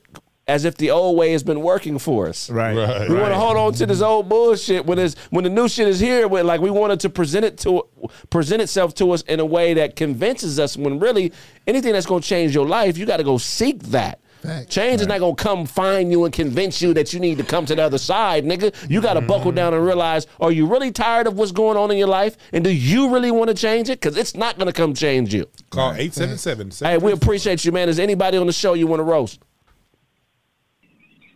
[0.49, 2.49] as if the old way has been working for us.
[2.49, 2.75] Right.
[2.75, 3.07] Right.
[3.07, 5.87] We want to hold on to this old bullshit when it's when the new shit
[5.87, 6.27] is here.
[6.27, 7.87] When like we wanted to present it to
[8.29, 10.75] present itself to us in a way that convinces us.
[10.75, 11.31] When really
[11.67, 14.19] anything that's going to change your life, you got to go seek that.
[14.69, 17.65] Change is not gonna come find you and convince you that you need to come
[17.65, 18.73] to the other side, nigga.
[18.89, 19.55] You gotta buckle mm-hmm.
[19.55, 22.63] down and realize: Are you really tired of what's going on in your life, and
[22.63, 23.99] do you really want to change it?
[23.99, 25.45] Because it's not gonna come change you.
[25.71, 27.89] Call 877 Hey, we appreciate you, man.
[27.89, 29.39] Is anybody on the show you want to roast?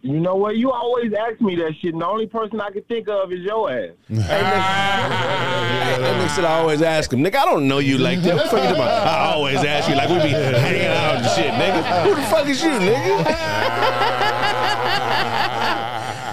[0.04, 0.58] You know what?
[0.58, 3.40] You always ask me that shit, and the only person I can think of is
[3.40, 3.92] your ass.
[4.10, 7.36] That nigga said I always ask him, nigga.
[7.36, 8.36] I don't know you like that.
[8.36, 9.08] What the fuck you about?
[9.08, 12.04] I always ask you like we be hanging out and shit, nigga.
[12.04, 13.26] Who the fuck is you, nigga?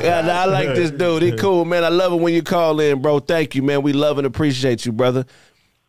[0.02, 1.22] yeah, I like this dude.
[1.22, 1.84] He cool, man.
[1.84, 3.20] I love it when you call in, bro.
[3.20, 3.82] Thank you, man.
[3.82, 5.26] We love and appreciate you, brother.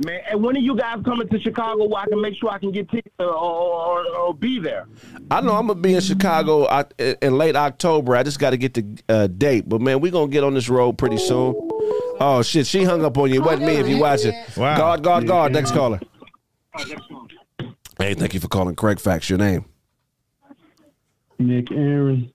[0.06, 2.58] Man, and when are you guys coming to Chicago where I can make sure I
[2.58, 4.88] can get tickets or, or, or, or be there?
[5.30, 8.16] I know I'm gonna be in Chicago Oc- in late October.
[8.16, 10.54] I just got to get the uh, date, but man, we are gonna get on
[10.54, 11.56] this road pretty soon.
[12.20, 13.42] Oh shit, she hung up on you.
[13.42, 14.34] It wasn't me if you watch it.
[14.58, 14.78] Wow.
[14.78, 15.52] God, God, God.
[15.52, 16.00] Next caller.
[17.98, 18.76] Hey, thank you for calling.
[18.76, 19.66] Craig Facts, your name.
[21.38, 22.32] Nick Aaron.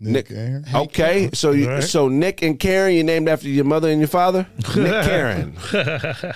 [0.00, 0.30] Nick.
[0.30, 0.64] Aaron.
[0.74, 4.46] Okay, so you, so Nick and Karen, you named after your mother and your father.
[4.76, 5.56] Nick Karen.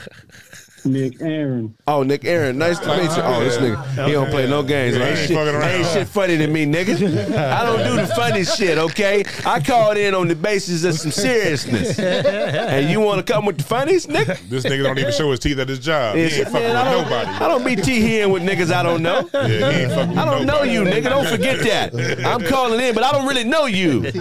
[0.84, 1.74] Nick Aaron.
[1.86, 3.22] Oh, Nick Aaron, nice to meet you.
[3.22, 4.96] Oh, this nigga, he don't play no games.
[4.96, 7.36] Yeah, Ain't he ain't shit, ain't shit funny to me, nigga.
[7.36, 9.24] I don't do the funny shit, okay?
[9.44, 11.98] I called in on the basis of some seriousness.
[11.98, 14.38] And you want to come with the funnies, nigga?
[14.48, 16.16] This nigga don't even show his teeth at his job.
[16.16, 17.30] He ain't fucking I with don't, nobody.
[17.44, 19.28] I don't be teeing with niggas I don't know.
[19.32, 21.08] Yeah, he ain't fucking with I don't know you, nigga.
[21.10, 22.24] Don't forget that.
[22.24, 24.00] I'm calling in, but I don't really know you.
[24.00, 24.14] That,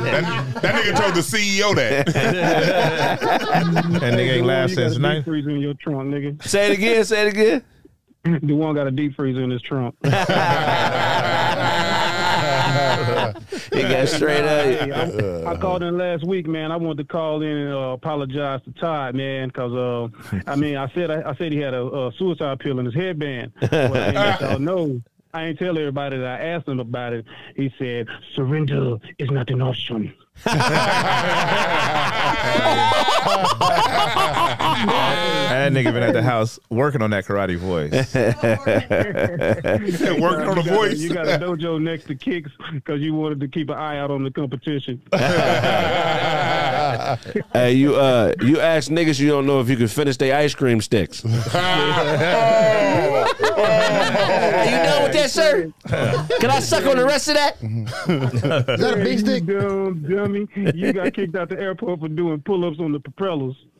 [0.61, 2.05] that nigga told the CEO that.
[2.07, 5.25] That nigga ain't laughed since deep night.
[5.25, 6.46] freezer in your trunk, nigga.
[6.47, 7.03] Say it again.
[7.05, 7.63] Say it again.
[8.43, 9.95] The one got a deep freezer in his trunk.
[10.03, 10.09] He
[13.83, 15.47] got straight Hey, up.
[15.47, 16.71] I, I called in last week, man.
[16.71, 20.07] I wanted to call in and uh, apologize to Todd, man, because uh,
[20.45, 22.95] I mean, I said I, I said he had a, a suicide pill in his
[22.95, 23.51] headband.
[23.71, 25.01] Well, I ain't let y'all know.
[25.33, 27.25] I ain't tell everybody that I asked him about it.
[27.55, 30.13] He said, "Surrender is not an option."
[35.57, 37.91] That nigga been at the house working on that karate voice.
[40.21, 40.99] Working on the You got a- voice.
[40.99, 44.11] You got a dojo next to Kicks because you wanted to keep an eye out
[44.11, 45.01] on the competition.
[47.53, 50.53] Hey, you uh, you ask niggas you don't know if you can finish their ice
[50.53, 51.23] cream sticks.
[51.25, 51.29] Are
[54.65, 55.71] you done with that, sir?
[56.39, 57.57] Can I suck on the rest of that?
[57.61, 59.47] Is that a big stick?
[59.47, 60.47] You dumb dummy.
[60.73, 63.55] You got kicked out the airport for doing pull-ups on the propellers.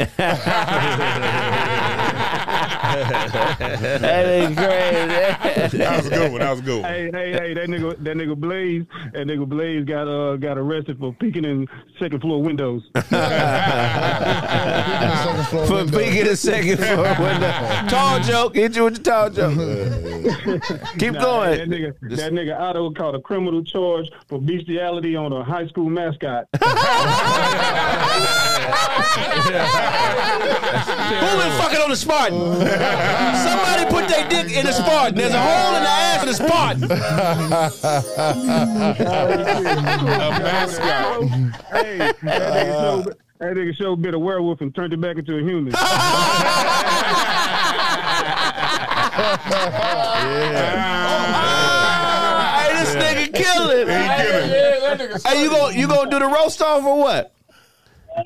[4.02, 5.78] that ain't crazy.
[5.78, 6.40] That was a good one.
[6.42, 6.92] That was a good one.
[6.92, 7.54] Hey, hey, hey!
[7.54, 11.68] That nigga, that nigga Blaze, that nigga Blaze got uh got arrested for peeking in
[12.00, 12.84] second floor windows.
[15.68, 17.52] For peeking in second floor window.
[17.90, 18.56] Tall joke.
[18.56, 19.54] Hit you with the tall joke.
[21.00, 21.58] Keep Nah, going.
[21.58, 25.90] That nigga, that nigga Otto caught a criminal charge for bestiality on a high school
[25.90, 26.46] mascot.
[26.54, 26.60] Who
[31.38, 32.38] been fucking on the Spartan?
[32.78, 35.16] Somebody put their dick in the Spartan.
[35.16, 36.84] There's a hole in the ass of the Spartan.
[40.08, 41.24] a mascot.
[41.72, 43.06] hey, that nigga showed,
[43.40, 45.74] that nigga showed bit a werewolf and turned it back into a human.
[52.58, 53.88] Hey, this nigga killing.
[53.88, 57.34] Hey, you gonna you gonna do the roast off or what?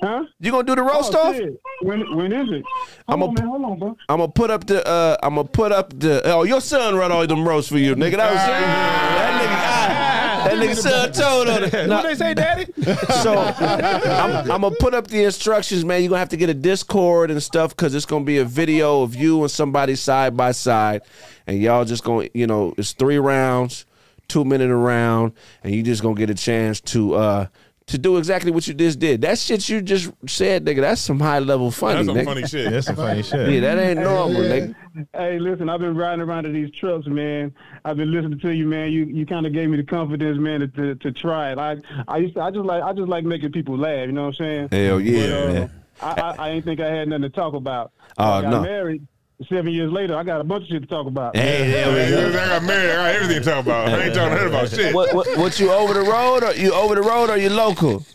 [0.02, 0.24] Huh?
[0.40, 1.36] You gonna do the roast Oh, off?
[1.36, 1.54] shit.
[1.82, 2.64] When when is it?
[3.08, 3.48] I'm Hold a- on, man.
[3.48, 3.98] Hold on, bro.
[4.10, 4.88] I'm gonna put up the.
[4.88, 6.22] Uh, I'm gonna put up the.
[6.26, 8.18] Oh, your son run all them roasts for you, nigga.
[8.18, 9.52] That was that nigga.
[9.52, 11.90] ah, that nigga son told on it.
[11.90, 12.66] What they say, Daddy?
[13.22, 16.02] So I'm, I'm gonna put up the instructions, man.
[16.02, 19.02] You're gonna have to get a Discord and stuff because it's gonna be a video
[19.04, 21.02] of you and somebody side by side,
[21.48, 23.86] and y'all just gonna, you know, it's three rounds,
[24.28, 27.46] two minute a round, and you just gonna get a chance to uh
[27.92, 29.22] to do exactly what you just did.
[29.22, 31.96] That shit you just said, nigga, that's some high level funny.
[32.04, 32.26] That's some nigga.
[32.26, 32.72] funny shit.
[32.72, 33.50] That's some funny shit.
[33.50, 34.76] Yeah, that ain't normal, nigga.
[35.14, 37.54] Hey, listen, I've been riding around in these trucks, man.
[37.86, 38.92] I've been listening to you, man.
[38.92, 41.58] You you kind of gave me the confidence, man, to, to to try it.
[41.58, 41.78] I
[42.08, 44.08] I used to, I just like I just like making people laugh.
[44.08, 44.70] You know what I'm saying?
[44.72, 45.72] Hell yeah, But, uh, man.
[46.02, 47.92] I, I I ain't think I had nothing to talk about.
[48.18, 48.62] Oh, I got no.
[48.62, 49.08] married.
[49.50, 51.36] Seven years later, I got a bunch of shit to talk about.
[51.36, 52.34] Hey, there we I go.
[52.34, 52.92] got married.
[52.92, 53.88] I got everything to talk about.
[53.90, 54.94] I ain't talking to her about shit.
[54.94, 58.06] What, what what you over the road or you over the road or you local?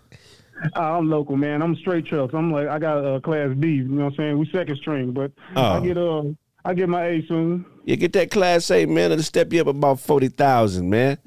[0.74, 1.62] I'm local, man.
[1.62, 2.32] I'm straight trucks.
[2.34, 3.68] I'm like I got a uh, class B.
[3.72, 4.38] You know what I'm saying?
[4.38, 5.62] We second string, but Oh.
[5.62, 6.22] I get uh
[6.64, 7.64] I get my A soon.
[7.84, 11.18] You get that class A, man, it'll step you up about forty thousand, man.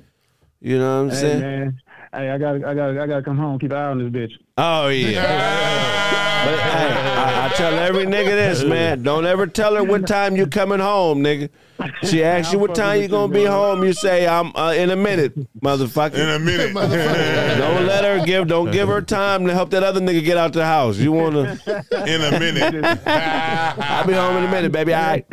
[0.61, 1.39] You know what I'm Hey saying?
[1.41, 1.81] man,
[2.13, 4.09] hey, I got I got I got to come home, keep an eye on this
[4.09, 4.33] bitch.
[4.57, 5.21] Oh yeah.
[6.45, 9.03] but hey, I, Tell every nigga this, man.
[9.03, 11.49] Don't ever tell her what time you coming home, nigga.
[12.03, 13.83] She asks you what time you gonna be home.
[13.83, 16.15] You say I'm uh, in a minute, motherfucker.
[16.15, 16.73] In a minute.
[17.59, 18.47] don't let her give.
[18.47, 20.97] Don't give her time to help that other nigga get out the house.
[20.97, 21.59] You wanna?
[22.07, 22.85] In a minute.
[23.07, 24.93] I'll be home in a minute, baby.
[24.93, 25.25] All right.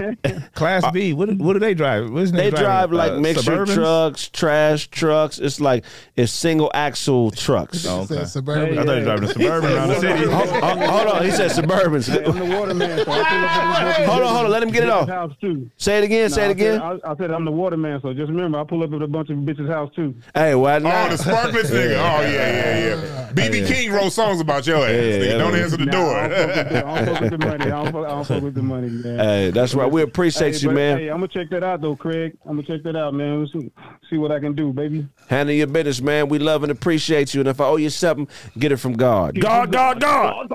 [0.55, 1.13] Class B.
[1.13, 2.11] What what do they drive?
[2.11, 3.75] What's They drive like uh, mixture Suburbans?
[3.75, 5.39] trucks, trash trucks.
[5.39, 5.85] It's like
[6.17, 7.87] it's single axle trucks.
[7.87, 8.25] Oh, okay.
[8.25, 8.79] Suburban.
[8.79, 10.25] I thought you were driving a suburban around the city.
[10.25, 12.09] Hold, hold- hold on, he said Suburbans.
[12.09, 14.63] Hey, I'm the waterman, so I pull up at this Hold on, hold on, let
[14.63, 15.33] him get it off.
[15.77, 16.31] Say it again.
[16.37, 16.81] Say Nah, it I again.
[16.81, 19.07] said- I, I said I'm the waterman, so just remember I pull up at a
[19.09, 20.15] bunch of bitches' house too.
[20.35, 21.97] Hey, why Oh, the Sparkletts nigga.
[21.97, 23.33] Oh, yeah, yeah, yeah.
[23.33, 24.91] BB King wrote songs about your ass.
[24.91, 25.27] Yeah, nigga.
[25.33, 26.17] yeah, Don't answer the Nah, door.
[26.17, 27.65] I don't fuck with the- I don't fuck with the money.
[27.65, 29.19] I don't fuck, I don't fuck with the money, man.
[29.19, 29.91] Hey, that's right.
[29.91, 30.99] We appreciate Hey, you, but, man.
[30.99, 32.37] Hey, I'm gonna check that out though, Craig.
[32.45, 33.41] I'm gonna check that out, man.
[33.41, 33.71] Let's see,
[34.11, 35.09] see what I can do, baby.
[35.29, 36.29] Handle your business, man.
[36.29, 37.41] We love and appreciate you.
[37.41, 39.39] And if I owe you something, get it from God.
[39.41, 40.49] God, God, God.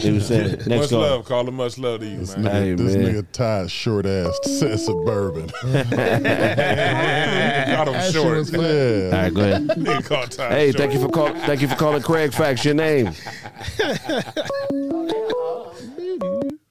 [0.00, 1.00] He was saying, next much call.
[1.00, 1.52] love, Caller.
[1.52, 2.44] Much love to you, This man.
[2.46, 3.14] nigga, Hey, this man.
[3.14, 5.46] nigga tied short ass said suburban.
[7.66, 8.48] Got him short.
[8.52, 8.58] yeah.
[8.58, 9.68] All right, go ahead.
[9.68, 10.78] Nigga called Ty Hey, short.
[10.80, 11.34] thank you for calling.
[11.42, 12.64] Thank you for calling Craig Facts.
[12.64, 13.12] Your name?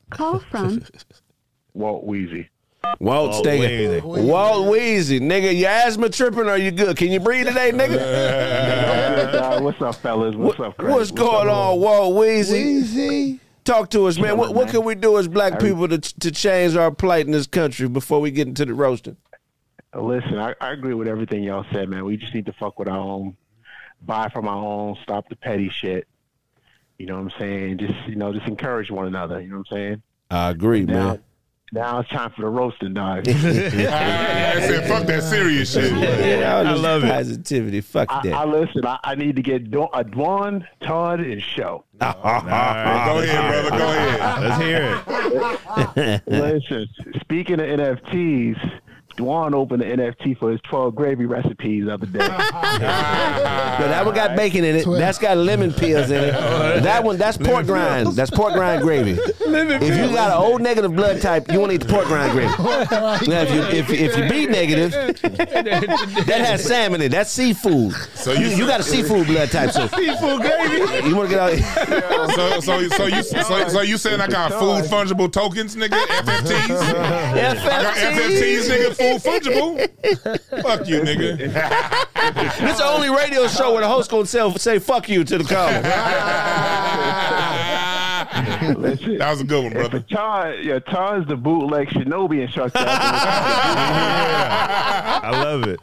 [0.10, 0.84] Call from
[1.74, 2.48] Walt Weezy.
[3.00, 4.02] Walt Walt Steger.
[4.02, 4.26] Weezy.
[4.26, 5.22] Walt Weezy.
[5.22, 6.98] Nigga, your asthma tripping or you good?
[6.98, 8.02] Can you breathe today, nigga?
[9.62, 10.36] What's up, fellas?
[10.36, 10.92] What's up, Craig?
[10.94, 12.56] What's going on, Walt Weezy?
[12.58, 13.40] Easy.
[13.64, 14.38] Talk to us, man.
[14.38, 17.48] What, what can we do as black people to, to change our plight in this
[17.48, 19.18] country before we get into the roasting?
[19.94, 22.06] Listen, I, I agree with everything y'all said, man.
[22.06, 23.36] We just need to fuck with our own,
[24.02, 26.08] buy from our own, stop the petty shit.
[26.98, 27.78] You know what I'm saying?
[27.80, 29.42] Just you know, just encourage one another.
[29.42, 30.02] You know what I'm saying?
[30.30, 31.24] I agree, Now, man.
[31.72, 33.26] Now it's time for the roasting, dog.
[33.28, 35.94] I said, fuck that serious shit.
[35.94, 37.10] Yeah, I love it.
[37.10, 37.82] Positivity.
[37.82, 38.34] Fuck I, that.
[38.34, 38.86] I listen.
[38.86, 41.86] I, I need to get Dawn, uh, Dwan, Todd, and Show.
[42.02, 43.70] Go ahead, brother.
[43.70, 44.44] Go ahead.
[44.44, 45.02] Let's hear
[45.96, 46.22] it.
[46.28, 46.90] Listen,
[47.22, 48.81] speaking of NFTs,
[49.18, 52.20] Dwan opened the NFT for his 12 gravy recipes the other day.
[52.26, 54.86] Yo, that one got bacon in it.
[54.86, 56.32] That's got lemon peels in it.
[56.82, 58.16] That one, that's pork rind.
[58.16, 59.12] That's pork rind gravy.
[59.52, 62.32] If you got an O negative blood type, you want to eat the pork rind
[62.32, 62.52] gravy.
[63.30, 67.10] Now, if you if, if you B negative, that has salmon in it.
[67.10, 67.94] That's seafood.
[67.94, 69.72] So So you, you- you got a seafood blood type.
[69.72, 71.08] So Seafood gravy.
[71.10, 72.32] you want to get out?
[72.36, 75.90] So, so, so you, so, so you saying I got food fungible tokens, nigga?
[75.90, 76.80] FFTs?
[76.80, 78.96] I got FFTs, nigga.
[79.02, 80.62] Food fungible.
[80.62, 81.38] Fuck you, nigga.
[82.62, 85.44] This the only radio show where the host gonna say, say "fuck you" to the
[85.44, 85.82] caller.
[88.78, 90.00] Listen, That was a good one, brother.
[90.02, 92.78] Todd, yeah, Todd's the bootleg Shinobi instructor.
[95.24, 95.80] I love it.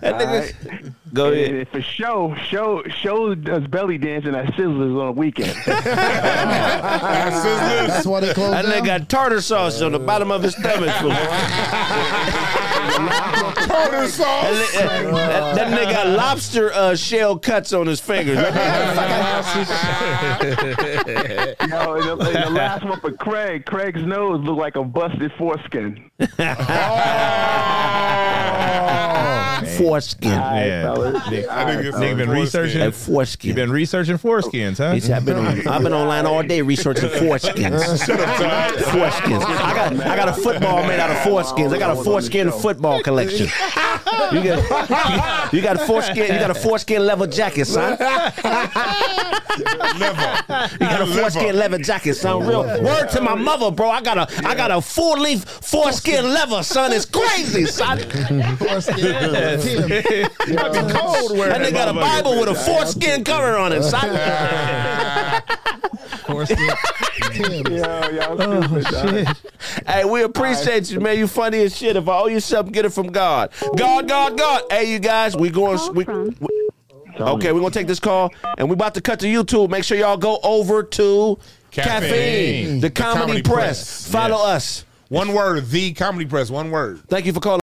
[0.00, 1.54] That nigga, go ahead.
[1.54, 5.54] And for show, show, show does belly dancing at Sizzlers on the weekend.
[5.66, 5.84] That's
[8.06, 9.00] why they closed That nigga down.
[9.00, 10.90] got tartar sauce on the bottom of his stomach.
[13.66, 14.72] Tartar sauce.
[14.74, 18.36] That, that, that nigga got lobster uh, shell cuts on his fingers.
[18.36, 18.42] Yo,
[21.94, 26.10] in the, the last one for Craig, Craig's nose looked like a busted foreskin.
[29.78, 30.30] Foreskin.
[30.30, 30.92] Yeah.
[31.02, 31.30] Fellas.
[31.30, 32.80] Nick, I think it's Nick been researching.
[32.80, 33.48] That foreskin.
[33.48, 34.92] You been researching foreskins, huh?
[34.92, 38.04] He I've been on, I've been online all day researching foreskins.
[38.04, 38.74] Shut up, Todd.
[38.74, 39.42] Foreskins.
[39.44, 41.72] I got I got a football made out of foreskins.
[41.74, 43.48] I got a foreskin football collection.
[44.32, 47.98] You got you got a foreskin you got a foreskin leather jacket, son.
[49.98, 50.68] Level.
[50.72, 52.46] You got a foreskin leather jacket, son.
[52.46, 53.90] Real word to my mother, bro.
[53.90, 56.92] I got a I got a full leaf foreskin leather, son.
[56.92, 57.98] It's crazy, son.
[60.62, 61.92] I'd be cold wearing That nigga got a.
[61.94, 64.08] Bible with a foreskin cover on it, son.
[66.28, 69.36] Yo, y'all oh, stupid, dog.
[69.86, 71.18] Hey, we appreciate you, man.
[71.18, 71.96] You funny as shit.
[71.96, 73.50] If I owe you something, get it from God.
[73.76, 74.62] God, God, God.
[74.70, 75.78] Hey, you guys, we going.
[75.94, 76.58] We, we-
[77.20, 79.68] Okay, we're gonna take this call, and we're about to cut to YouTube.
[79.68, 81.38] Make sure y'all go over to
[81.70, 82.74] Caffeine, Caffeine.
[82.80, 83.54] the, The Comedy, Comedy Press.
[83.54, 84.10] Press.
[84.10, 84.56] Follow Yes.
[84.56, 84.84] us.
[85.10, 86.48] One word, the Comedy Press.
[86.48, 87.02] One word.
[87.08, 87.60] Thank you for calling.